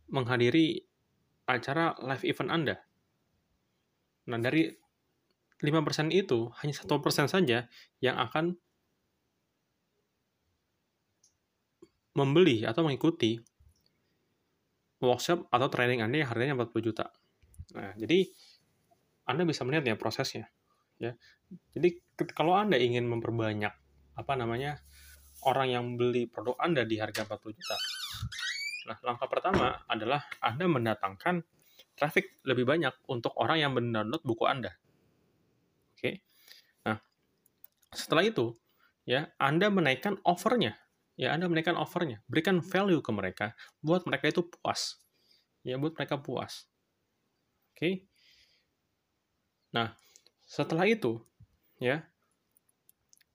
menghadiri 0.07 0.87
acara 1.45 1.93
live 1.99 2.23
event 2.23 2.49
Anda. 2.49 2.75
Nah, 4.29 4.37
dari 4.37 4.69
5% 5.59 6.13
itu, 6.13 6.53
hanya 6.61 6.73
1% 6.73 7.27
saja 7.27 7.65
yang 7.99 8.15
akan 8.15 8.55
membeli 12.15 12.63
atau 12.63 12.85
mengikuti 12.85 13.41
workshop 14.99 15.47
atau 15.49 15.67
training 15.71 16.03
Anda 16.03 16.23
yang 16.23 16.29
harganya 16.29 16.53
40 16.55 16.83
juta. 16.83 17.05
Nah, 17.75 17.95
jadi 17.95 18.27
anda 19.29 19.45
bisa 19.45 19.61
melihat 19.61 19.93
ya 19.93 19.95
prosesnya. 19.95 20.49
Ya. 20.97 21.13
Jadi 21.77 22.01
kalau 22.33 22.57
Anda 22.57 22.81
ingin 22.81 23.05
memperbanyak 23.05 23.71
apa 24.17 24.33
namanya 24.33 24.81
orang 25.45 25.69
yang 25.69 25.85
beli 25.93 26.25
produk 26.25 26.57
Anda 26.57 26.81
di 26.81 26.97
harga 26.97 27.29
40 27.29 27.53
juta. 27.53 27.77
Nah, 28.89 28.97
langkah 29.05 29.29
pertama 29.29 29.85
adalah 29.85 30.25
Anda 30.41 30.65
mendatangkan 30.65 31.45
traffic 31.99 32.39
lebih 32.47 32.63
banyak 32.63 32.95
untuk 33.11 33.35
orang 33.35 33.59
yang 33.59 33.71
mendownload 33.75 34.23
buku 34.23 34.47
Anda. 34.47 34.71
Oke. 35.93 36.23
Nah, 36.87 36.95
setelah 37.91 38.23
itu 38.23 38.55
ya 39.03 39.27
Anda 39.35 39.67
menaikkan 39.67 40.17
offernya. 40.23 40.79
Ya, 41.19 41.35
Anda 41.35 41.51
menaikkan 41.51 41.75
offernya, 41.75 42.23
berikan 42.31 42.63
value 42.63 43.03
ke 43.03 43.11
mereka 43.11 43.51
buat 43.83 44.07
mereka 44.07 44.31
itu 44.31 44.39
puas. 44.39 45.03
Ya, 45.67 45.75
buat 45.75 45.91
mereka 45.91 46.15
puas. 46.15 46.71
Oke. 47.75 48.07
Nah, 49.75 49.99
setelah 50.47 50.87
itu, 50.87 51.19
ya, 51.75 52.07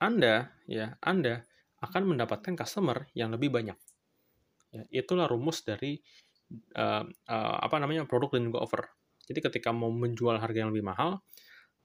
Anda, 0.00 0.48
ya, 0.64 0.96
Anda 1.04 1.44
akan 1.84 2.16
mendapatkan 2.16 2.56
customer 2.56 3.04
yang 3.12 3.36
lebih 3.36 3.52
banyak. 3.52 3.76
Ya, 4.72 5.04
itulah 5.04 5.28
rumus 5.28 5.60
dari 5.60 6.00
uh, 6.76 7.04
uh, 7.06 7.56
apa 7.62 7.76
namanya 7.80 8.08
produk 8.08 8.36
dan 8.36 8.50
juga 8.52 8.64
offer. 8.64 8.82
Jadi 9.24 9.40
ketika 9.40 9.72
mau 9.72 9.88
menjual 9.88 10.36
harga 10.36 10.64
yang 10.64 10.70
lebih 10.70 10.84
mahal, 10.84 11.24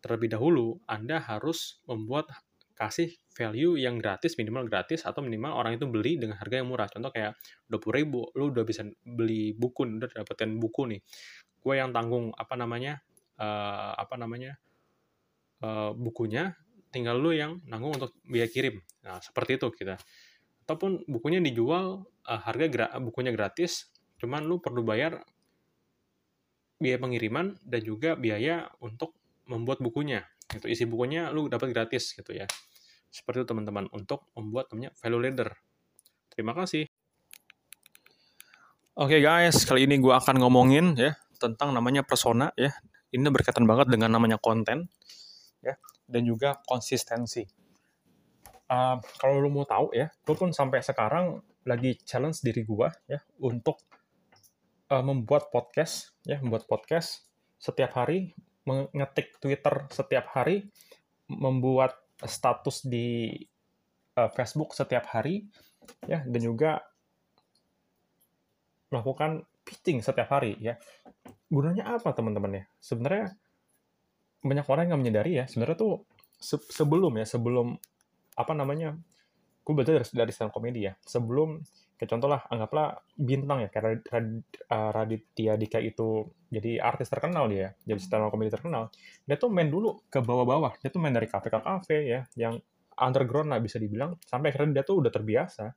terlebih 0.03 0.36
dahulu 0.36 0.80
Anda 0.88 1.24
harus 1.24 1.80
membuat 1.88 2.28
kasih 2.76 3.12
value 3.36 3.76
yang 3.76 3.99
gratis, 3.99 4.39
minimal 4.39 4.68
gratis, 4.68 5.03
atau 5.03 5.20
minimal 5.20 5.51
orang 5.51 5.76
itu 5.76 5.88
beli 5.88 6.16
dengan 6.16 6.39
harga 6.39 6.64
yang 6.64 6.68
murah. 6.72 6.88
Contoh 6.88 7.12
kayak 7.12 7.36
20 7.68 7.99
ribu, 7.99 8.28
lu 8.36 8.51
udah 8.55 8.64
bisa 8.64 8.88
beli 9.03 9.51
buku, 9.55 9.99
udah 9.99 10.07
dapetin 10.12 10.60
buku 10.60 10.88
nih. 10.95 11.01
Gue 11.60 11.76
yang 11.76 11.91
tanggung, 11.91 12.32
apa 12.36 12.55
namanya, 12.55 13.03
uh, 13.39 13.91
apa 13.95 14.16
namanya 14.20 14.60
uh, 15.64 15.91
bukunya 15.95 16.55
tinggal 16.89 17.18
lu 17.18 17.32
yang 17.32 17.62
nanggung 17.66 17.95
untuk 17.95 18.12
biaya 18.28 18.49
kirim 18.51 18.82
nah 19.05 19.22
seperti 19.24 19.57
itu 19.57 19.68
kita 19.72 19.95
ataupun 20.68 21.07
bukunya 21.07 21.41
dijual 21.41 22.05
uh, 22.28 22.41
harga 22.43 22.99
bukunya 23.01 23.32
gratis 23.34 23.89
cuman 24.20 24.44
lu 24.44 24.60
perlu 24.60 24.84
bayar 24.84 25.24
biaya 26.80 27.00
pengiriman 27.00 27.56
dan 27.64 27.82
juga 27.84 28.16
biaya 28.16 28.72
untuk 28.84 29.16
membuat 29.48 29.84
bukunya 29.84 30.24
itu 30.54 30.68
isi 30.68 30.86
bukunya 30.88 31.32
lu 31.32 31.48
dapat 31.48 31.72
gratis 31.72 32.16
gitu 32.16 32.32
ya 32.36 32.46
seperti 33.10 33.44
itu 33.44 33.48
teman-teman 33.50 33.90
untuk 33.92 34.30
membuat 34.38 34.70
namanya 34.72 34.92
value 35.00 35.22
ladder 35.24 35.50
terima 36.32 36.54
kasih 36.54 36.86
Oke 39.00 39.16
okay 39.16 39.22
guys, 39.24 39.64
kali 39.64 39.88
ini 39.88 39.96
gue 39.96 40.12
akan 40.12 40.44
ngomongin 40.44 40.92
ya 41.00 41.16
tentang 41.40 41.72
namanya 41.72 42.04
persona 42.04 42.52
ya 42.60 42.68
ini 43.16 43.32
berkaitan 43.32 43.64
banget 43.64 43.88
dengan 43.88 44.12
namanya 44.12 44.36
konten. 44.36 44.92
ya 45.64 45.80
dan 46.04 46.28
juga 46.28 46.60
konsistensi. 46.68 47.48
Uh, 48.68 49.00
kalau 49.16 49.40
lo 49.40 49.48
mau 49.48 49.64
tahu 49.64 49.96
ya, 49.96 50.12
gue 50.12 50.36
pun 50.36 50.52
sampai 50.52 50.84
sekarang 50.84 51.40
lagi 51.64 51.96
challenge 52.04 52.44
diri 52.44 52.68
gue 52.68 52.88
ya 53.08 53.24
untuk 53.40 53.80
uh, 54.90 55.04
membuat 55.06 55.54
podcast 55.54 56.18
ya, 56.26 56.42
membuat 56.42 56.66
podcast 56.66 57.30
setiap 57.62 57.94
hari, 57.96 58.34
mengetik 58.66 59.38
Twitter 59.38 59.88
setiap 59.94 60.30
hari, 60.34 60.70
membuat 61.30 61.98
status 62.26 62.84
di 62.84 63.32
uh, 64.18 64.30
Facebook 64.34 64.76
setiap 64.76 65.08
hari 65.10 65.48
ya 66.06 66.22
dan 66.26 66.42
juga 66.42 66.84
melakukan 68.90 69.46
pitching 69.64 70.02
setiap 70.02 70.34
hari 70.34 70.58
ya. 70.58 70.76
Gunanya 71.50 71.98
apa 71.98 72.14
teman-teman 72.14 72.62
ya? 72.62 72.64
Sebenarnya 72.82 73.38
banyak 74.42 74.66
orang 74.66 74.86
yang 74.90 75.00
menyadari 75.02 75.38
ya. 75.38 75.46
Sebenarnya 75.46 75.78
tuh 75.78 75.94
se 76.40 76.58
sebelum 76.58 77.14
ya, 77.22 77.26
sebelum 77.26 77.78
apa 78.38 78.54
namanya? 78.58 78.98
Gue 79.62 79.74
belajar 79.78 80.02
dari 80.02 80.34
stand 80.34 80.50
komedi 80.50 80.90
ya. 80.90 80.94
Sebelum 81.06 81.62
kayak 82.00 82.16
contoh 82.16 82.32
lah, 82.32 82.47
anggaplah 82.47 82.95
bintang 83.20 83.68
ya, 83.68 83.68
kayak 83.68 84.08
uh, 84.72 84.89
Raditya 84.95 85.60
Dika 85.60 85.84
itu 85.84 86.32
jadi 86.47 86.80
artis 86.80 87.12
terkenal 87.12 87.52
dia, 87.52 87.76
jadi 87.84 88.00
stand 88.00 88.32
komedi 88.32 88.56
terkenal. 88.56 88.88
Dia 89.28 89.36
tuh 89.36 89.52
main 89.52 89.68
dulu 89.68 90.08
ke 90.08 90.24
bawah-bawah. 90.24 90.80
Dia 90.80 90.89
tuh 90.89 91.04
main 91.04 91.12
dari 91.12 91.28
kafe 91.28 91.52
ke 91.52 91.60
kafe 91.60 91.97
ya, 92.08 92.24
yang 92.39 92.56
underground 92.95 93.52
lah 93.52 93.60
bisa 93.60 93.76
dibilang, 93.76 94.16
sampai 94.24 94.56
akhirnya 94.56 94.80
dia 94.80 94.84
tuh 94.88 95.04
udah 95.04 95.12
terbiasa. 95.12 95.76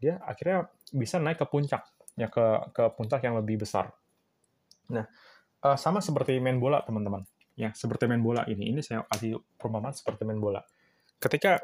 Dia 0.00 0.16
akhirnya 0.24 0.72
bisa 0.96 1.20
naik 1.20 1.44
ke 1.44 1.46
puncak 1.46 1.84
ya 2.14 2.30
ke 2.30 2.72
ke 2.72 2.84
puncak 2.94 3.20
yang 3.26 3.36
lebih 3.36 3.62
besar. 3.66 3.90
Nah, 4.90 5.06
uh, 5.66 5.76
sama 5.76 6.00
seperti 6.00 6.38
main 6.38 6.56
bola 6.56 6.80
teman-teman. 6.82 7.26
Ya, 7.54 7.70
seperti 7.70 8.10
main 8.10 8.22
bola 8.22 8.42
ini. 8.50 8.74
Ini 8.74 8.82
saya 8.82 9.06
kasih 9.06 9.38
perumpamaan 9.58 9.94
seperti 9.94 10.26
main 10.26 10.42
bola. 10.42 10.58
Ketika 11.22 11.62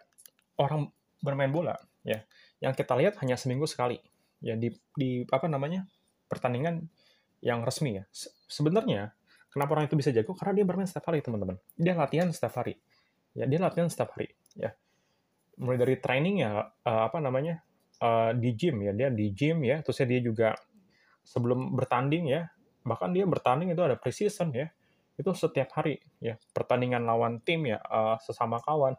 orang 0.63 0.87
bermain 1.19 1.51
bola, 1.51 1.75
ya, 2.07 2.23
yang 2.61 2.77
kita 2.77 2.93
lihat 2.97 3.17
hanya 3.25 3.37
seminggu 3.41 3.65
sekali. 3.67 4.01
Ya 4.41 4.57
di 4.57 4.73
di 4.97 5.25
apa 5.29 5.49
namanya? 5.49 5.85
pertandingan 6.31 6.87
yang 7.43 7.67
resmi 7.67 7.99
ya. 7.99 8.07
Se 8.15 8.31
sebenarnya 8.47 9.11
kenapa 9.51 9.75
orang 9.75 9.91
itu 9.91 9.99
bisa 9.99 10.15
jago? 10.15 10.31
Karena 10.39 10.63
dia 10.63 10.65
bermain 10.69 10.87
setiap 10.87 11.11
hari, 11.11 11.27
teman-teman. 11.27 11.59
Dia 11.75 11.99
latihan 11.99 12.31
setiap 12.31 12.63
hari. 12.63 12.79
Ya, 13.35 13.51
dia 13.51 13.59
latihan 13.59 13.91
setiap 13.91 14.15
hari, 14.15 14.31
ya. 14.55 14.71
Mulai 15.59 15.79
dari 15.83 15.97
training 15.99 16.47
ya 16.47 16.71
uh, 16.71 17.03
apa 17.11 17.19
namanya? 17.19 17.67
uh, 18.01 18.31
di 18.35 18.51
gym 18.57 18.83
ya 18.83 18.93
dia 18.97 19.09
di 19.13 19.31
gym 19.31 19.63
ya 19.63 19.85
terus 19.85 20.01
dia 20.03 20.21
juga 20.21 20.57
sebelum 21.23 21.77
bertanding 21.77 22.33
ya 22.33 22.49
bahkan 22.83 23.13
dia 23.13 23.29
bertanding 23.29 23.71
itu 23.77 23.83
ada 23.85 23.95
precision 24.01 24.51
ya 24.57 24.73
itu 25.21 25.31
setiap 25.37 25.69
hari 25.77 26.01
ya 26.19 26.41
pertandingan 26.57 27.05
lawan 27.05 27.45
tim 27.45 27.69
ya 27.69 27.79
uh, 27.85 28.17
sesama 28.25 28.57
kawan 28.65 28.97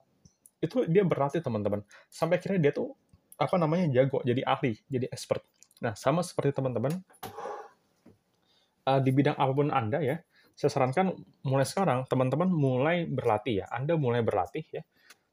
itu 0.61 0.85
dia 0.85 1.01
berlatih 1.01 1.41
teman-teman 1.41 1.81
sampai 2.13 2.37
akhirnya 2.37 2.69
dia 2.69 2.73
tuh 2.77 2.93
apa 3.41 3.55
namanya 3.57 3.89
jago 3.89 4.21
jadi 4.21 4.45
ahli 4.45 4.77
jadi 4.85 5.09
expert. 5.09 5.41
Nah 5.81 5.97
sama 5.97 6.21
seperti 6.21 6.53
teman-teman 6.53 6.93
uh, 8.85 8.99
di 9.01 9.09
bidang 9.09 9.33
apa 9.33 9.51
pun 9.51 9.73
anda 9.73 9.97
ya 9.97 10.21
saya 10.53 10.69
sarankan 10.69 11.17
mulai 11.41 11.65
sekarang 11.65 12.05
teman-teman 12.05 12.45
mulai 12.53 13.09
berlatih 13.09 13.63
ya. 13.63 13.67
Anda 13.73 13.97
mulai 13.97 14.21
berlatih 14.21 14.61
ya. 14.69 14.85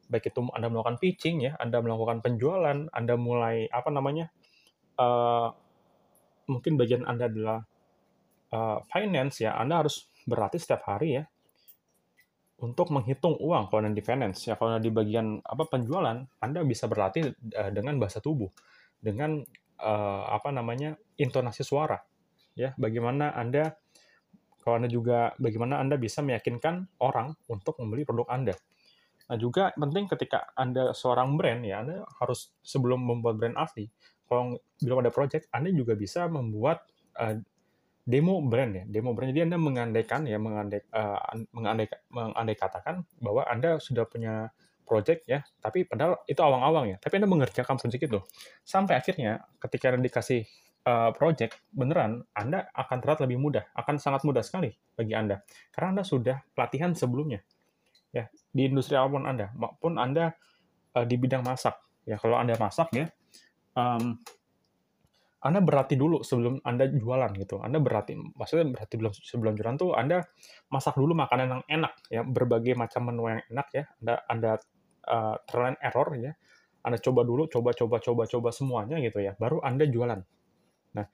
Baik 0.09 0.32
itu 0.32 0.40
Anda 0.56 0.72
melakukan 0.72 0.96
pitching 0.96 1.44
ya, 1.44 1.52
Anda 1.61 1.84
melakukan 1.84 2.24
penjualan, 2.24 2.88
Anda 2.96 3.14
mulai 3.20 3.68
apa 3.68 3.92
namanya, 3.92 4.32
uh, 4.96 5.52
mungkin 6.48 6.80
bagian 6.80 7.04
Anda 7.04 7.28
adalah 7.28 7.61
uh, 8.56 8.80
finance 8.88 9.44
ya, 9.44 9.52
Anda 9.52 9.84
harus 9.84 10.09
berlatih 10.24 10.56
setiap 10.56 10.88
hari 10.88 11.20
ya 11.20 11.28
untuk 12.59 12.90
menghitung 12.90 13.38
uang 13.38 13.70
kalau 13.70 13.86
di 13.86 14.02
finance 14.02 14.50
ya, 14.50 14.59
kalau 14.59 14.82
di 14.82 14.90
bagian 14.90 15.38
apa 15.46 15.70
penjualan, 15.70 16.18
Anda 16.42 16.61
bisa 16.66 16.90
berlatih 16.90 17.30
uh, 17.54 17.70
dengan 17.70 18.02
bahasa 18.02 18.18
tubuh, 18.18 18.50
dengan 18.98 19.38
uh, 19.78 20.22
apa 20.26 20.50
namanya 20.50 20.98
intonasi 21.14 21.62
suara. 21.62 22.02
Ya, 22.59 22.74
bagaimana 22.74 23.30
Anda 23.38 23.78
kalau 24.59 24.82
Anda 24.82 24.90
juga 24.90 25.38
bagaimana 25.38 25.78
Anda 25.78 25.94
bisa 25.94 26.18
meyakinkan 26.20 26.98
orang 26.98 27.38
untuk 27.46 27.78
membeli 27.78 28.02
produk 28.02 28.26
Anda. 28.26 28.59
Nah, 29.28 29.36
juga 29.38 29.70
penting 29.78 30.11
ketika 30.11 30.50
Anda 30.59 30.90
seorang 30.96 31.38
brand, 31.38 31.62
ya 31.62 31.84
Anda 31.86 32.02
harus 32.18 32.50
sebelum 32.66 33.06
membuat 33.06 33.38
brand 33.38 33.54
asli, 33.54 33.86
kalau 34.26 34.59
belum 34.82 35.04
ada 35.06 35.14
project, 35.14 35.46
Anda 35.54 35.70
juga 35.70 35.94
bisa 35.94 36.26
membuat 36.26 36.82
uh, 37.14 37.38
demo 38.09 38.40
brand 38.40 38.72
ya, 38.72 38.84
demo 38.88 39.12
brand. 39.12 39.28
Jadi 39.36 39.52
Anda 39.52 39.61
mengandaikan 39.61 40.24
ya, 40.24 40.40
mengandai, 40.40 40.80
uh, 40.96 41.20
mengandai, 41.52 41.86
mengandai 42.09 42.56
katakan 42.56 43.04
bahwa 43.20 43.44
Anda 43.44 43.76
sudah 43.76 44.09
punya 44.09 44.48
project 44.88 45.28
ya, 45.28 45.44
tapi 45.61 45.84
padahal 45.84 46.24
itu 46.24 46.40
awang-awang 46.40 46.96
ya, 46.96 46.96
tapi 46.96 47.20
Anda 47.20 47.28
mengerjakan 47.28 47.76
project 47.76 48.09
itu. 48.09 48.20
Sampai 48.64 48.96
akhirnya 48.96 49.44
ketika 49.61 49.92
Anda 49.92 50.09
dikasih 50.09 50.48
uh, 50.88 51.12
project 51.12 51.61
beneran, 51.76 52.24
Anda 52.32 52.72
akan 52.72 52.96
terlihat 53.04 53.20
lebih 53.28 53.36
mudah, 53.36 53.68
akan 53.76 54.00
sangat 54.00 54.24
mudah 54.24 54.40
sekali 54.40 54.72
bagi 54.96 55.12
Anda. 55.12 55.44
Karena 55.68 56.00
Anda 56.00 56.04
sudah 56.09 56.40
pelatihan 56.56 56.96
sebelumnya 56.96 57.44
ya 58.12 58.24
di 58.32 58.62
industri 58.68 58.96
apa 58.96 59.09
pun 59.12 59.24
anda 59.28 59.52
maupun 59.52 60.00
anda 60.00 60.32
uh, 60.96 61.04
di 61.04 61.16
bidang 61.20 61.44
masak 61.44 61.76
ya 62.09 62.16
kalau 62.16 62.40
anda 62.40 62.56
masak 62.56 62.88
ya 62.96 63.06
um, 63.76 64.16
anda 65.39 65.62
berarti 65.62 65.95
dulu 65.95 66.26
sebelum 66.26 66.59
anda 66.66 66.91
jualan 66.91 67.30
gitu. 67.39 67.62
Anda 67.62 67.78
berarti 67.78 68.18
maksudnya 68.18 68.74
berarti 68.74 68.95
belum 68.99 69.12
sebelum 69.14 69.53
jualan 69.55 69.76
tuh 69.78 69.95
anda 69.95 70.26
masak 70.66 70.99
dulu 70.99 71.14
makanan 71.14 71.47
yang 71.47 71.62
enak 71.78 71.93
ya. 72.11 72.22
Berbagai 72.26 72.74
macam 72.74 73.07
menu 73.07 73.30
yang 73.30 73.43
enak 73.47 73.68
ya. 73.70 73.84
Anda 74.03 74.14
anda 74.26 74.53
uh, 75.07 75.36
trial 75.47 75.74
and 75.74 75.78
error 75.78 76.09
ya. 76.18 76.32
Anda 76.82 76.99
coba 76.99 77.22
dulu 77.22 77.47
coba 77.47 77.70
coba 77.70 78.03
coba 78.03 78.22
coba 78.26 78.49
semuanya 78.51 78.99
gitu 78.99 79.22
ya. 79.22 79.39
Baru 79.39 79.62
anda 79.62 79.86
jualan. 79.86 80.18
Nah 80.99 81.07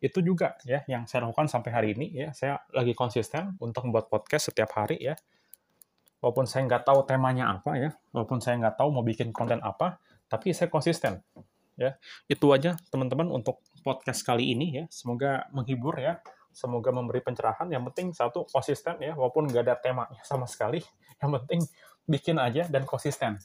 itu 0.00 0.18
juga 0.20 0.60
ya 0.68 0.84
yang 0.84 1.08
saya 1.08 1.24
lakukan 1.24 1.48
sampai 1.48 1.70
hari 1.72 1.88
ini 1.96 2.12
ya. 2.12 2.28
Saya 2.36 2.60
lagi 2.76 2.92
konsisten 2.92 3.56
untuk 3.64 3.88
membuat 3.88 4.12
podcast 4.12 4.52
setiap 4.52 4.76
hari 4.76 5.00
ya. 5.00 5.16
Walaupun 6.20 6.44
saya 6.44 6.68
nggak 6.68 6.84
tahu 6.84 7.00
temanya 7.08 7.48
apa 7.48 7.80
ya, 7.80 7.90
walaupun 8.12 8.44
saya 8.44 8.60
nggak 8.60 8.76
tahu 8.76 8.92
mau 8.92 9.00
bikin 9.00 9.32
konten 9.32 9.56
apa, 9.64 9.96
tapi 10.28 10.52
saya 10.52 10.68
konsisten. 10.68 11.24
Ya, 11.80 11.96
itu 12.28 12.44
aja 12.52 12.76
teman-teman 12.92 13.32
untuk 13.32 13.64
podcast 13.80 14.22
kali 14.22 14.52
ini 14.52 14.82
ya. 14.82 14.84
Semoga 14.92 15.48
menghibur 15.50 15.96
ya, 15.96 16.20
semoga 16.52 16.92
memberi 16.92 17.20
pencerahan. 17.24 17.68
Yang 17.72 17.92
penting 17.92 18.06
satu 18.12 18.46
konsisten 18.46 19.00
ya, 19.00 19.16
walaupun 19.16 19.48
nggak 19.48 19.62
ada 19.66 19.76
temanya 19.80 20.20
sama 20.30 20.44
sekali. 20.44 20.80
Yang 21.20 21.30
penting 21.42 21.60
bikin 22.08 22.36
aja 22.40 22.68
dan 22.68 22.84
konsisten. 22.88 23.40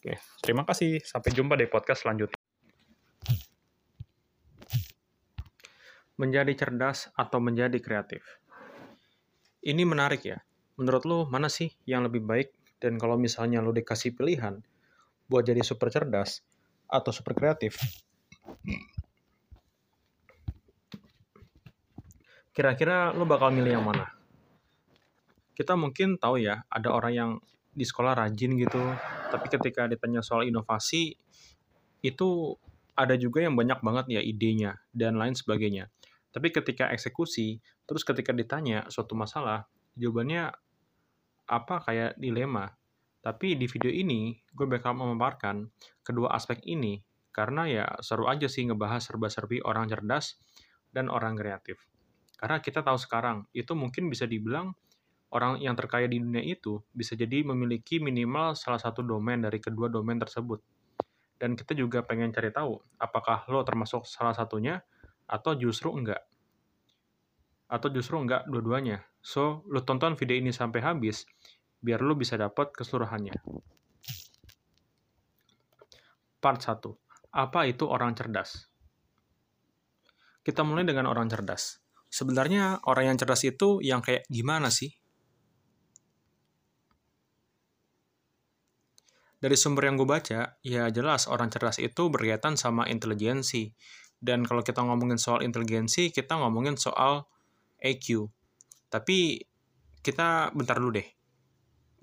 Oke, 0.00 0.16
terima 0.40 0.64
kasih. 0.64 1.00
Sampai 1.04 1.32
jumpa 1.36 1.56
di 1.60 1.68
podcast 1.68 2.04
selanjutnya. 2.04 2.38
Menjadi 6.16 6.52
cerdas 6.52 7.08
atau 7.16 7.40
menjadi 7.40 7.80
kreatif. 7.80 8.20
Ini 9.60 9.84
menarik 9.84 10.24
ya 10.24 10.40
menurut 10.80 11.04
lo 11.04 11.18
mana 11.28 11.52
sih 11.52 11.68
yang 11.84 12.08
lebih 12.08 12.24
baik? 12.24 12.48
Dan 12.80 12.96
kalau 12.96 13.20
misalnya 13.20 13.60
lo 13.60 13.76
dikasih 13.76 14.16
pilihan 14.16 14.64
buat 15.28 15.44
jadi 15.44 15.60
super 15.60 15.92
cerdas 15.92 16.40
atau 16.88 17.12
super 17.12 17.36
kreatif, 17.36 17.76
kira-kira 22.60 23.16
lo 23.16 23.24
bakal 23.24 23.48
milih 23.48 23.80
yang 23.80 23.88
mana? 23.88 24.04
Kita 25.56 25.80
mungkin 25.80 26.20
tahu 26.20 26.44
ya, 26.44 26.60
ada 26.68 26.92
orang 26.92 27.12
yang 27.16 27.30
di 27.72 27.88
sekolah 27.88 28.12
rajin 28.12 28.52
gitu, 28.60 28.84
tapi 29.32 29.48
ketika 29.48 29.88
ditanya 29.88 30.20
soal 30.20 30.44
inovasi, 30.44 31.16
itu 32.04 32.28
ada 32.92 33.16
juga 33.16 33.40
yang 33.40 33.56
banyak 33.56 33.80
banget 33.80 34.04
ya 34.12 34.20
idenya 34.20 34.76
dan 34.92 35.16
lain 35.16 35.32
sebagainya. 35.32 35.88
Tapi 36.36 36.52
ketika 36.52 36.92
eksekusi, 36.92 37.64
terus 37.88 38.04
ketika 38.04 38.36
ditanya 38.36 38.84
suatu 38.92 39.16
masalah, 39.16 39.64
jawabannya 39.96 40.52
apa 41.48 41.76
kayak 41.80 42.20
dilema. 42.20 42.76
Tapi 43.24 43.56
di 43.56 43.72
video 43.72 43.88
ini 43.88 44.36
gue 44.52 44.68
bakal 44.68 45.00
memaparkan 45.00 45.64
kedua 46.04 46.36
aspek 46.36 46.60
ini 46.68 47.00
karena 47.32 47.64
ya 47.64 47.84
seru 48.04 48.28
aja 48.28 48.52
sih 48.52 48.68
ngebahas 48.68 49.00
serba-serbi 49.00 49.64
orang 49.64 49.88
cerdas 49.88 50.36
dan 50.92 51.08
orang 51.08 51.40
kreatif. 51.40 51.80
Karena 52.40 52.56
kita 52.64 52.80
tahu 52.80 52.96
sekarang 52.96 53.44
itu 53.52 53.76
mungkin 53.76 54.08
bisa 54.08 54.24
dibilang 54.24 54.72
orang 55.36 55.60
yang 55.60 55.76
terkaya 55.76 56.08
di 56.08 56.16
dunia 56.16 56.40
itu 56.40 56.80
bisa 56.96 57.12
jadi 57.12 57.44
memiliki 57.44 58.00
minimal 58.00 58.56
salah 58.56 58.80
satu 58.80 59.04
domain 59.04 59.36
dari 59.36 59.60
kedua 59.60 59.92
domain 59.92 60.16
tersebut. 60.16 60.56
Dan 61.36 61.52
kita 61.52 61.76
juga 61.76 62.00
pengen 62.00 62.32
cari 62.32 62.48
tahu 62.48 62.80
apakah 62.96 63.44
lo 63.52 63.60
termasuk 63.60 64.08
salah 64.08 64.32
satunya 64.32 64.80
atau 65.28 65.52
justru 65.52 65.92
enggak. 65.92 66.24
Atau 67.68 67.92
justru 67.92 68.16
enggak 68.16 68.48
dua-duanya. 68.48 69.04
So, 69.20 69.64
lo 69.68 69.84
tonton 69.84 70.16
video 70.16 70.40
ini 70.40 70.48
sampai 70.48 70.80
habis, 70.80 71.28
biar 71.80 72.00
lo 72.00 72.16
bisa 72.16 72.40
dapat 72.40 72.72
keseluruhannya. 72.72 73.36
Part 76.40 76.60
1. 76.64 77.36
Apa 77.36 77.68
itu 77.68 77.84
orang 77.84 78.16
cerdas? 78.16 78.64
Kita 80.40 80.64
mulai 80.64 80.88
dengan 80.88 81.04
orang 81.04 81.28
cerdas. 81.28 81.79
Sebenarnya 82.10 82.82
orang 82.84 83.14
yang 83.14 83.16
cerdas 83.16 83.46
itu 83.46 83.78
yang 83.80 84.02
kayak 84.02 84.26
gimana 84.26 84.68
sih? 84.68 85.00
dari 89.40 89.56
sumber 89.56 89.88
yang 89.88 89.96
gue 89.96 90.04
baca, 90.04 90.60
ya 90.60 90.84
jelas 90.92 91.24
orang 91.24 91.48
cerdas 91.48 91.80
itu 91.80 92.12
berkaitan 92.12 92.60
sama 92.60 92.84
intelijensi. 92.86 93.72
Dan 94.20 94.44
kalau 94.44 94.60
kita 94.60 94.84
ngomongin 94.84 95.16
soal 95.16 95.40
intelijensi, 95.40 96.12
kita 96.12 96.36
ngomongin 96.36 96.76
soal 96.76 97.24
EQ. 97.80 98.28
Tapi 98.92 99.40
kita 100.04 100.52
bentar 100.52 100.76
dulu 100.76 101.00
deh. 101.00 101.08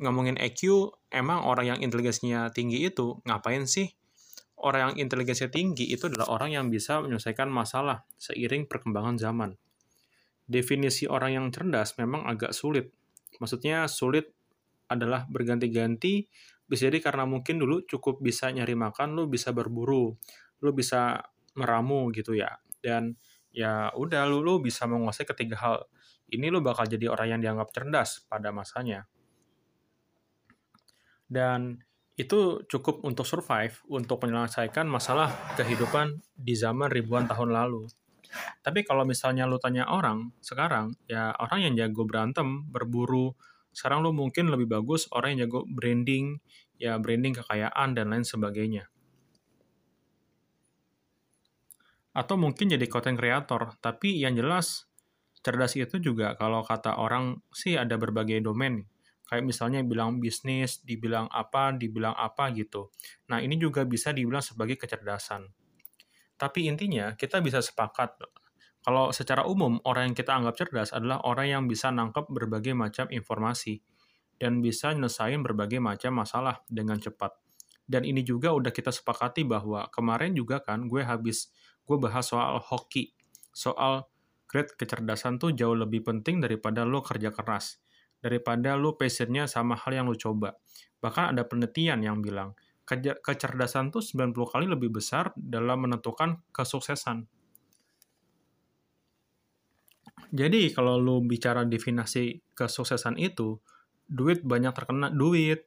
Ngomongin 0.01 0.41
EQ, 0.41 0.89
emang 1.13 1.45
orang 1.45 1.77
yang 1.77 1.79
intelijensinya 1.85 2.49
tinggi 2.49 2.89
itu 2.89 3.21
ngapain 3.21 3.69
sih? 3.69 3.93
Orang 4.57 4.97
yang 4.97 5.05
intelijensinya 5.05 5.53
tinggi 5.53 5.85
itu 5.93 6.09
adalah 6.09 6.33
orang 6.33 6.57
yang 6.57 6.65
bisa 6.73 7.05
menyelesaikan 7.05 7.53
masalah 7.53 8.09
seiring 8.17 8.65
perkembangan 8.65 9.21
zaman. 9.21 9.53
Definisi 10.47 11.03
orang 11.05 11.31
yang 11.35 11.45
cerdas 11.51 11.99
memang 11.99 12.23
agak 12.23 12.55
sulit. 12.55 12.87
Maksudnya 13.43 13.85
sulit 13.91 14.31
adalah 14.87 15.27
berganti-ganti 15.27 16.23
bisa 16.67 16.91
jadi 16.91 16.99
karena 16.99 17.23
mungkin 17.23 17.63
dulu 17.63 17.83
cukup 17.87 18.19
bisa 18.19 18.51
nyari 18.51 18.75
makan, 18.75 19.15
lu 19.15 19.31
bisa 19.31 19.55
berburu, 19.55 20.11
lu 20.59 20.69
bisa 20.75 21.23
meramu 21.55 22.11
gitu 22.11 22.35
ya. 22.35 22.59
Dan 22.83 23.15
ya 23.55 23.91
udah 23.95 24.27
lu, 24.27 24.43
lu 24.43 24.59
bisa 24.59 24.83
menguasai 24.83 25.23
ketiga 25.23 25.55
hal. 25.63 25.75
Ini 26.27 26.51
lu 26.51 26.59
bakal 26.59 26.91
jadi 26.91 27.07
orang 27.07 27.39
yang 27.39 27.41
dianggap 27.43 27.71
cerdas 27.71 28.27
pada 28.27 28.51
masanya. 28.51 29.07
Dan 31.27 31.79
itu 32.19 32.67
cukup 32.67 33.03
untuk 33.07 33.23
survive, 33.23 33.79
untuk 33.87 34.19
menyelesaikan 34.27 34.91
masalah 34.91 35.31
kehidupan 35.55 36.19
di 36.35 36.51
zaman 36.55 36.91
ribuan 36.91 37.31
tahun 37.31 37.55
lalu. 37.55 37.87
Tapi 38.65 38.83
kalau 38.87 39.03
misalnya 39.07 39.47
lu 39.49 39.57
tanya 39.61 39.87
orang 39.89 40.31
sekarang, 40.43 40.95
ya 41.07 41.33
orang 41.39 41.69
yang 41.69 41.73
jago 41.77 42.03
berantem, 42.03 42.67
berburu, 42.69 43.33
sekarang 43.75 44.01
lo 44.01 44.11
mungkin 44.15 44.49
lebih 44.49 44.67
bagus 44.69 45.05
orang 45.13 45.37
yang 45.37 45.49
jago 45.49 45.65
branding, 45.69 46.41
ya 46.81 46.97
branding 46.97 47.33
kekayaan 47.37 47.93
dan 47.97 48.09
lain 48.09 48.25
sebagainya. 48.25 48.89
Atau 52.17 52.33
mungkin 52.41 52.73
jadi 52.73 52.85
content 52.89 53.13
creator, 53.13 53.77
tapi 53.77 54.17
yang 54.17 54.33
jelas 54.33 54.89
cerdas 55.45 55.77
itu 55.77 56.01
juga 56.01 56.33
kalau 56.33 56.65
kata 56.65 56.97
orang 56.97 57.39
sih 57.53 57.77
ada 57.77 57.95
berbagai 57.95 58.41
domain. 58.41 58.83
Kayak 59.27 59.43
misalnya 59.43 59.79
bilang 59.83 60.23
bisnis, 60.23 60.81
dibilang 60.81 61.27
apa, 61.29 61.75
dibilang 61.75 62.15
apa 62.15 62.49
gitu. 62.55 62.89
Nah, 63.27 63.43
ini 63.43 63.59
juga 63.59 63.83
bisa 63.83 64.15
dibilang 64.15 64.39
sebagai 64.41 64.79
kecerdasan. 64.79 65.51
Tapi 66.37 66.69
intinya 66.69 67.17
kita 67.17 67.41
bisa 67.41 67.59
sepakat 67.59 68.21
kalau 68.87 69.11
secara 69.11 69.43
umum, 69.43 69.83
orang 69.83 70.11
yang 70.11 70.15
kita 70.15 70.31
anggap 70.31 70.55
cerdas 70.55 70.95
adalah 70.95 71.19
orang 71.27 71.47
yang 71.51 71.63
bisa 71.67 71.91
nangkep 71.91 72.31
berbagai 72.31 72.71
macam 72.71 73.11
informasi 73.11 73.83
dan 74.39 74.63
bisa 74.63 74.95
nyelesain 74.95 75.43
berbagai 75.43 75.83
macam 75.83 76.23
masalah 76.23 76.63
dengan 76.71 76.95
cepat. 76.95 77.35
Dan 77.83 78.07
ini 78.07 78.23
juga 78.23 78.55
udah 78.55 78.71
kita 78.71 78.95
sepakati 78.95 79.43
bahwa 79.43 79.91
kemarin 79.91 80.31
juga 80.31 80.63
kan 80.63 80.87
gue 80.87 81.03
habis 81.03 81.51
gue 81.83 81.99
bahas 81.99 82.31
soal 82.31 82.63
hoki, 82.63 83.11
soal 83.51 84.07
grade 84.47 84.71
kecerdasan 84.79 85.35
tuh 85.35 85.51
jauh 85.51 85.75
lebih 85.75 86.07
penting 86.07 86.39
daripada 86.39 86.87
lo 86.87 87.03
kerja 87.03 87.35
keras, 87.35 87.83
daripada 88.23 88.79
lo 88.79 88.95
passionnya 88.95 89.51
sama 89.51 89.75
hal 89.75 89.99
yang 89.99 90.07
lo 90.07 90.15
coba. 90.15 90.55
Bahkan 91.03 91.35
ada 91.35 91.43
penelitian 91.43 92.07
yang 92.07 92.23
bilang, 92.23 92.55
kecerdasan 93.19 93.91
tuh 93.91 93.99
90 93.99 94.33
kali 94.47 94.65
lebih 94.65 94.95
besar 94.95 95.35
dalam 95.35 95.83
menentukan 95.83 96.39
kesuksesan 96.55 97.27
jadi 100.31 100.75
kalau 100.75 100.99
lu 100.99 101.23
bicara 101.23 101.63
definisi 101.63 102.35
kesuksesan 102.51 103.15
itu, 103.15 103.55
duit 104.07 104.43
banyak 104.43 104.75
terkena 104.75 105.07
duit 105.11 105.63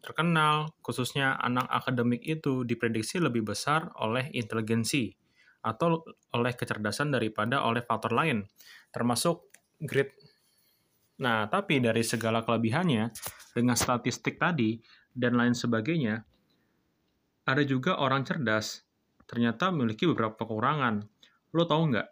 terkenal, 0.00 0.72
khususnya 0.80 1.36
anak 1.36 1.68
akademik 1.68 2.24
itu 2.24 2.64
diprediksi 2.64 3.20
lebih 3.20 3.52
besar 3.52 3.92
oleh 4.00 4.32
inteligensi 4.32 5.12
atau 5.60 6.00
oleh 6.32 6.56
kecerdasan 6.56 7.12
daripada 7.12 7.60
oleh 7.68 7.84
faktor 7.84 8.16
lain, 8.16 8.48
termasuk 8.88 9.52
grit. 9.76 10.16
Nah, 11.20 11.44
tapi 11.52 11.84
dari 11.84 12.00
segala 12.00 12.40
kelebihannya, 12.40 13.12
dengan 13.52 13.76
statistik 13.76 14.40
tadi 14.40 14.80
dan 15.12 15.36
lain 15.36 15.52
sebagainya, 15.52 16.24
ada 17.50 17.62
juga 17.66 17.98
orang 17.98 18.22
cerdas 18.22 18.86
ternyata 19.26 19.70
memiliki 19.70 20.06
beberapa 20.10 20.34
kekurangan. 20.42 21.06
Lo 21.54 21.66
tahu 21.66 21.82
nggak? 21.94 22.08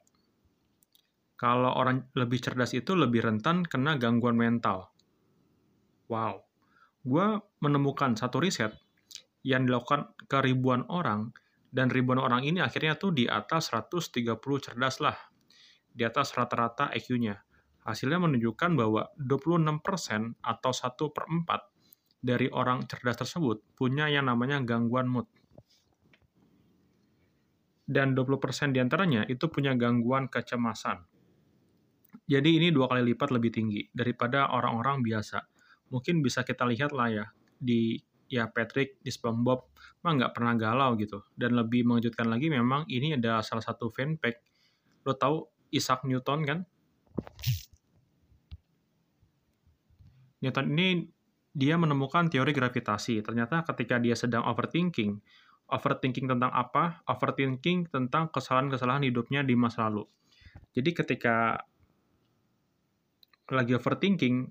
kalau 1.39 1.71
orang 1.71 2.03
lebih 2.19 2.43
cerdas 2.43 2.75
itu 2.75 2.99
lebih 2.99 3.23
rentan 3.23 3.63
kena 3.63 3.95
gangguan 3.95 4.35
mental. 4.35 4.91
Wow. 6.11 6.43
Gue 7.07 7.39
menemukan 7.63 8.19
satu 8.19 8.43
riset 8.43 8.75
yang 9.47 9.63
dilakukan 9.71 10.19
ke 10.27 10.43
ribuan 10.43 10.83
orang, 10.91 11.31
dan 11.71 11.95
ribuan 11.95 12.19
orang 12.19 12.43
ini 12.43 12.59
akhirnya 12.59 12.99
tuh 12.99 13.15
di 13.15 13.31
atas 13.31 13.71
130 13.71 14.35
cerdas 14.59 14.99
lah. 14.99 15.15
Di 15.95 16.03
atas 16.03 16.35
rata-rata 16.35 16.91
EQ-nya. 16.91 17.39
Hasilnya 17.87 18.19
menunjukkan 18.19 18.75
bahwa 18.75 19.07
26% 19.15 20.43
atau 20.43 20.73
1 20.75 21.15
per 21.15 21.25
4 21.31 21.78
dari 22.19 22.51
orang 22.51 22.85
cerdas 22.91 23.19
tersebut 23.23 23.63
punya 23.79 24.11
yang 24.11 24.27
namanya 24.27 24.59
gangguan 24.63 25.07
mood. 25.07 25.27
Dan 27.89 28.13
20% 28.13 28.77
di 28.77 28.85
antaranya 28.85 29.25
itu 29.25 29.49
punya 29.49 29.73
gangguan 29.73 30.29
kecemasan. 30.29 31.01
Jadi 32.29 32.61
ini 32.61 32.69
dua 32.69 32.93
kali 32.93 33.17
lipat 33.17 33.33
lebih 33.33 33.49
tinggi 33.49 33.89
daripada 33.89 34.53
orang-orang 34.53 35.01
biasa. 35.01 35.41
Mungkin 35.89 36.21
bisa 36.21 36.45
kita 36.45 36.69
lihat 36.69 36.93
lah 36.93 37.09
ya 37.09 37.25
di 37.57 37.97
ya 38.29 38.45
Patrick 38.53 39.01
di 39.01 39.09
SpongeBob 39.09 39.73
mah 40.05 40.13
nggak 40.13 40.33
pernah 40.37 40.53
galau 40.61 40.93
gitu. 41.01 41.25
Dan 41.33 41.57
lebih 41.57 41.89
mengejutkan 41.89 42.29
lagi 42.29 42.53
memang 42.53 42.85
ini 42.93 43.17
ada 43.17 43.41
salah 43.41 43.65
satu 43.65 43.89
fanpack. 43.89 44.45
Lo 45.09 45.17
tahu 45.17 45.49
Isaac 45.73 46.05
Newton 46.05 46.45
kan? 46.45 46.59
Newton 50.45 50.67
ini 50.77 51.09
dia 51.53 51.75
menemukan 51.77 52.29
teori 52.29 52.53
gravitasi. 52.53 53.21
Ternyata 53.25 53.65
ketika 53.67 53.97
dia 54.01 54.15
sedang 54.15 54.45
overthinking, 54.49 55.19
overthinking 55.69 56.27
tentang 56.29 56.53
apa? 56.53 57.01
Overthinking 57.09 57.89
tentang 57.93 58.33
kesalahan-kesalahan 58.33 59.05
hidupnya 59.09 59.45
di 59.45 59.55
masa 59.57 59.89
lalu. 59.89 60.09
Jadi 60.73 60.91
ketika 60.95 61.59
lagi 63.49 63.73
overthinking, 63.77 64.49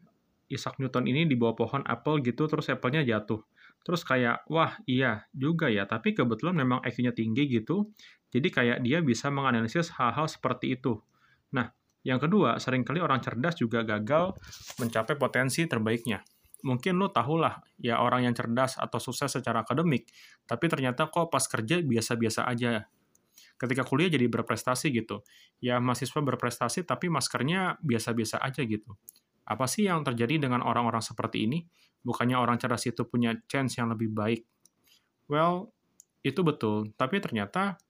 Isaac 0.47 0.79
Newton 0.79 1.05
ini 1.05 1.27
di 1.27 1.35
bawah 1.35 1.53
pohon 1.67 1.83
apel 1.85 2.23
gitu, 2.23 2.47
terus 2.47 2.71
apelnya 2.71 3.03
jatuh. 3.03 3.43
Terus 3.83 4.01
kayak, 4.03 4.47
wah 4.49 4.79
iya 4.87 5.27
juga 5.31 5.67
ya, 5.69 5.85
tapi 5.85 6.15
kebetulan 6.15 6.55
memang 6.55 6.79
IQ-nya 6.83 7.13
tinggi 7.13 7.47
gitu, 7.47 7.91
jadi 8.31 8.47
kayak 8.51 8.77
dia 8.83 8.99
bisa 8.99 9.31
menganalisis 9.31 9.93
hal-hal 9.95 10.27
seperti 10.27 10.75
itu. 10.75 10.99
Nah, 11.55 11.71
yang 12.03 12.19
kedua, 12.19 12.59
sering 12.59 12.83
kali 12.83 12.99
orang 13.03 13.19
cerdas 13.23 13.55
juga 13.59 13.83
gagal 13.83 14.35
mencapai 14.79 15.15
potensi 15.19 15.63
terbaiknya. 15.67 16.23
Mungkin 16.65 16.97
lo 16.97 17.13
tahu 17.13 17.37
lah, 17.37 17.61
ya 17.77 18.01
orang 18.01 18.25
yang 18.25 18.33
cerdas 18.33 18.81
atau 18.81 18.97
sukses 18.97 19.29
secara 19.29 19.61
akademik, 19.61 20.09
tapi 20.49 20.65
ternyata 20.65 21.05
kok 21.05 21.29
pas 21.29 21.45
kerja 21.45 21.81
biasa-biasa 21.85 22.49
aja 22.49 22.89
ketika 23.57 23.83
kuliah 23.83 24.09
jadi 24.09 24.29
berprestasi 24.29 24.93
gitu. 24.93 25.25
Ya 25.57 25.81
mahasiswa 25.81 26.21
berprestasi 26.21 26.85
tapi 26.85 27.09
maskernya 27.09 27.81
biasa-biasa 27.81 28.41
aja 28.41 28.61
gitu. 28.63 28.95
Apa 29.47 29.65
sih 29.65 29.89
yang 29.89 30.05
terjadi 30.05 30.37
dengan 30.37 30.61
orang-orang 30.61 31.01
seperti 31.01 31.49
ini? 31.49 31.65
Bukannya 32.05 32.37
orang 32.37 32.61
cerdas 32.61 32.85
itu 32.85 33.03
punya 33.09 33.33
chance 33.49 33.81
yang 33.81 33.89
lebih 33.91 34.13
baik? 34.13 34.45
Well, 35.27 35.73
itu 36.21 36.45
betul. 36.45 36.93
Tapi 36.95 37.17
ternyata 37.19 37.81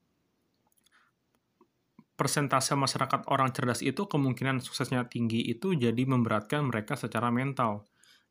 persentase 2.18 2.74
masyarakat 2.74 3.30
orang 3.30 3.53
cerdas 3.53 3.86
itu 3.86 4.09
kemungkinan 4.09 4.57
suksesnya 4.63 5.05
tinggi 5.05 5.38
itu 5.45 5.78
jadi 5.78 6.01
memberatkan 6.01 6.65
mereka 6.65 6.97
secara 6.97 7.30
mental. 7.30 7.86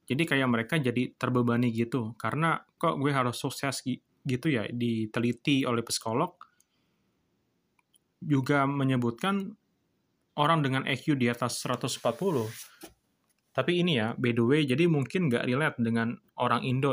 Jadi 0.06 0.22
kayak 0.22 0.48
mereka 0.48 0.74
jadi 0.78 1.10
terbebani 1.18 1.74
gitu. 1.74 2.14
Karena 2.14 2.62
kok 2.78 3.02
gue 3.02 3.10
harus 3.10 3.34
sukses 3.34 3.82
gitu 4.26 4.46
ya, 4.46 4.66
diteliti 4.70 5.66
oleh 5.66 5.82
psikolog, 5.82 6.34
juga 8.22 8.64
menyebutkan 8.66 9.54
orang 10.38 10.60
dengan 10.62 10.82
EQ 10.86 11.18
di 11.18 11.26
atas 11.26 11.58
140. 11.62 12.46
Tapi 13.56 13.72
ini 13.80 13.96
ya, 13.96 14.12
by 14.14 14.36
the 14.36 14.44
way, 14.44 14.62
jadi 14.68 14.84
mungkin 14.84 15.32
nggak 15.32 15.48
relate 15.48 15.78
dengan 15.80 16.12
orang 16.38 16.60
Indo. 16.62 16.92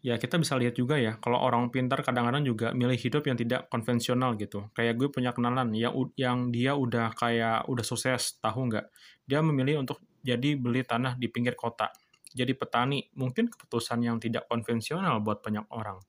Ya, 0.00 0.16
kita 0.16 0.40
bisa 0.40 0.56
lihat 0.56 0.80
juga 0.80 0.96
ya, 0.96 1.20
kalau 1.20 1.36
orang 1.36 1.68
pintar 1.68 2.00
kadang-kadang 2.00 2.40
juga 2.40 2.72
milih 2.72 2.96
hidup 2.96 3.20
yang 3.28 3.36
tidak 3.36 3.68
konvensional 3.68 4.32
gitu. 4.40 4.72
Kayak 4.72 4.96
gue 4.96 5.08
punya 5.12 5.36
kenalan 5.36 5.76
yang, 5.76 5.92
yang 6.16 6.48
dia 6.48 6.72
udah 6.72 7.12
kayak, 7.12 7.68
udah 7.68 7.84
sukses, 7.84 8.40
tahu 8.40 8.72
nggak? 8.72 8.88
Dia 9.28 9.44
memilih 9.44 9.84
untuk 9.84 10.00
jadi 10.24 10.56
beli 10.56 10.88
tanah 10.88 11.20
di 11.20 11.28
pinggir 11.28 11.52
kota. 11.52 11.92
Jadi 12.32 12.56
petani, 12.56 13.12
mungkin 13.12 13.52
keputusan 13.52 14.00
yang 14.00 14.16
tidak 14.16 14.48
konvensional 14.48 15.20
buat 15.20 15.44
banyak 15.44 15.68
orang. 15.68 16.00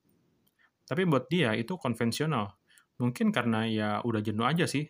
Tapi 0.88 1.04
buat 1.04 1.28
dia 1.28 1.52
itu 1.60 1.76
konvensional. 1.76 2.56
Mungkin 2.96 3.36
karena 3.36 3.68
ya 3.68 3.90
udah 4.08 4.22
jenuh 4.24 4.48
aja 4.48 4.72
sih 4.72 4.88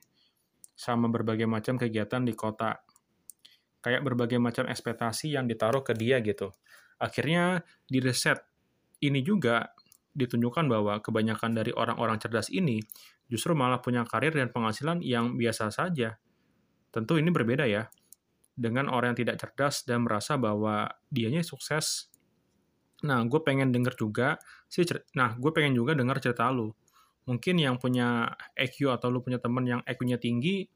sama 0.77 1.09
berbagai 1.09 1.49
macam 1.49 1.77
kegiatan 1.81 2.21
di 2.21 2.37
kota. 2.37 2.85
kayak 3.81 4.05
berbagai 4.05 4.37
macam 4.37 4.69
ekspektasi 4.69 5.33
yang 5.33 5.49
ditaruh 5.49 5.81
ke 5.81 5.97
dia 5.97 6.21
gitu. 6.21 6.53
Akhirnya 7.01 7.65
di 7.89 7.97
riset 7.97 8.50
ini 9.01 9.25
juga 9.25 9.73
ditunjukkan 10.11 10.65
bahwa 10.67 10.99
kebanyakan 10.99 11.55
dari 11.55 11.71
orang-orang 11.71 12.19
cerdas 12.19 12.51
ini 12.51 12.83
justru 13.31 13.55
malah 13.55 13.79
punya 13.79 14.03
karir 14.03 14.35
dan 14.35 14.51
penghasilan 14.51 14.99
yang 14.99 15.39
biasa 15.39 15.71
saja. 15.71 16.19
Tentu 16.91 17.15
ini 17.15 17.31
berbeda 17.31 17.63
ya 17.63 17.87
dengan 18.51 18.91
orang 18.91 19.15
yang 19.15 19.25
tidak 19.25 19.39
cerdas 19.39 19.87
dan 19.87 20.03
merasa 20.03 20.35
bahwa 20.35 20.91
dianya 21.07 21.39
sukses. 21.41 22.11
Nah, 23.07 23.23
gue 23.25 23.41
pengen 23.41 23.73
denger 23.73 23.97
juga 23.97 24.37
sih, 24.69 24.85
nah 25.17 25.33
gue 25.39 25.49
pengen 25.55 25.73
juga 25.73 25.97
denger 25.97 26.21
cerita 26.21 26.51
lu. 26.51 26.69
Mungkin 27.25 27.57
yang 27.57 27.79
punya 27.79 28.35
EQ 28.53 28.91
atau 28.93 29.09
lu 29.09 29.23
punya 29.23 29.39
temen 29.39 29.63
yang 29.65 29.81
EQ-nya 29.87 30.19
tinggi, 30.21 30.67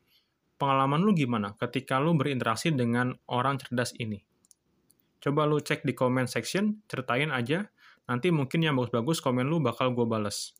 pengalaman 0.55 1.03
lu 1.03 1.11
gimana 1.11 1.53
ketika 1.59 1.99
lu 1.99 2.15
berinteraksi 2.15 2.71
dengan 2.71 3.13
orang 3.29 3.59
cerdas 3.59 3.93
ini? 3.99 4.23
Coba 5.19 5.45
lu 5.45 5.59
cek 5.59 5.83
di 5.83 5.93
comment 5.93 6.29
section, 6.29 6.81
ceritain 6.89 7.29
aja, 7.29 7.67
nanti 8.05 8.29
mungkin 8.33 8.61
yang 8.61 8.77
bagus-bagus 8.77 9.21
komen 9.21 9.45
lu 9.45 9.61
bakal 9.61 9.93
gue 9.93 10.05
bales. 10.05 10.53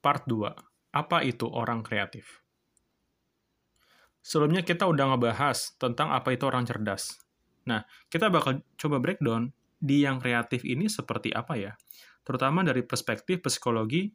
Part 0.00 0.28
2. 0.30 0.94
Apa 0.94 1.26
itu 1.26 1.50
orang 1.50 1.82
kreatif? 1.82 2.40
Sebelumnya 4.22 4.62
kita 4.62 4.86
udah 4.86 5.14
ngebahas 5.14 5.74
tentang 5.78 6.14
apa 6.14 6.34
itu 6.34 6.46
orang 6.46 6.66
cerdas. 6.66 7.18
Nah, 7.66 7.82
kita 8.06 8.30
bakal 8.30 8.62
coba 8.78 9.02
breakdown 9.02 9.50
di 9.76 10.02
yang 10.02 10.18
kreatif 10.22 10.64
ini 10.64 10.88
seperti 10.88 11.30
apa 11.34 11.54
ya 11.58 11.72
terutama 12.26 12.66
dari 12.66 12.82
perspektif 12.82 13.38
psikologi 13.38 14.10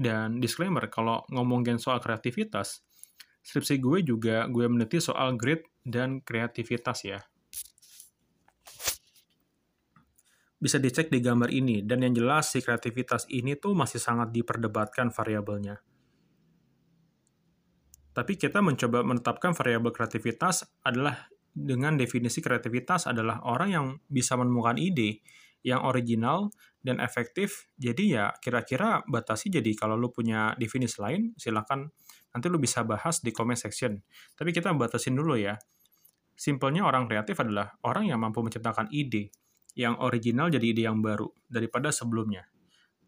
dan 0.00 0.40
disclaimer 0.40 0.88
kalau 0.88 1.28
ngomongin 1.28 1.76
soal 1.76 2.00
kreativitas 2.00 2.80
skripsi 3.44 3.80
gue 3.80 3.98
juga 4.04 4.46
gue 4.46 4.64
meneliti 4.68 5.00
soal 5.00 5.34
grit 5.36 5.64
dan 5.82 6.20
kreativitas 6.20 7.04
ya 7.04 7.20
bisa 10.60 10.76
dicek 10.76 11.08
di 11.08 11.24
gambar 11.24 11.48
ini 11.48 11.80
dan 11.80 12.04
yang 12.04 12.12
jelas 12.12 12.52
si 12.52 12.60
kreativitas 12.60 13.24
ini 13.32 13.56
tuh 13.56 13.72
masih 13.72 13.96
sangat 13.96 14.28
diperdebatkan 14.28 15.08
variabelnya 15.08 15.80
tapi 18.10 18.36
kita 18.36 18.60
mencoba 18.60 19.06
menetapkan 19.06 19.56
variabel 19.56 19.94
kreativitas 19.94 20.66
adalah 20.84 21.30
dengan 21.50 21.98
definisi 21.98 22.38
kreativitas 22.38 23.10
adalah 23.10 23.42
orang 23.46 23.68
yang 23.70 23.86
bisa 24.06 24.38
menemukan 24.38 24.78
ide 24.78 25.22
yang 25.66 25.84
original 25.84 26.48
dan 26.80 26.98
efektif. 27.02 27.68
Jadi 27.76 28.16
ya 28.16 28.32
kira-kira 28.40 29.04
batasi 29.04 29.52
jadi 29.52 29.70
kalau 29.76 29.98
lu 29.98 30.08
punya 30.08 30.56
definisi 30.56 30.98
lain 31.02 31.36
silakan 31.36 31.92
nanti 32.34 32.46
lu 32.48 32.58
bisa 32.58 32.82
bahas 32.86 33.20
di 33.20 33.30
comment 33.34 33.58
section. 33.58 33.98
Tapi 34.34 34.50
kita 34.50 34.72
batasin 34.74 35.14
dulu 35.14 35.38
ya. 35.38 35.58
Simpelnya 36.34 36.88
orang 36.88 37.04
kreatif 37.04 37.36
adalah 37.38 37.76
orang 37.84 38.08
yang 38.08 38.22
mampu 38.22 38.40
menciptakan 38.40 38.88
ide 38.88 39.28
yang 39.76 40.00
original 40.00 40.48
jadi 40.48 40.66
ide 40.72 40.82
yang 40.88 41.04
baru 41.04 41.28
daripada 41.46 41.92
sebelumnya. 41.92 42.48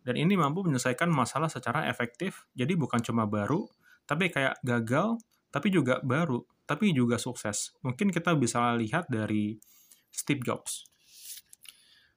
Dan 0.03 0.18
ini 0.18 0.35
mampu 0.35 0.66
menyelesaikan 0.66 1.09
masalah 1.09 1.47
secara 1.47 1.87
efektif, 1.87 2.51
jadi 2.59 2.75
bukan 2.75 2.99
cuma 3.07 3.23
baru, 3.25 3.70
tapi 4.03 4.35
kayak 4.35 4.59
gagal, 4.66 5.14
tapi 5.55 5.70
juga 5.70 6.03
baru, 6.03 6.43
tapi 6.66 6.91
juga 6.91 7.23
sukses. 7.23 7.70
Mungkin 7.87 8.11
kita 8.11 8.35
bisa 8.35 8.75
lihat 8.75 9.07
dari 9.07 9.62
Steve 10.11 10.43
Jobs 10.43 10.93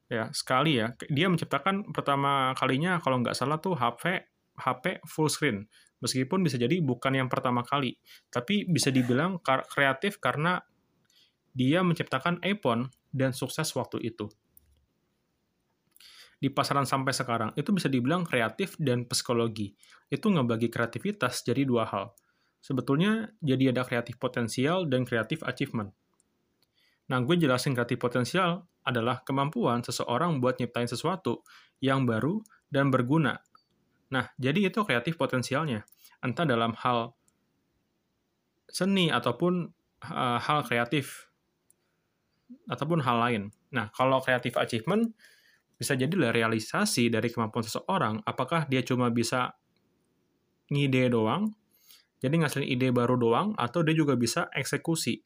ya 0.06 0.30
sekali 0.30 0.78
ya 0.78 0.93
dia 1.10 1.28
menciptakan 1.30 1.89
pertama 1.89 2.53
kalinya 2.53 3.01
kalau 3.01 3.26
nggak 3.26 3.34
salah 3.34 3.58
tuh 3.58 3.74
HP 3.74 4.22
HP 4.60 5.03
full 5.08 5.30
screen. 5.32 5.68
Meskipun 6.03 6.43
bisa 6.43 6.60
jadi 6.60 6.84
bukan 6.84 7.16
yang 7.16 7.30
pertama 7.32 7.64
kali 7.64 7.97
tapi 8.30 8.68
bisa 8.68 8.91
dibilang 8.91 9.39
kreatif 9.43 10.20
karena 10.20 10.62
dia 11.56 11.80
menciptakan 11.82 12.43
iPhone 12.43 12.91
dan 13.16 13.32
sukses 13.32 13.72
waktu 13.80 14.03
itu. 14.03 14.28
Di 16.36 16.51
pasaran 16.51 16.84
sampai 16.84 17.16
sekarang 17.16 17.51
itu 17.56 17.72
bisa 17.72 17.88
dibilang 17.88 18.28
kreatif 18.28 18.76
dan 18.76 19.08
psikologi. 19.08 19.72
Itu 20.12 20.28
ngebagi 20.30 20.68
kreativitas 20.68 21.47
jadi 21.47 21.64
dua 21.64 21.88
hal. 21.88 22.12
Sebetulnya 22.60 23.32
jadi 23.39 23.72
ada 23.72 23.88
kreatif 23.88 24.20
potensial 24.20 24.84
dan 24.91 25.08
kreatif 25.08 25.45
achievement. 25.47 25.95
Nah, 27.06 27.22
gue 27.22 27.38
jelasin 27.38 27.78
kreatif 27.78 28.01
potensial 28.01 28.66
adalah 28.82 29.22
kemampuan 29.22 29.86
seseorang 29.86 30.41
buat 30.41 30.58
nyiptain 30.58 30.89
sesuatu 30.89 31.45
yang 31.78 32.03
baru 32.10 32.41
dan 32.70 32.89
berguna. 32.89 33.38
Nah, 34.14 34.30
jadi 34.38 34.70
itu 34.70 34.86
kreatif 34.86 35.18
potensialnya. 35.18 35.86
Entah 36.22 36.45
dalam 36.45 36.74
hal 36.78 37.14
seni 38.70 39.10
ataupun 39.10 39.70
uh, 40.10 40.39
hal 40.41 40.66
kreatif 40.66 41.30
ataupun 42.70 43.01
hal 43.01 43.18
lain. 43.18 43.43
Nah, 43.74 43.89
kalau 43.93 44.22
kreatif 44.22 44.58
achievement 44.58 45.14
bisa 45.76 45.97
jadi 45.97 46.32
realisasi 46.32 47.10
dari 47.12 47.28
kemampuan 47.28 47.66
seseorang, 47.66 48.22
apakah 48.24 48.70
dia 48.70 48.86
cuma 48.86 49.12
bisa 49.12 49.58
ngide 50.72 51.12
doang, 51.12 51.51
jadi 52.24 52.41
ngasilin 52.41 52.70
ide 52.70 52.89
baru 52.89 53.20
doang, 53.20 53.53
atau 53.60 53.84
dia 53.84 53.93
juga 53.93 54.16
bisa 54.16 54.47
eksekusi. 54.56 55.22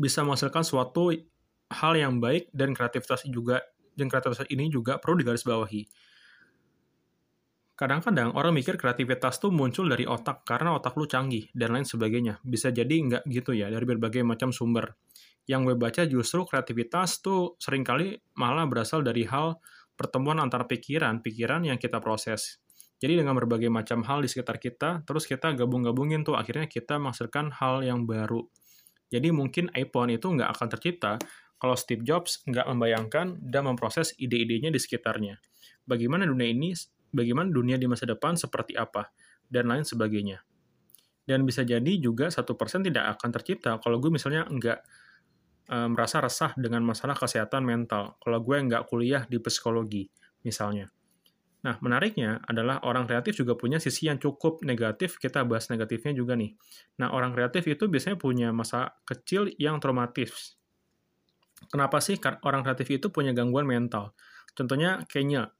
bisa 0.00 0.24
menghasilkan 0.24 0.64
suatu 0.64 1.12
hal 1.70 1.94
yang 1.94 2.18
baik 2.18 2.50
dan 2.50 2.74
kreativitas 2.74 3.26
juga 3.30 3.62
dan 3.94 4.10
kreativitas 4.10 4.46
ini 4.50 4.66
juga 4.70 4.98
perlu 4.98 5.22
digarisbawahi. 5.22 5.82
Kadang-kadang 7.80 8.36
orang 8.36 8.52
mikir 8.52 8.76
kreativitas 8.76 9.40
tuh 9.40 9.48
muncul 9.48 9.88
dari 9.88 10.04
otak 10.04 10.44
karena 10.44 10.76
otak 10.76 10.92
lu 11.00 11.08
canggih 11.08 11.48
dan 11.56 11.72
lain 11.72 11.88
sebagainya. 11.88 12.36
Bisa 12.44 12.68
jadi 12.68 12.92
nggak 12.92 13.22
gitu 13.24 13.56
ya 13.56 13.72
dari 13.72 13.88
berbagai 13.88 14.20
macam 14.20 14.52
sumber. 14.52 15.00
Yang 15.48 15.72
gue 15.72 15.76
baca 15.80 16.02
justru 16.04 16.44
kreativitas 16.44 17.24
tuh 17.24 17.56
sering 17.56 17.80
kali 17.80 18.20
malah 18.36 18.68
berasal 18.68 19.00
dari 19.00 19.24
hal 19.24 19.56
pertemuan 19.96 20.36
antara 20.44 20.68
pikiran-pikiran 20.68 21.64
yang 21.64 21.80
kita 21.80 22.04
proses. 22.04 22.60
Jadi 23.00 23.16
dengan 23.16 23.32
berbagai 23.32 23.72
macam 23.72 24.04
hal 24.04 24.20
di 24.20 24.28
sekitar 24.28 24.60
kita, 24.60 25.00
terus 25.08 25.24
kita 25.24 25.56
gabung-gabungin 25.56 26.20
tuh 26.20 26.36
akhirnya 26.36 26.68
kita 26.68 27.00
menghasilkan 27.00 27.48
hal 27.56 27.80
yang 27.80 28.04
baru. 28.04 28.44
Jadi 29.08 29.32
mungkin 29.32 29.72
iPhone 29.72 30.12
itu 30.12 30.28
nggak 30.28 30.52
akan 30.52 30.68
tercipta 30.68 31.16
kalau 31.60 31.76
Steve 31.76 32.00
Jobs 32.02 32.40
nggak 32.48 32.64
membayangkan 32.64 33.36
dan 33.44 33.68
memproses 33.68 34.16
ide-idenya 34.16 34.72
di 34.72 34.80
sekitarnya. 34.80 35.36
Bagaimana 35.84 36.24
dunia 36.24 36.48
ini, 36.48 36.72
bagaimana 37.12 37.52
dunia 37.52 37.76
di 37.76 37.84
masa 37.84 38.08
depan 38.08 38.40
seperti 38.40 38.80
apa, 38.80 39.12
dan 39.52 39.68
lain 39.68 39.84
sebagainya. 39.84 40.40
Dan 41.28 41.44
bisa 41.44 41.62
jadi 41.62 42.00
juga 42.00 42.32
satu 42.32 42.56
persen 42.56 42.80
tidak 42.80 43.18
akan 43.18 43.30
tercipta 43.30 43.76
kalau 43.78 44.00
gue 44.00 44.08
misalnya 44.08 44.48
nggak 44.48 44.78
e, 45.68 45.76
merasa 45.92 46.18
resah 46.24 46.56
dengan 46.56 46.80
masalah 46.82 47.14
kesehatan 47.14 47.62
mental. 47.62 48.16
Kalau 48.18 48.40
gue 48.40 48.56
nggak 48.56 48.88
kuliah 48.88 49.28
di 49.28 49.36
psikologi, 49.38 50.08
misalnya. 50.42 50.88
Nah, 51.60 51.76
menariknya 51.84 52.40
adalah 52.48 52.80
orang 52.88 53.04
kreatif 53.04 53.36
juga 53.36 53.52
punya 53.52 53.76
sisi 53.76 54.08
yang 54.08 54.16
cukup 54.16 54.64
negatif, 54.64 55.20
kita 55.20 55.44
bahas 55.44 55.68
negatifnya 55.68 56.16
juga 56.16 56.32
nih. 56.32 56.56
Nah, 57.04 57.12
orang 57.12 57.36
kreatif 57.36 57.68
itu 57.68 57.84
biasanya 57.84 58.16
punya 58.16 58.48
masa 58.48 58.96
kecil 59.04 59.52
yang 59.60 59.76
traumatis. 59.76 60.56
Kenapa 61.68 62.00
sih 62.00 62.16
orang 62.46 62.64
kreatif 62.64 62.88
itu 62.88 63.12
punya 63.12 63.36
gangguan 63.36 63.68
mental? 63.68 64.16
Contohnya 64.56 65.04
Kenya. 65.06 65.52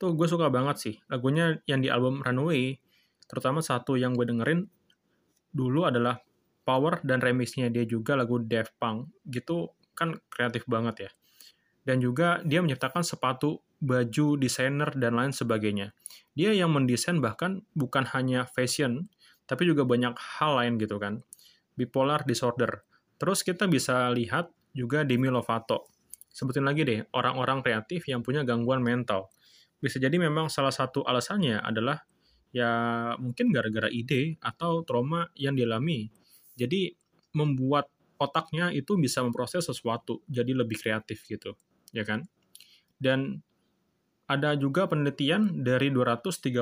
Tuh 0.00 0.18
gue 0.18 0.26
suka 0.26 0.50
banget 0.50 0.76
sih. 0.80 0.94
Lagunya 1.06 1.62
yang 1.70 1.78
di 1.78 1.88
album 1.88 2.20
Runaway, 2.20 2.82
terutama 3.30 3.62
satu 3.62 3.94
yang 3.94 4.18
gue 4.18 4.26
dengerin 4.26 4.66
dulu 5.54 5.86
adalah 5.86 6.18
Power 6.64 7.04
dan 7.04 7.20
remixnya 7.20 7.68
dia 7.68 7.84
juga 7.84 8.18
lagu 8.18 8.42
Daft 8.42 8.74
Punk. 8.80 9.12
Gitu 9.28 9.70
kan 9.94 10.18
kreatif 10.32 10.66
banget 10.66 11.08
ya. 11.08 11.10
Dan 11.84 12.00
juga 12.00 12.40
dia 12.42 12.64
menciptakan 12.64 13.04
sepatu 13.04 13.60
baju, 13.84 14.40
desainer, 14.40 14.88
dan 14.96 15.14
lain 15.14 15.30
sebagainya. 15.30 15.92
Dia 16.32 16.56
yang 16.56 16.72
mendesain 16.72 17.20
bahkan 17.20 17.62
bukan 17.76 18.08
hanya 18.16 18.48
fashion, 18.48 19.12
tapi 19.44 19.68
juga 19.68 19.84
banyak 19.84 20.16
hal 20.16 20.56
lain 20.56 20.80
gitu 20.80 20.96
kan. 20.96 21.20
Bipolar 21.76 22.24
disorder. 22.24 22.82
Terus 23.20 23.44
kita 23.44 23.68
bisa 23.68 24.08
lihat 24.10 24.48
juga 24.74 25.06
Demi 25.06 25.30
Lovato. 25.30 25.88
Sebutin 26.34 26.66
lagi 26.66 26.82
deh, 26.82 27.06
orang-orang 27.14 27.62
kreatif 27.62 28.10
yang 28.10 28.26
punya 28.26 28.42
gangguan 28.42 28.82
mental. 28.82 29.30
Bisa 29.78 30.02
jadi 30.02 30.18
memang 30.18 30.50
salah 30.50 30.74
satu 30.74 31.06
alasannya 31.06 31.62
adalah 31.62 32.02
ya 32.50 32.70
mungkin 33.18 33.54
gara-gara 33.54 33.86
ide 33.86 34.38
atau 34.42 34.82
trauma 34.82 35.30
yang 35.38 35.54
dialami. 35.54 36.10
Jadi 36.58 36.90
membuat 37.38 37.86
otaknya 38.18 38.70
itu 38.74 38.98
bisa 38.98 39.22
memproses 39.22 39.66
sesuatu 39.66 40.22
jadi 40.26 40.54
lebih 40.54 40.78
kreatif 40.78 41.26
gitu, 41.26 41.54
ya 41.94 42.02
kan? 42.02 42.26
Dan 42.98 43.42
ada 44.26 44.56
juga 44.56 44.88
penelitian 44.88 45.62
dari 45.62 45.92
234 45.92 46.54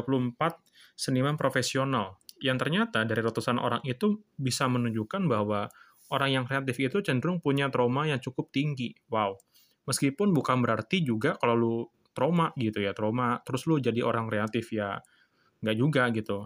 seniman 0.99 1.39
profesional 1.39 2.19
yang 2.43 2.59
ternyata 2.59 3.07
dari 3.07 3.23
ratusan 3.23 3.63
orang 3.63 3.81
itu 3.87 4.19
bisa 4.35 4.67
menunjukkan 4.67 5.31
bahwa 5.31 5.71
orang 6.13 6.31
yang 6.31 6.45
kreatif 6.45 6.77
itu 6.77 7.01
cenderung 7.01 7.41
punya 7.41 7.73
trauma 7.73 8.05
yang 8.05 8.21
cukup 8.21 8.53
tinggi. 8.53 8.93
Wow. 9.09 9.41
Meskipun 9.89 10.31
bukan 10.37 10.61
berarti 10.61 11.01
juga 11.03 11.35
kalau 11.41 11.57
lu 11.57 11.77
trauma 12.13 12.53
gitu 12.61 12.85
ya, 12.85 12.93
trauma 12.93 13.41
terus 13.43 13.65
lu 13.65 13.81
jadi 13.81 14.05
orang 14.05 14.29
kreatif 14.29 14.71
ya 14.77 15.01
nggak 15.65 15.77
juga 15.81 16.13
gitu. 16.13 16.45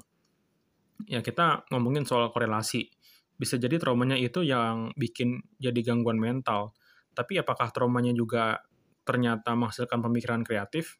Ya 1.10 1.20
kita 1.20 1.66
ngomongin 1.74 2.06
soal 2.06 2.30
korelasi. 2.30 2.88
Bisa 3.36 3.60
jadi 3.60 3.76
traumanya 3.76 4.16
itu 4.16 4.40
yang 4.46 4.94
bikin 4.96 5.44
jadi 5.60 5.76
gangguan 5.84 6.16
mental. 6.16 6.72
Tapi 7.12 7.36
apakah 7.36 7.68
traumanya 7.74 8.16
juga 8.16 8.64
ternyata 9.04 9.52
menghasilkan 9.52 10.00
pemikiran 10.00 10.40
kreatif? 10.40 10.96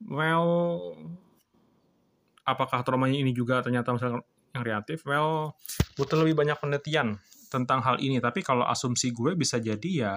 Well, 0.00 0.96
apakah 2.46 2.80
traumanya 2.86 3.20
ini 3.20 3.34
juga 3.36 3.60
ternyata 3.60 3.92
yang 4.54 4.62
kreatif? 4.62 5.06
Well, 5.06 5.54
butuh 5.94 6.20
lebih 6.20 6.38
banyak 6.38 6.56
penelitian 6.58 7.18
tentang 7.50 7.82
hal 7.82 7.98
ini. 7.98 8.22
Tapi 8.22 8.46
kalau 8.46 8.62
asumsi 8.64 9.10
gue 9.10 9.34
bisa 9.34 9.58
jadi 9.58 9.90
ya, 9.90 10.12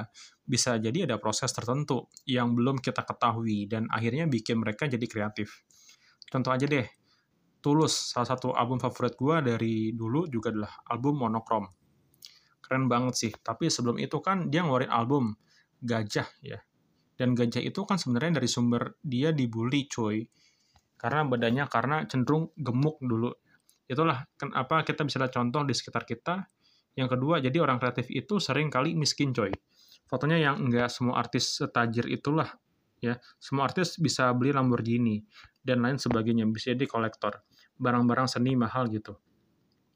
bisa 0.45 0.77
jadi 0.77 1.09
ada 1.09 1.17
proses 1.17 1.49
tertentu 1.49 2.11
yang 2.29 2.53
belum 2.53 2.77
kita 2.79 3.01
ketahui 3.01 3.65
dan 3.65 3.89
akhirnya 3.89 4.29
bikin 4.29 4.61
mereka 4.61 4.86
jadi 4.86 5.05
kreatif. 5.09 5.65
Contoh 6.29 6.53
aja 6.53 6.65
deh, 6.65 6.86
Tulus, 7.63 8.11
salah 8.11 8.27
satu 8.27 8.51
album 8.51 8.75
favorit 8.75 9.15
gue 9.15 9.55
dari 9.55 9.75
dulu 9.95 10.27
juga 10.27 10.51
adalah 10.51 10.84
album 10.91 11.23
Monochrome. 11.23 11.71
Keren 12.59 12.91
banget 12.91 13.15
sih, 13.15 13.31
tapi 13.39 13.71
sebelum 13.71 13.95
itu 14.03 14.19
kan 14.19 14.51
dia 14.51 14.67
ngeluarin 14.67 14.91
album 14.91 15.31
Gajah 15.79 16.27
ya. 16.43 16.59
Dan 17.15 17.39
Gajah 17.39 17.63
itu 17.63 17.88
kan 17.88 17.95
sebenarnya 17.95 18.43
dari 18.43 18.51
sumber 18.51 18.99
dia 18.99 19.31
dibully 19.31 19.88
coy. 19.88 20.19
Karena 20.99 21.23
badannya 21.23 21.63
karena 21.71 21.97
cenderung 22.03 22.51
gemuk 22.59 22.99
dulu. 22.99 23.31
Itulah 23.93 24.25
kenapa 24.35 24.81
kita 24.81 25.05
bisa 25.05 25.21
lihat 25.21 25.33
contoh 25.33 25.61
di 25.63 25.73
sekitar 25.77 26.03
kita. 26.03 26.43
Yang 26.93 27.17
kedua, 27.17 27.41
jadi 27.41 27.57
orang 27.61 27.77
kreatif 27.81 28.09
itu 28.09 28.37
sering 28.37 28.69
kali 28.69 28.93
miskin 28.93 29.33
coy. 29.33 29.49
Fotonya 30.05 30.37
yang 30.37 30.61
enggak 30.61 30.93
semua 30.93 31.21
artis 31.21 31.57
setajir 31.57 32.05
itulah 32.09 32.49
ya. 33.01 33.17
Semua 33.41 33.65
artis 33.65 33.97
bisa 33.97 34.29
beli 34.33 34.53
Lamborghini 34.53 35.21
dan 35.63 35.81
lain 35.81 35.97
sebagainya, 35.97 36.45
bisa 36.49 36.73
jadi 36.75 36.85
kolektor 36.85 37.41
barang-barang 37.77 38.29
seni 38.29 38.53
mahal 38.53 38.87
gitu. 38.93 39.17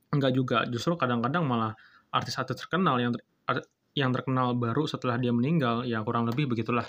Enggak 0.09 0.31
juga, 0.33 0.57
justru 0.65 0.95
kadang-kadang 0.95 1.43
malah 1.45 1.75
artis-artis 2.09 2.55
terkenal 2.65 2.97
yang 2.97 3.11
ter, 3.13 3.21
yang 3.93 4.09
terkenal 4.15 4.55
baru 4.55 4.87
setelah 4.87 5.19
dia 5.19 5.35
meninggal, 5.35 5.83
ya 5.83 6.01
kurang 6.01 6.25
lebih 6.25 6.49
begitulah. 6.49 6.87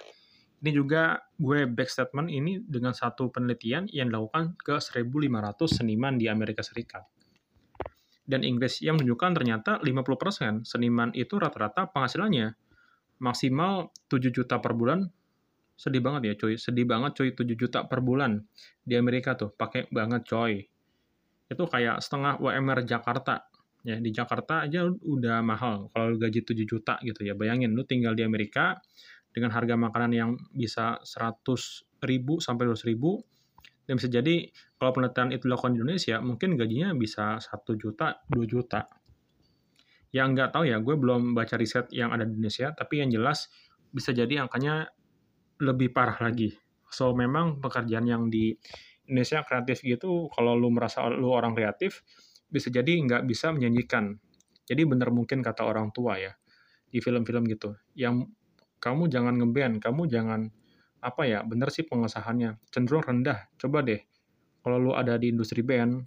Ini 0.59 0.71
juga 0.75 1.23
gue 1.39 1.71
back 1.71 1.87
statement 1.87 2.27
ini 2.35 2.59
dengan 2.59 2.91
satu 2.91 3.31
penelitian 3.31 3.87
yang 3.95 4.11
dilakukan 4.11 4.59
ke 4.59 4.83
1.500 4.83 5.07
seniman 5.71 6.19
di 6.19 6.27
Amerika 6.27 6.67
Serikat. 6.67 7.07
Dan 8.29 8.43
Inggris 8.45 8.83
yang 8.85 8.99
menunjukkan 8.99 9.39
ternyata 9.39 9.79
50% 9.81 10.67
seniman 10.67 11.15
itu 11.15 11.39
rata-rata 11.39 11.89
penghasilannya 11.89 12.53
maksimal 13.23 13.95
7 14.11 14.35
juta 14.35 14.59
per 14.59 14.75
bulan. 14.75 15.07
Sedih 15.79 16.03
banget 16.03 16.23
ya 16.27 16.35
coy 16.35 16.59
sedih 16.59 16.85
banget 16.91 17.15
coy 17.15 17.31
7 17.33 17.55
juta 17.55 17.87
per 17.87 18.03
bulan 18.03 18.43
di 18.83 18.99
Amerika 18.99 19.39
tuh. 19.39 19.55
Pakai 19.55 19.87
banget 19.95 20.27
coy. 20.27 20.61
Itu 21.49 21.65
kayak 21.71 22.03
setengah 22.03 22.43
UMR 22.43 22.83
Jakarta. 22.83 23.47
Ya 23.87 23.97
di 24.03 24.11
Jakarta 24.11 24.67
aja 24.67 24.91
udah 24.91 25.39
mahal 25.41 25.89
kalau 25.95 26.19
gaji 26.19 26.43
7 26.43 26.67
juta 26.67 26.99
gitu 27.01 27.23
ya. 27.25 27.33
Bayangin 27.33 27.73
lu 27.73 27.87
tinggal 27.87 28.13
di 28.13 28.27
Amerika 28.27 28.77
dengan 29.33 29.53
harga 29.53 29.75
makanan 29.77 30.11
yang 30.15 30.31
bisa 30.53 31.01
100 31.03 32.05
ribu 32.05 32.41
sampai 32.41 32.69
200 32.69 32.91
ribu. 32.91 33.21
Dan 33.89 33.97
bisa 33.97 34.13
jadi 34.13 34.53
kalau 34.77 34.93
penelitian 34.93 35.33
itu 35.33 35.49
dilakukan 35.49 35.73
di 35.73 35.81
Indonesia 35.81 36.17
mungkin 36.21 36.61
gajinya 36.61 36.93
bisa 36.93 37.41
1 37.41 37.49
juta 37.81 38.21
2 38.29 38.45
juta. 38.45 38.85
Yang 40.13 40.29
nggak 40.37 40.51
tahu 40.53 40.65
ya 40.69 40.77
gue 40.81 40.95
belum 40.97 41.33
baca 41.33 41.57
riset 41.57 41.89
yang 41.93 42.13
ada 42.13 42.29
di 42.29 42.37
Indonesia 42.37 42.73
tapi 42.77 43.01
yang 43.01 43.09
jelas 43.09 43.49
bisa 43.89 44.13
jadi 44.13 44.45
angkanya 44.45 44.93
lebih 45.65 45.91
parah 45.91 46.21
lagi. 46.21 46.53
So 46.89 47.13
memang 47.13 47.61
pekerjaan 47.61 48.05
yang 48.09 48.29
di 48.29 48.57
Indonesia 49.09 49.41
kreatif 49.43 49.81
gitu, 49.81 50.29
kalau 50.33 50.53
lu 50.53 50.69
merasa 50.69 51.09
lu 51.09 51.33
orang 51.33 51.57
kreatif, 51.57 52.05
bisa 52.53 52.69
jadi 52.69 53.01
nggak 53.01 53.25
bisa 53.25 53.51
menyanyikan. 53.53 54.21
Jadi 54.69 54.85
bener 54.85 55.09
mungkin 55.09 55.41
kata 55.41 55.65
orang 55.65 55.89
tua 55.97 56.21
ya, 56.21 56.37
di 56.93 57.01
film-film 57.01 57.49
gitu, 57.49 57.73
yang 57.97 58.29
kamu 58.79 59.11
jangan 59.11 59.35
ngeband, 59.39 59.83
kamu 59.83 60.07
jangan, 60.11 60.41
apa 61.03 61.23
ya, 61.27 61.43
bener 61.47 61.71
sih 61.71 61.87
pengesahannya, 61.87 62.59
cenderung 62.71 63.05
rendah. 63.05 63.51
Coba 63.59 63.83
deh, 63.83 64.03
kalau 64.63 64.79
lu 64.79 64.93
ada 64.95 65.19
di 65.19 65.31
industri 65.31 65.63
band, 65.63 66.03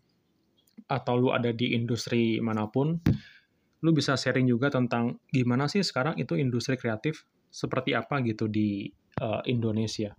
atau 0.88 1.13
lu 1.15 1.30
ada 1.32 1.51
di 1.55 1.76
industri 1.78 2.39
mana 2.43 2.67
pun, 2.67 2.99
lu 3.82 3.89
bisa 3.95 4.15
sharing 4.15 4.47
juga 4.47 4.69
tentang 4.69 5.19
gimana 5.30 5.65
sih 5.65 5.82
sekarang 5.82 6.17
itu 6.19 6.36
industri 6.38 6.76
kreatif, 6.76 7.24
seperti 7.51 7.91
apa 7.91 8.24
gitu 8.24 8.47
di 8.47 8.88
uh, 9.19 9.43
Indonesia. 9.47 10.15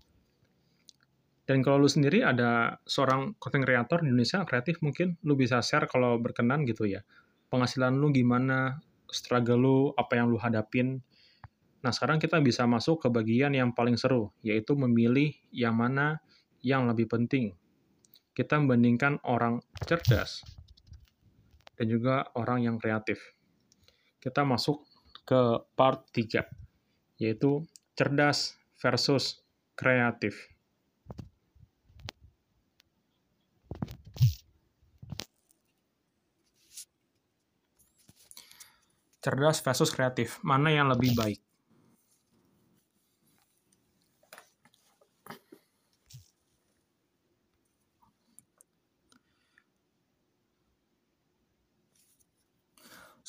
Dan 1.42 1.58
kalau 1.60 1.84
lu 1.84 1.90
sendiri 1.90 2.22
ada 2.22 2.78
seorang 2.86 3.34
content 3.42 3.66
creator 3.66 3.98
di 4.04 4.14
Indonesia 4.14 4.46
kreatif 4.46 4.78
mungkin 4.78 5.18
lu 5.26 5.34
bisa 5.34 5.58
share 5.58 5.90
kalau 5.90 6.16
berkenan 6.22 6.62
gitu 6.62 6.86
ya. 6.86 7.02
Penghasilan 7.50 7.98
lu 7.98 8.14
gimana, 8.14 8.78
struggle 9.10 9.58
lu, 9.58 9.78
apa 9.98 10.16
yang 10.16 10.30
lu 10.30 10.38
hadapin. 10.38 11.02
Nah, 11.82 11.90
sekarang 11.90 12.22
kita 12.22 12.38
bisa 12.38 12.62
masuk 12.62 13.02
ke 13.02 13.08
bagian 13.10 13.50
yang 13.50 13.74
paling 13.74 13.98
seru, 13.98 14.30
yaitu 14.46 14.78
memilih 14.78 15.34
yang 15.50 15.74
mana 15.74 16.22
yang 16.62 16.86
lebih 16.86 17.10
penting. 17.10 17.58
Kita 18.32 18.62
membandingkan 18.62 19.18
orang 19.26 19.58
cerdas 19.82 20.46
dan 21.74 21.86
juga 21.90 22.30
orang 22.38 22.62
yang 22.62 22.76
kreatif. 22.78 23.34
Kita 24.22 24.46
masuk 24.46 24.86
ke 25.26 25.58
part 25.74 26.06
3, 26.14 26.46
yaitu 27.18 27.66
cerdas 27.98 28.54
versus 28.78 29.42
kreatif. 29.74 30.52
cerdas 39.22 39.62
versus 39.62 39.94
kreatif, 39.94 40.42
mana 40.42 40.74
yang 40.74 40.90
lebih 40.90 41.14
baik? 41.14 41.41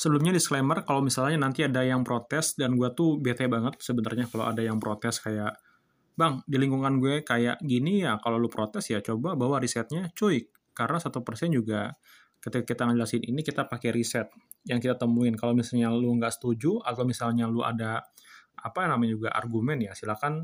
Sebelumnya 0.03 0.35
disclaimer, 0.35 0.83
kalau 0.83 0.99
misalnya 0.99 1.39
nanti 1.47 1.63
ada 1.63 1.79
yang 1.79 2.03
protes, 2.03 2.59
dan 2.59 2.75
gue 2.75 2.91
tuh 2.91 3.23
bete 3.23 3.47
banget 3.47 3.79
sebenarnya 3.79 4.27
kalau 4.27 4.51
ada 4.51 4.59
yang 4.59 4.75
protes 4.75 5.23
kayak, 5.23 5.55
Bang, 6.19 6.43
di 6.43 6.59
lingkungan 6.59 6.99
gue 6.99 7.23
kayak 7.23 7.63
gini 7.63 8.03
ya, 8.03 8.19
kalau 8.19 8.35
lu 8.35 8.51
protes 8.51 8.91
ya 8.91 8.99
coba 8.99 9.39
bawa 9.39 9.63
risetnya, 9.63 10.11
cuy. 10.11 10.43
Karena 10.75 10.99
satu 10.99 11.23
persen 11.23 11.55
juga 11.55 11.95
ketika 12.43 12.67
kita 12.67 12.83
ngejelasin 12.91 13.23
ini, 13.31 13.47
kita 13.47 13.63
pakai 13.63 13.95
riset 13.95 14.27
yang 14.67 14.83
kita 14.83 14.99
temuin. 14.99 15.39
Kalau 15.39 15.55
misalnya 15.55 15.87
lu 15.95 16.11
nggak 16.19 16.35
setuju 16.35 16.83
atau 16.83 17.07
misalnya 17.07 17.47
lu 17.47 17.63
ada 17.63 18.03
apa 18.59 18.79
namanya 18.91 19.15
juga 19.15 19.29
argumen 19.31 19.87
ya, 19.87 19.95
silakan 19.95 20.43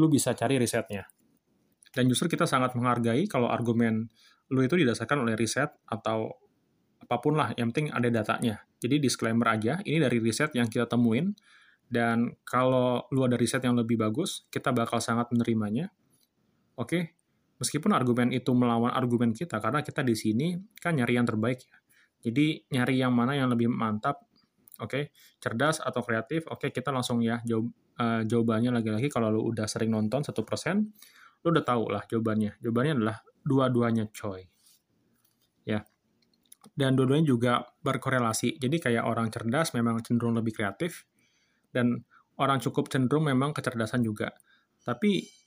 lu 0.00 0.08
bisa 0.08 0.32
cari 0.32 0.56
risetnya. 0.56 1.04
Dan 1.92 2.08
justru 2.08 2.32
kita 2.32 2.48
sangat 2.48 2.72
menghargai 2.72 3.28
kalau 3.28 3.52
argumen 3.52 4.08
lu 4.48 4.64
itu 4.64 4.72
didasarkan 4.72 5.28
oleh 5.28 5.36
riset 5.36 5.68
atau 5.84 6.32
apa 7.04 7.16
pun 7.20 7.36
lah, 7.36 7.52
yang 7.60 7.68
penting 7.76 7.92
ada 7.92 8.08
datanya. 8.08 8.69
Jadi 8.80 8.96
disclaimer 8.96 9.44
aja, 9.52 9.78
ini 9.84 10.00
dari 10.00 10.18
riset 10.18 10.56
yang 10.56 10.66
kita 10.66 10.88
temuin, 10.88 11.36
dan 11.84 12.32
kalau 12.48 13.04
lu 13.12 13.28
ada 13.28 13.36
riset 13.36 13.60
yang 13.60 13.76
lebih 13.76 14.00
bagus, 14.00 14.48
kita 14.48 14.72
bakal 14.72 14.98
sangat 15.04 15.28
menerimanya. 15.30 15.92
Oke, 16.80 17.20
meskipun 17.60 17.92
argumen 17.92 18.32
itu 18.32 18.50
melawan 18.56 18.90
argumen 18.90 19.36
kita, 19.36 19.60
karena 19.60 19.84
kita 19.84 20.00
di 20.00 20.16
sini 20.16 20.56
kan 20.80 20.96
nyari 20.96 21.20
yang 21.20 21.28
terbaik 21.28 21.60
ya. 21.60 21.76
Jadi 22.20 22.68
nyari 22.72 23.00
yang 23.00 23.12
mana 23.12 23.36
yang 23.36 23.52
lebih 23.52 23.68
mantap, 23.68 24.24
oke, 24.80 25.12
cerdas 25.40 25.80
atau 25.80 26.00
kreatif, 26.00 26.48
oke 26.48 26.68
kita 26.72 26.92
langsung 26.92 27.20
ya 27.20 27.40
jawab 27.44 27.68
uh, 28.00 28.22
jawabannya 28.24 28.72
lagi-lagi 28.80 29.12
kalau 29.12 29.28
lu 29.28 29.40
udah 29.52 29.68
sering 29.68 29.92
nonton 29.92 30.24
satu 30.24 30.40
persen, 30.44 30.88
lu 31.44 31.52
udah 31.52 31.64
tahu 31.64 31.92
lah 31.92 32.04
jawabannya. 32.08 32.60
Jawabannya 32.60 32.92
adalah 32.96 33.16
dua-duanya 33.44 34.08
coy. 34.12 34.48
Dan 36.74 36.96
dua-duanya 36.96 37.26
juga 37.26 37.52
berkorelasi. 37.82 38.56
Jadi 38.56 38.76
kayak 38.78 39.04
orang 39.04 39.28
cerdas 39.28 39.74
memang 39.76 40.00
cenderung 40.00 40.38
lebih 40.38 40.56
kreatif 40.56 41.04
dan 41.70 42.02
orang 42.40 42.58
cukup 42.58 42.88
cenderung 42.88 43.28
memang 43.28 43.52
kecerdasan 43.52 44.00
juga. 44.00 44.32
Tapi 44.80 45.40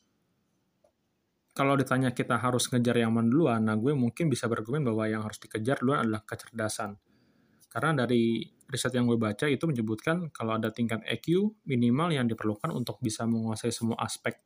kalau 1.53 1.78
ditanya 1.78 2.09
kita 2.13 2.41
harus 2.41 2.65
ngejar 2.69 2.97
yang 2.97 3.13
mana 3.13 3.30
duluan, 3.30 3.61
nah 3.61 3.78
gue 3.78 3.93
mungkin 3.93 4.26
bisa 4.26 4.49
berargumen 4.49 4.82
bahwa 4.82 5.05
yang 5.05 5.21
harus 5.21 5.38
dikejar 5.38 5.86
duluan 5.86 6.01
adalah 6.01 6.26
kecerdasan. 6.26 6.97
Karena 7.69 8.05
dari 8.05 8.41
riset 8.69 8.93
yang 8.97 9.05
gue 9.05 9.17
baca 9.21 9.45
itu 9.45 9.65
menyebutkan 9.69 10.34
kalau 10.34 10.57
ada 10.57 10.74
tingkat 10.74 11.05
EQ 11.05 11.53
minimal 11.69 12.09
yang 12.09 12.26
diperlukan 12.26 12.74
untuk 12.74 12.97
bisa 13.01 13.30
menguasai 13.30 13.69
semua 13.69 14.01
aspek 14.01 14.41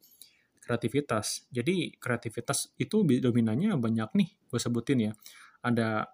kreativitas. 0.60 1.48
Jadi 1.48 1.96
kreativitas 1.96 2.76
itu 2.76 3.08
dominannya 3.08 3.80
banyak 3.80 4.12
nih, 4.12 4.30
gue 4.52 4.60
sebutin 4.60 5.00
ya. 5.00 5.12
Ada 5.64 6.12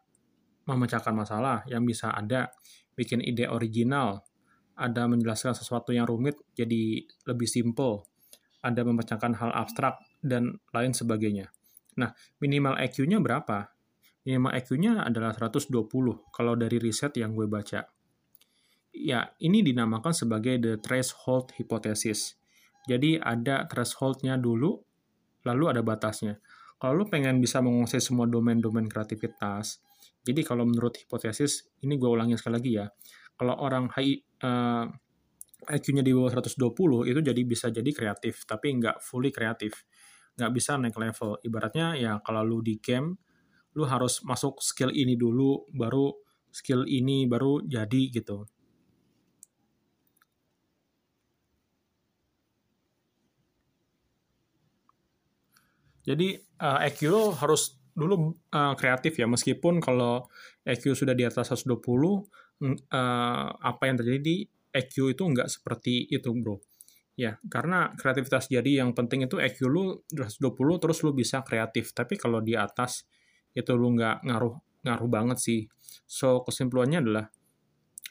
memecahkan 0.64 1.12
masalah 1.12 1.64
yang 1.68 1.84
bisa 1.84 2.12
ada, 2.12 2.52
bikin 2.96 3.20
ide 3.20 3.50
original, 3.50 4.24
ada 4.74 5.06
menjelaskan 5.06 5.54
sesuatu 5.54 5.94
yang 5.94 6.10
rumit 6.10 6.40
jadi 6.58 7.06
lebih 7.30 7.46
simple, 7.46 8.08
ada 8.64 8.82
memecahkan 8.82 9.38
hal 9.38 9.52
abstrak, 9.54 10.00
dan 10.24 10.58
lain 10.72 10.96
sebagainya. 10.96 11.52
Nah, 12.00 12.16
minimal 12.40 12.80
EQ-nya 12.80 13.20
berapa? 13.20 13.70
Minimal 14.24 14.56
EQ-nya 14.56 15.04
adalah 15.04 15.36
120 15.36 15.68
kalau 16.32 16.54
dari 16.56 16.80
riset 16.80 17.12
yang 17.20 17.36
gue 17.36 17.46
baca. 17.46 17.86
Ya, 18.94 19.36
ini 19.44 19.60
dinamakan 19.66 20.16
sebagai 20.16 20.56
the 20.62 20.74
threshold 20.80 21.52
hypothesis. 21.60 22.40
Jadi 22.88 23.20
ada 23.20 23.68
threshold-nya 23.68 24.40
dulu, 24.40 24.80
lalu 25.44 25.64
ada 25.68 25.84
batasnya. 25.84 26.40
Kalau 26.80 27.04
lu 27.04 27.06
pengen 27.08 27.40
bisa 27.40 27.60
menguasai 27.64 28.04
semua 28.04 28.28
domain-domain 28.28 28.88
kreativitas, 28.88 29.80
jadi 30.24 30.42
kalau 30.48 30.64
menurut 30.64 30.96
hipotesis, 30.96 31.68
ini 31.84 32.00
gue 32.00 32.08
ulangi 32.08 32.40
sekali 32.40 32.56
lagi 32.56 32.72
ya, 32.80 32.88
kalau 33.36 33.60
orang 33.60 33.92
uh, 33.92 34.00
eh, 34.08 34.86
IQ-nya 35.64 36.04
di 36.04 36.16
bawah 36.16 36.32
120 36.32 37.12
itu 37.12 37.20
jadi 37.20 37.42
bisa 37.48 37.68
jadi 37.72 37.92
kreatif 37.92 38.44
tapi 38.48 38.72
nggak 38.80 39.04
fully 39.04 39.32
kreatif. 39.36 39.84
Nggak 40.40 40.52
bisa 40.56 40.80
naik 40.80 40.96
level. 40.96 41.40
Ibaratnya 41.44 41.96
ya 42.00 42.12
kalau 42.24 42.44
lu 42.44 42.60
di 42.64 42.80
game 42.80 43.20
lu 43.74 43.84
harus 43.90 44.22
masuk 44.22 44.62
skill 44.62 44.94
ini 44.94 45.18
dulu 45.18 45.66
baru 45.74 46.14
skill 46.54 46.86
ini 46.86 47.26
baru 47.26 47.66
jadi 47.66 48.02
gitu. 48.14 48.46
Jadi 56.04 56.36
uh, 56.60 56.84
eh, 56.84 56.96
lo 57.08 57.32
harus 57.32 57.83
dulu 57.94 58.34
uh, 58.54 58.74
kreatif 58.76 59.18
ya, 59.18 59.30
meskipun 59.30 59.80
kalau 59.80 60.26
EQ 60.66 60.98
sudah 60.98 61.14
di 61.14 61.26
atas 61.26 61.54
120, 61.54 61.80
uh, 61.80 62.20
apa 63.58 63.84
yang 63.86 63.98
terjadi 63.98 64.22
di 64.22 64.38
EQ 64.74 65.14
itu 65.14 65.24
nggak 65.24 65.50
seperti 65.50 66.10
itu, 66.10 66.34
bro. 66.34 66.58
Ya, 67.14 67.38
karena 67.46 67.94
kreativitas 67.94 68.50
jadi 68.50 68.82
yang 68.82 68.98
penting 68.98 69.30
itu 69.30 69.38
EQ 69.38 69.60
lu 69.70 70.02
120 70.10 70.82
terus 70.82 70.98
lu 71.06 71.14
bisa 71.14 71.46
kreatif. 71.46 71.94
Tapi 71.94 72.18
kalau 72.18 72.42
di 72.42 72.58
atas 72.58 73.06
itu 73.54 73.70
lu 73.78 73.94
nggak 73.94 74.26
ngaruh 74.26 74.58
ngaruh 74.82 75.10
banget 75.10 75.38
sih. 75.38 75.62
So 76.10 76.42
kesimpulannya 76.42 77.06
adalah 77.06 77.26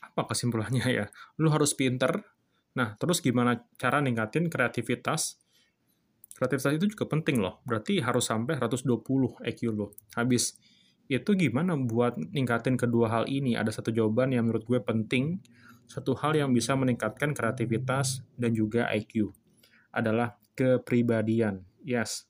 apa 0.06 0.22
kesimpulannya 0.30 0.86
ya? 1.02 1.06
Lu 1.42 1.50
harus 1.50 1.74
pinter. 1.74 2.22
Nah, 2.78 2.94
terus 2.96 3.18
gimana 3.18 3.58
cara 3.74 3.98
ningkatin 3.98 4.46
kreativitas? 4.46 5.41
Kreativitas 6.42 6.74
itu 6.74 6.90
juga 6.90 7.06
penting 7.06 7.38
loh. 7.38 7.62
Berarti 7.62 8.02
harus 8.02 8.26
sampai 8.26 8.58
120 8.58 8.82
EQ 9.46 9.60
lo. 9.70 9.94
Habis 10.18 10.58
itu 11.06 11.38
gimana 11.38 11.78
buat 11.78 12.18
ningkatin 12.18 12.74
kedua 12.74 13.06
hal 13.06 13.30
ini? 13.30 13.54
Ada 13.54 13.78
satu 13.78 13.94
jawaban 13.94 14.34
yang 14.34 14.50
menurut 14.50 14.66
gue 14.66 14.82
penting, 14.82 15.38
satu 15.86 16.18
hal 16.18 16.34
yang 16.34 16.50
bisa 16.50 16.74
meningkatkan 16.74 17.30
kreativitas 17.30 18.26
dan 18.34 18.58
juga 18.58 18.90
IQ 18.90 19.30
adalah 19.94 20.34
kepribadian. 20.58 21.62
Yes. 21.86 22.26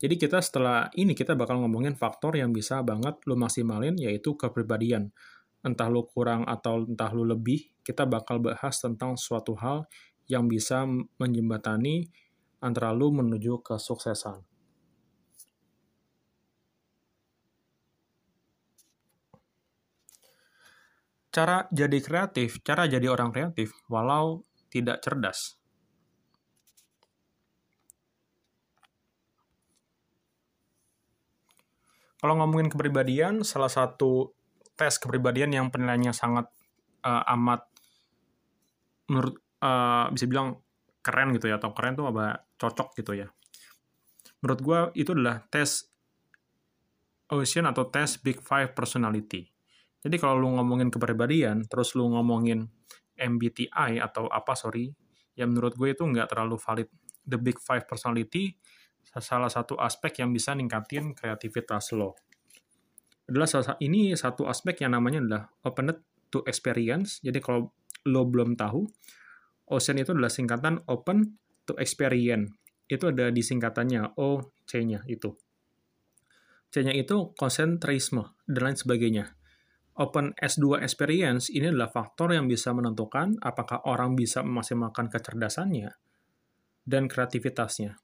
Jadi 0.00 0.16
kita 0.16 0.40
setelah 0.40 0.88
ini 0.96 1.12
kita 1.12 1.36
bakal 1.36 1.60
ngomongin 1.60 1.92
faktor 1.92 2.32
yang 2.32 2.56
bisa 2.56 2.80
banget 2.80 3.20
lo 3.28 3.36
maksimalin 3.36 4.00
yaitu 4.00 4.40
kepribadian. 4.40 5.12
Entah 5.60 5.92
lo 5.92 6.08
kurang 6.08 6.48
atau 6.48 6.88
entah 6.88 7.12
lo 7.12 7.28
lebih, 7.28 7.76
kita 7.84 8.08
bakal 8.08 8.40
bahas 8.40 8.80
tentang 8.80 9.20
suatu 9.20 9.52
hal 9.60 9.84
yang 10.24 10.48
bisa 10.48 10.88
menjembatani 11.20 12.08
antara 12.60 12.92
lo 12.92 13.08
menuju 13.12 13.64
kesuksesan. 13.64 14.50
cara 21.30 21.70
jadi 21.70 21.98
kreatif, 22.02 22.58
cara 22.66 22.90
jadi 22.90 23.06
orang 23.06 23.30
kreatif, 23.30 23.70
walau 23.86 24.42
tidak 24.68 24.98
cerdas. 25.02 25.56
Kalau 32.20 32.36
ngomongin 32.36 32.68
kepribadian, 32.68 33.40
salah 33.46 33.72
satu 33.72 34.36
tes 34.76 35.00
kepribadian 35.00 35.56
yang 35.56 35.72
penilaiannya 35.72 36.12
sangat 36.12 36.52
uh, 37.00 37.24
amat 37.32 37.64
menurut 39.08 39.40
uh, 39.64 40.12
bisa 40.12 40.28
bilang 40.28 40.60
keren 41.00 41.32
gitu 41.36 41.48
ya 41.48 41.56
atau 41.56 41.72
keren 41.72 41.96
tuh 41.96 42.08
apa 42.08 42.44
cocok 42.60 42.96
gitu 42.96 43.16
ya. 43.16 43.28
Menurut 44.40 44.60
gue 44.60 44.78
itu 45.00 45.12
adalah 45.12 45.44
tes 45.48 45.90
Ocean 47.30 47.62
atau 47.70 47.86
tes 47.86 48.18
Big 48.18 48.42
Five 48.42 48.74
Personality. 48.74 49.46
Jadi 50.00 50.16
kalau 50.18 50.40
lu 50.40 50.48
ngomongin 50.58 50.90
kepribadian, 50.90 51.62
terus 51.68 51.94
lu 51.94 52.10
ngomongin 52.10 52.66
MBTI 53.14 54.00
atau 54.02 54.26
apa, 54.26 54.56
sorry, 54.58 54.90
ya 55.38 55.46
menurut 55.46 55.76
gue 55.76 55.94
itu 55.94 56.02
nggak 56.02 56.32
terlalu 56.32 56.56
valid. 56.58 56.88
The 57.20 57.38
Big 57.38 57.60
Five 57.62 57.86
Personality 57.86 58.50
salah 59.20 59.52
satu 59.52 59.78
aspek 59.78 60.24
yang 60.24 60.34
bisa 60.34 60.56
ningkatin 60.56 61.14
kreativitas 61.14 61.94
lo. 61.94 62.18
Adalah 63.30 63.46
salah, 63.46 63.78
ini 63.78 64.10
satu 64.18 64.50
aspek 64.50 64.82
yang 64.82 64.98
namanya 64.98 65.22
adalah 65.22 65.42
open 65.62 65.94
to 66.32 66.42
experience. 66.50 67.22
Jadi 67.22 67.38
kalau 67.38 67.70
lo 68.10 68.22
belum 68.26 68.58
tahu, 68.58 68.82
OCEAN 69.70 70.02
itu 70.02 70.10
adalah 70.10 70.32
singkatan 70.32 70.82
Open 70.90 71.38
to 71.64 71.78
Experience. 71.78 72.50
Itu 72.90 73.14
ada 73.14 73.30
di 73.30 73.38
singkatannya, 73.38 74.18
O-C-nya 74.18 75.06
itu. 75.06 75.30
C-nya 76.70 76.94
itu 76.94 77.34
konsentrisme, 77.34 78.34
dan 78.46 78.70
lain 78.70 78.78
sebagainya. 78.78 79.34
Open 79.98 80.32
S2 80.38 80.80
experience 80.80 81.50
ini 81.50 81.68
adalah 81.68 81.90
faktor 81.90 82.32
yang 82.32 82.46
bisa 82.46 82.70
menentukan 82.70 83.36
apakah 83.42 83.84
orang 83.90 84.14
bisa 84.14 84.40
memaksimalkan 84.40 85.10
kecerdasannya 85.10 85.92
dan 86.86 87.04
kreativitasnya 87.10 87.98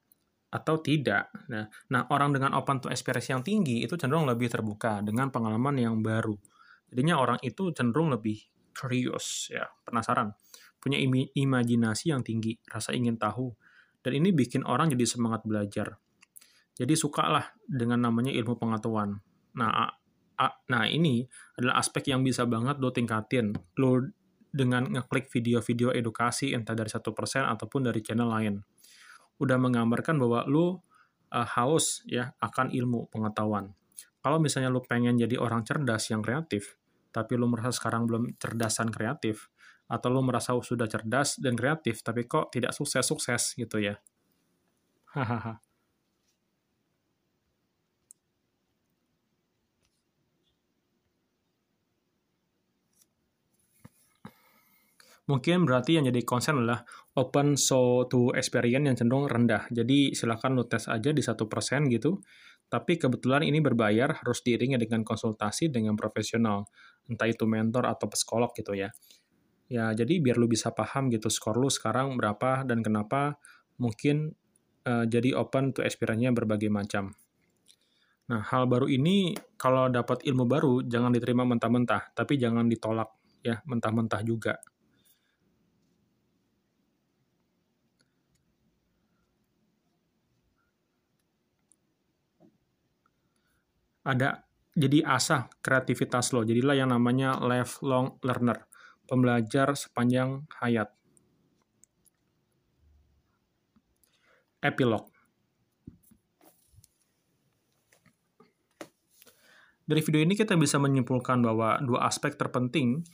atau 0.50 0.82
tidak. 0.82 1.30
Nah, 1.48 1.66
nah, 1.88 2.02
orang 2.10 2.36
dengan 2.36 2.58
open 2.58 2.82
to 2.84 2.88
experience 2.92 3.32
yang 3.32 3.42
tinggi 3.46 3.80
itu 3.86 3.94
cenderung 3.94 4.28
lebih 4.28 4.50
terbuka 4.50 5.00
dengan 5.00 5.32
pengalaman 5.32 5.78
yang 5.78 6.02
baru. 6.02 6.36
Jadinya 6.90 7.16
orang 7.22 7.38
itu 7.42 7.70
cenderung 7.72 8.12
lebih 8.12 8.38
curious, 8.76 9.48
ya, 9.48 9.64
penasaran, 9.86 10.36
punya 10.86 11.02
im 11.02 11.18
imajinasi 11.18 12.14
yang 12.14 12.22
tinggi, 12.22 12.54
rasa 12.70 12.94
ingin 12.94 13.18
tahu, 13.18 13.50
dan 14.06 14.14
ini 14.14 14.30
bikin 14.30 14.62
orang 14.62 14.94
jadi 14.94 15.02
semangat 15.02 15.42
belajar. 15.42 15.98
Jadi 16.78 16.94
sukalah 16.94 17.58
dengan 17.66 18.06
namanya 18.06 18.30
ilmu 18.30 18.54
pengetahuan. 18.54 19.18
Nah, 19.58 19.90
nah 20.68 20.84
ini 20.86 21.24
adalah 21.56 21.80
aspek 21.80 22.12
yang 22.12 22.20
bisa 22.20 22.44
banget 22.44 22.76
lo 22.76 22.92
tingkatin 22.92 23.56
lo 23.80 24.04
dengan 24.52 24.84
ngeklik 24.88 25.32
video-video 25.32 25.92
edukasi 25.92 26.52
entah 26.52 26.76
dari 26.76 26.88
satu 26.92 27.12
persen 27.16 27.44
ataupun 27.44 27.88
dari 27.88 28.00
channel 28.04 28.28
lain 28.28 28.54
udah 29.40 29.56
menggambarkan 29.60 30.16
bahwa 30.16 30.44
lo 30.48 30.66
uh, 31.32 31.48
haus 31.56 32.04
ya 32.08 32.32
akan 32.40 32.72
ilmu 32.72 33.08
pengetahuan 33.12 33.72
kalau 34.20 34.40
misalnya 34.40 34.72
lo 34.72 34.84
pengen 34.84 35.16
jadi 35.16 35.40
orang 35.40 35.64
cerdas 35.64 36.08
yang 36.12 36.20
kreatif 36.20 36.76
tapi 37.12 37.36
lo 37.36 37.48
merasa 37.48 37.72
sekarang 37.72 38.04
belum 38.04 38.36
cerdasan 38.36 38.92
kreatif 38.92 39.48
atau 39.86 40.08
lo 40.10 40.20
merasa 40.22 40.54
sudah 40.58 40.90
cerdas 40.90 41.38
dan 41.38 41.54
kreatif 41.54 42.02
tapi 42.02 42.26
kok 42.26 42.50
tidak 42.54 42.74
sukses-sukses 42.74 43.54
gitu 43.58 43.78
ya 43.78 43.94
hahaha 45.14 45.62
mungkin 55.26 55.66
berarti 55.66 55.98
yang 55.98 56.06
jadi 56.06 56.22
concern 56.22 56.62
adalah 56.62 56.86
open 57.18 57.58
so 57.58 58.06
to 58.06 58.30
experience 58.38 58.86
yang 58.86 58.96
cenderung 58.96 59.26
rendah. 59.26 59.66
Jadi 59.74 60.14
silahkan 60.14 60.54
lu 60.54 60.64
tes 60.70 60.86
aja 60.86 61.10
di 61.10 61.22
satu 61.22 61.50
persen 61.50 61.90
gitu. 61.90 62.22
Tapi 62.66 62.98
kebetulan 62.98 63.46
ini 63.46 63.62
berbayar 63.62 64.22
harus 64.22 64.42
diiringi 64.42 64.74
dengan 64.78 65.06
konsultasi 65.06 65.70
dengan 65.70 65.94
profesional, 65.94 66.66
entah 67.06 67.30
itu 67.30 67.46
mentor 67.46 67.86
atau 67.86 68.10
psikolog 68.10 68.50
gitu 68.58 68.74
ya. 68.74 68.90
Ya, 69.66 69.90
jadi 69.90 70.22
biar 70.22 70.38
lu 70.38 70.46
bisa 70.46 70.70
paham 70.70 71.10
gitu 71.10 71.26
skor 71.26 71.58
lu 71.58 71.66
sekarang 71.66 72.14
berapa 72.14 72.62
dan 72.62 72.86
kenapa 72.86 73.34
mungkin 73.82 74.38
uh, 74.86 75.04
jadi 75.04 75.34
open 75.34 75.74
to 75.74 75.82
experience-nya 75.82 76.30
berbagai 76.30 76.70
macam. 76.70 77.18
Nah, 78.30 78.42
hal 78.42 78.66
baru 78.70 78.86
ini 78.90 79.34
kalau 79.58 79.90
dapat 79.90 80.22
ilmu 80.26 80.46
baru 80.46 80.74
jangan 80.86 81.10
diterima 81.14 81.42
mentah-mentah, 81.46 82.14
tapi 82.14 82.38
jangan 82.38 82.66
ditolak 82.70 83.10
ya 83.42 83.62
mentah-mentah 83.66 84.22
juga. 84.22 84.58
ada 94.06 94.46
jadi 94.78 95.02
asah 95.02 95.50
kreativitas 95.58 96.30
lo. 96.30 96.46
Jadilah 96.46 96.78
yang 96.78 96.94
namanya 96.94 97.42
lifelong 97.42 98.22
learner, 98.22 98.62
pembelajar 99.06 99.72
sepanjang 99.78 100.44
hayat. 100.60 100.90
Epilog. 104.60 105.08
Dari 109.86 110.02
video 110.02 110.18
ini 110.26 110.34
kita 110.34 110.58
bisa 110.58 110.82
menyimpulkan 110.82 111.38
bahwa 111.38 111.78
dua 111.78 112.10
aspek 112.10 112.34
terpenting 112.34 113.06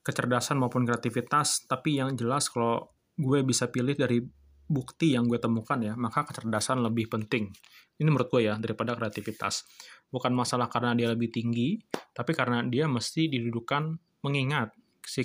kecerdasan 0.00 0.56
maupun 0.56 0.88
kreativitas, 0.88 1.68
tapi 1.68 2.00
yang 2.00 2.16
jelas 2.16 2.48
kalau 2.48 2.88
gue 3.12 3.44
bisa 3.44 3.68
pilih 3.68 3.92
dari 3.92 4.24
bukti 4.64 5.12
yang 5.12 5.28
gue 5.28 5.36
temukan 5.36 5.76
ya, 5.76 5.92
maka 6.00 6.24
kecerdasan 6.24 6.80
lebih 6.80 7.12
penting. 7.12 7.52
Ini 8.00 8.08
menurut 8.08 8.32
gue 8.32 8.48
ya, 8.48 8.56
daripada 8.56 8.96
kreativitas. 8.96 9.68
Bukan 10.08 10.32
masalah 10.32 10.72
karena 10.72 10.96
dia 10.96 11.12
lebih 11.12 11.28
tinggi, 11.28 11.76
tapi 12.16 12.32
karena 12.32 12.64
dia 12.64 12.88
mesti 12.88 13.28
didudukan 13.28 14.07
mengingat 14.24 14.74
si, 15.04 15.24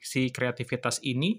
si 0.00 0.32
kreativitas 0.32 1.02
ini 1.04 1.38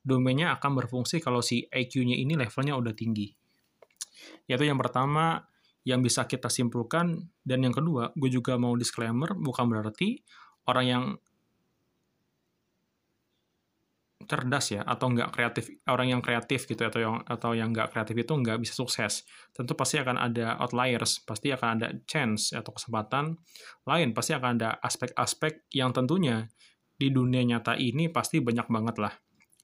domainnya 0.00 0.56
akan 0.56 0.84
berfungsi 0.84 1.20
kalau 1.20 1.44
si 1.44 1.68
IQ-nya 1.68 2.16
ini 2.16 2.38
levelnya 2.38 2.78
udah 2.78 2.94
tinggi. 2.96 3.28
Yaitu 4.48 4.64
yang 4.64 4.80
pertama, 4.80 5.44
yang 5.84 6.00
bisa 6.00 6.24
kita 6.24 6.48
simpulkan, 6.48 7.28
dan 7.44 7.64
yang 7.64 7.74
kedua, 7.76 8.12
gue 8.16 8.30
juga 8.32 8.56
mau 8.56 8.72
disclaimer, 8.74 9.36
bukan 9.36 9.68
berarti 9.68 10.20
orang 10.68 10.84
yang 10.86 11.04
cerdas 14.28 14.70
ya 14.70 14.84
atau 14.84 15.08
nggak 15.08 15.32
kreatif 15.32 15.72
orang 15.88 16.12
yang 16.12 16.20
kreatif 16.20 16.68
gitu 16.68 16.84
atau 16.84 17.00
yang 17.00 17.16
atau 17.24 17.56
yang 17.56 17.72
nggak 17.72 17.90
kreatif 17.90 18.14
itu 18.14 18.32
nggak 18.36 18.60
bisa 18.60 18.76
sukses. 18.76 19.24
Tentu 19.56 19.72
pasti 19.72 19.96
akan 19.96 20.20
ada 20.20 20.60
outliers 20.60 21.24
pasti 21.24 21.48
akan 21.50 21.68
ada 21.80 21.88
chance 22.04 22.52
atau 22.52 22.76
kesempatan 22.76 23.40
lain 23.88 24.12
pasti 24.12 24.36
akan 24.36 24.60
ada 24.60 24.76
aspek-aspek 24.84 25.72
yang 25.72 25.96
tentunya 25.96 26.46
di 27.00 27.08
dunia 27.08 27.40
nyata 27.42 27.74
ini 27.80 28.12
pasti 28.12 28.44
banyak 28.44 28.68
banget 28.68 28.96
lah 29.00 29.14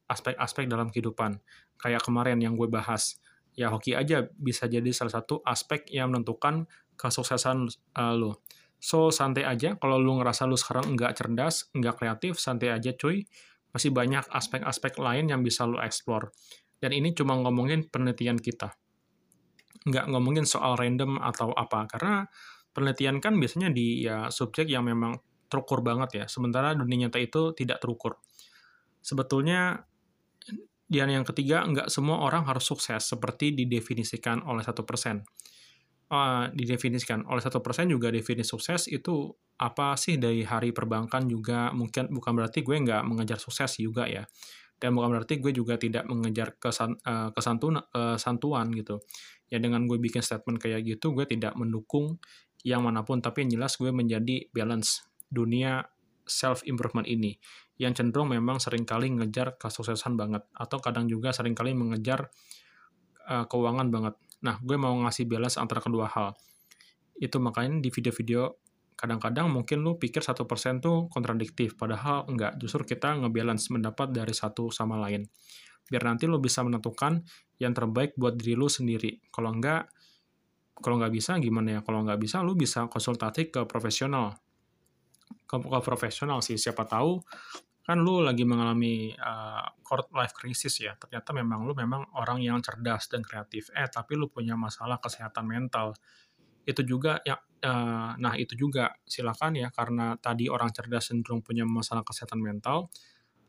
aspek-aspek 0.09 0.65
dalam 0.67 0.89
kehidupan. 0.89 1.37
Kayak 1.77 2.03
kemarin 2.03 2.41
yang 2.41 2.57
gue 2.57 2.67
bahas 2.67 3.21
ya 3.55 3.71
hoki 3.71 3.95
aja 3.95 4.27
bisa 4.35 4.67
jadi 4.67 4.91
salah 4.91 5.15
satu 5.15 5.39
aspek 5.47 5.87
yang 5.95 6.11
menentukan 6.11 6.67
kesuksesan 6.99 7.71
uh, 7.95 8.15
lo 8.15 8.43
so 8.85 9.09
santai 9.09 9.49
aja 9.49 9.79
kalau 9.81 9.97
lu 9.97 10.21
ngerasa 10.21 10.45
lu 10.45 10.59
sekarang 10.59 10.93
nggak 10.93 11.17
cerdas 11.17 11.71
nggak 11.73 11.95
kreatif 11.97 12.37
santai 12.37 12.75
aja 12.75 12.93
cuy 12.93 13.25
masih 13.75 13.91
banyak 13.91 14.23
aspek-aspek 14.31 14.95
lain 15.03 15.27
yang 15.27 15.43
bisa 15.43 15.67
lo 15.67 15.83
explore. 15.83 16.31
Dan 16.79 16.95
ini 16.95 17.11
cuma 17.11 17.35
ngomongin 17.35 17.91
penelitian 17.91 18.39
kita. 18.39 18.71
Nggak 19.85 20.07
ngomongin 20.15 20.47
soal 20.47 20.79
random 20.79 21.19
atau 21.19 21.51
apa. 21.51 21.91
Karena 21.91 22.23
penelitian 22.71 23.19
kan 23.19 23.35
biasanya 23.37 23.75
di 23.75 24.07
ya 24.07 24.31
subjek 24.31 24.71
yang 24.71 24.87
memang 24.87 25.19
terukur 25.51 25.83
banget 25.83 26.23
ya. 26.23 26.25
Sementara 26.31 26.73
dunia 26.79 27.11
nyata 27.11 27.19
itu 27.19 27.51
tidak 27.53 27.83
terukur. 27.83 28.23
Sebetulnya 29.03 29.83
dan 30.85 31.11
yang 31.11 31.27
ketiga, 31.27 31.65
nggak 31.65 31.91
semua 31.91 32.23
orang 32.23 32.47
harus 32.47 32.69
sukses 32.69 33.03
seperti 33.03 33.57
didefinisikan 33.57 34.45
oleh 34.47 34.63
satu 34.63 34.87
persen. 34.87 35.27
Uh, 36.05 36.53
didefinisikan. 36.53 37.25
Oleh 37.33 37.41
satu 37.41 37.65
persen 37.65 37.89
juga 37.89 38.13
definisi 38.13 38.53
sukses 38.53 38.93
itu 38.93 39.33
apa 39.57 39.97
sih 39.97 40.21
dari 40.21 40.45
hari 40.45 40.69
perbankan 40.69 41.25
juga? 41.25 41.73
Mungkin 41.73 42.13
bukan 42.13 42.33
berarti 42.37 42.61
gue 42.61 42.77
nggak 42.77 43.09
mengejar 43.09 43.41
sukses 43.41 43.81
juga 43.81 44.05
ya. 44.05 44.21
Dan 44.77 44.93
bukan 44.93 45.17
berarti 45.17 45.41
gue 45.41 45.57
juga 45.57 45.81
tidak 45.81 46.05
mengejar 46.05 46.61
kesan, 46.61 47.01
uh, 47.09 47.33
kesantun, 47.33 47.81
kesantuan 47.89 48.69
gitu. 48.77 49.01
Ya 49.49 49.57
dengan 49.57 49.89
gue 49.89 49.97
bikin 49.97 50.21
statement 50.21 50.61
kayak 50.61 50.85
gitu 50.85 51.17
gue 51.17 51.25
tidak 51.25 51.57
mendukung 51.57 52.21
yang 52.69 52.85
mana 52.85 53.01
pun. 53.01 53.25
Tapi 53.25 53.49
yang 53.49 53.57
jelas 53.59 53.81
gue 53.81 53.89
menjadi 53.89 54.45
balance 54.53 55.09
dunia 55.33 55.89
self 56.29 56.69
improvement 56.69 57.09
ini. 57.09 57.41
Yang 57.81 58.05
cenderung 58.05 58.29
memang 58.29 58.61
sering 58.61 58.85
kali 58.85 59.09
ngejar 59.09 59.57
kesuksesan 59.57 60.21
banget. 60.21 60.45
Atau 60.53 60.85
kadang 60.85 61.09
juga 61.09 61.33
sering 61.33 61.57
kali 61.57 61.73
mengejar 61.73 62.29
uh, 63.25 63.49
keuangan 63.49 63.89
banget 63.89 64.15
nah 64.45 64.61
gue 64.61 64.77
mau 64.77 64.93
ngasih 65.09 65.25
balance 65.25 65.57
antara 65.57 65.81
kedua 65.81 66.07
hal 66.13 66.37
itu 67.17 67.41
makanya 67.41 67.81
di 67.81 67.89
video-video 67.89 68.65
kadang-kadang 68.95 69.51
mungkin 69.51 69.83
lu 69.83 69.99
pikir 69.99 70.23
satu 70.23 70.47
persen 70.47 70.79
tuh 70.79 71.11
kontradiktif, 71.11 71.75
padahal 71.75 72.25
enggak. 72.31 72.57
Justru 72.63 72.95
kita 72.95 73.19
ngebalance 73.19 73.69
mendapat 73.75 74.15
dari 74.15 74.33
satu 74.33 74.71
sama 74.71 74.97
lain. 75.03 75.27
Biar 75.91 76.09
nanti 76.09 76.25
lu 76.25 76.41
bisa 76.41 76.65
menentukan 76.65 77.21
yang 77.61 77.77
terbaik 77.77 78.17
buat 78.17 78.39
diri 78.39 78.57
lu 78.57 78.71
sendiri. 78.71 79.21
Kalau 79.29 79.53
enggak, 79.53 79.91
kalau 80.81 80.97
nggak 80.99 81.13
bisa 81.13 81.37
gimana 81.43 81.79
ya? 81.79 81.81
Kalau 81.85 82.07
nggak 82.07 82.19
bisa, 82.23 82.41
lu 82.41 82.57
bisa 82.57 82.87
konsultasi 82.89 83.53
ke 83.53 83.67
profesional. 83.69 84.39
Ke, 85.45 85.61
ke 85.61 85.79
profesional 85.85 86.41
sih, 86.41 86.57
siapa 86.57 86.89
tahu 86.89 87.21
kan 87.85 88.01
lu 88.01 88.25
lagi 88.25 88.49
mengalami 88.49 89.13
uh, 89.13 89.69
court 89.85 90.09
life 90.17 90.33
crisis 90.33 90.81
ya. 90.81 90.97
Ternyata 90.97 91.37
memang 91.37 91.69
lu 91.69 91.77
memang 91.77 92.17
orang 92.17 92.41
yang 92.41 92.57
cerdas 92.65 93.13
dan 93.13 93.21
kreatif. 93.21 93.69
Eh, 93.77 93.85
tapi 93.93 94.17
lu 94.17 94.33
punya 94.33 94.57
masalah 94.57 94.97
kesehatan 94.97 95.45
mental. 95.45 95.93
Itu 96.65 96.81
juga 96.81 97.21
ya 97.29 97.37
uh, 97.37 98.17
nah 98.17 98.33
itu 98.41 98.57
juga 98.57 98.97
silakan 99.05 99.61
ya 99.61 99.69
karena 99.69 100.17
tadi 100.17 100.49
orang 100.49 100.73
cerdas 100.73 101.13
cenderung 101.13 101.45
punya 101.45 101.69
masalah 101.69 102.01
kesehatan 102.01 102.41
mental. 102.41 102.89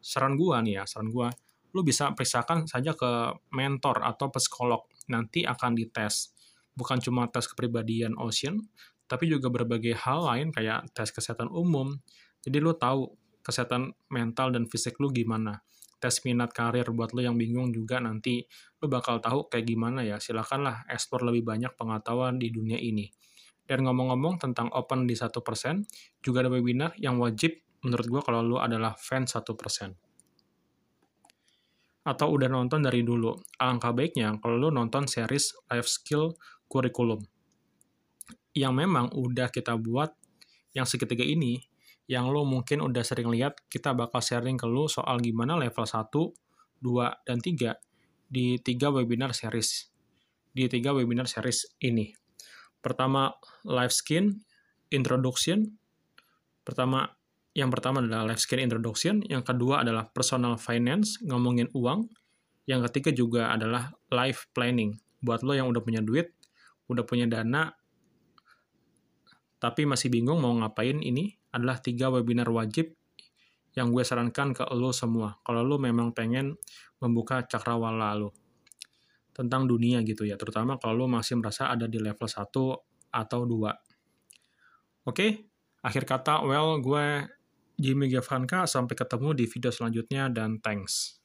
Saran 0.04 0.36
gua 0.36 0.60
nih 0.60 0.80
ya 0.80 0.86
saran 0.86 1.10
gua 1.16 1.32
lu 1.72 1.84
bisa 1.84 2.12
periksakan 2.12 2.68
saja 2.68 2.92
ke 2.92 3.40
mentor 3.56 4.04
atau 4.04 4.28
psikolog. 4.36 4.84
Nanti 5.08 5.48
akan 5.48 5.80
dites. 5.80 6.36
Bukan 6.76 7.00
cuma 7.00 7.32
tes 7.32 7.48
kepribadian 7.48 8.20
Ocean 8.20 8.60
tapi 9.06 9.30
juga 9.30 9.54
berbagai 9.54 9.94
hal 9.96 10.26
lain 10.26 10.48
kayak 10.52 10.92
tes 10.92 11.14
kesehatan 11.14 11.48
umum. 11.48 11.96
Jadi 12.42 12.58
lu 12.58 12.74
tahu 12.74 13.14
kesehatan 13.46 13.94
mental 14.10 14.50
dan 14.50 14.66
fisik 14.66 14.98
lu 14.98 15.14
gimana 15.14 15.62
tes 16.06 16.22
minat 16.22 16.54
karir 16.54 16.86
buat 16.92 17.18
lo 17.18 17.26
yang 17.26 17.34
bingung 17.34 17.74
juga 17.74 17.98
nanti 17.98 18.46
lo 18.78 18.86
bakal 18.86 19.18
tahu 19.18 19.50
kayak 19.50 19.66
gimana 19.66 20.06
ya. 20.06 20.22
Silakanlah 20.22 20.86
eksplor 20.86 21.26
lebih 21.26 21.42
banyak 21.48 21.74
pengetahuan 21.74 22.38
di 22.38 22.54
dunia 22.54 22.78
ini. 22.78 23.10
Dan 23.66 23.82
ngomong-ngomong 23.90 24.38
tentang 24.38 24.70
open 24.70 25.10
di 25.10 25.18
1%, 25.18 25.34
juga 26.22 26.46
ada 26.46 26.54
webinar 26.54 26.94
yang 27.02 27.18
wajib 27.18 27.58
menurut 27.82 28.06
gue 28.06 28.22
kalau 28.22 28.42
lo 28.46 28.58
adalah 28.62 28.94
fan 28.94 29.26
1%. 29.26 29.42
Atau 32.06 32.28
udah 32.30 32.46
nonton 32.46 32.86
dari 32.86 33.02
dulu. 33.02 33.34
Alangkah 33.58 33.90
baiknya 33.90 34.38
kalau 34.38 34.62
lo 34.62 34.70
nonton 34.70 35.10
series 35.10 35.58
Life 35.74 35.90
Skill 35.90 36.38
Curriculum. 36.70 37.26
Yang 38.54 38.74
memang 38.78 39.10
udah 39.18 39.50
kita 39.50 39.74
buat 39.74 40.14
yang 40.78 40.86
segitiga 40.86 41.26
ini 41.26 41.66
yang 42.06 42.30
lo 42.30 42.46
mungkin 42.46 42.86
udah 42.86 43.02
sering 43.02 43.30
lihat, 43.34 43.58
kita 43.70 43.94
bakal 43.98 44.22
sharing 44.22 44.58
ke 44.62 44.70
lo 44.70 44.86
soal 44.86 45.18
gimana 45.22 45.58
level 45.58 45.86
1, 45.86 46.10
2, 46.82 47.26
dan 47.26 47.38
3 47.42 47.78
di 48.30 48.62
tiga 48.62 48.94
webinar 48.94 49.34
series. 49.34 49.90
Di 50.54 50.70
tiga 50.70 50.94
webinar 50.94 51.26
series 51.26 51.66
ini. 51.82 52.14
Pertama, 52.80 53.34
life 53.66 53.94
skin 53.94 54.38
introduction. 54.94 55.78
Pertama, 56.62 57.10
yang 57.58 57.74
pertama 57.74 58.04
adalah 58.04 58.28
life 58.30 58.44
skin 58.44 58.62
introduction, 58.62 59.26
yang 59.26 59.42
kedua 59.42 59.82
adalah 59.82 60.06
personal 60.12 60.60
finance, 60.62 61.18
ngomongin 61.26 61.72
uang, 61.74 62.06
yang 62.70 62.82
ketiga 62.90 63.14
juga 63.14 63.54
adalah 63.54 63.94
life 64.14 64.50
planning. 64.54 64.98
Buat 65.22 65.42
lo 65.42 65.58
yang 65.58 65.70
udah 65.70 65.82
punya 65.82 66.02
duit, 66.02 66.34
udah 66.90 67.06
punya 67.06 67.26
dana, 67.26 67.74
tapi 69.58 69.88
masih 69.88 70.14
bingung 70.14 70.42
mau 70.42 70.54
ngapain 70.54 71.02
ini, 71.02 71.34
adalah 71.56 71.80
tiga 71.80 72.12
webinar 72.12 72.52
wajib 72.52 72.92
yang 73.76 73.96
gue 73.96 74.04
sarankan 74.04 74.52
ke 74.52 74.64
lo 74.76 74.92
semua. 74.92 75.40
Kalau 75.44 75.64
lo 75.64 75.80
memang 75.80 76.12
pengen 76.12 76.60
membuka 77.00 77.48
cakrawala 77.48 78.16
lo 78.20 78.36
tentang 79.36 79.68
dunia 79.68 80.00
gitu 80.04 80.24
ya, 80.24 80.40
terutama 80.40 80.80
kalau 80.80 81.04
lo 81.04 81.06
masih 81.12 81.40
merasa 81.40 81.68
ada 81.68 81.88
di 81.92 82.00
level 82.00 82.28
1 82.28 82.40
atau 83.12 83.42
2. 83.44 85.12
Oke, 85.12 85.52
akhir 85.84 86.04
kata, 86.08 86.48
well, 86.48 86.80
gue 86.80 87.28
Jimmy 87.76 88.08
Gavanka, 88.08 88.64
sampai 88.64 88.96
ketemu 88.96 89.36
di 89.36 89.46
video 89.46 89.72
selanjutnya, 89.76 90.32
dan 90.32 90.64
thanks. 90.64 91.20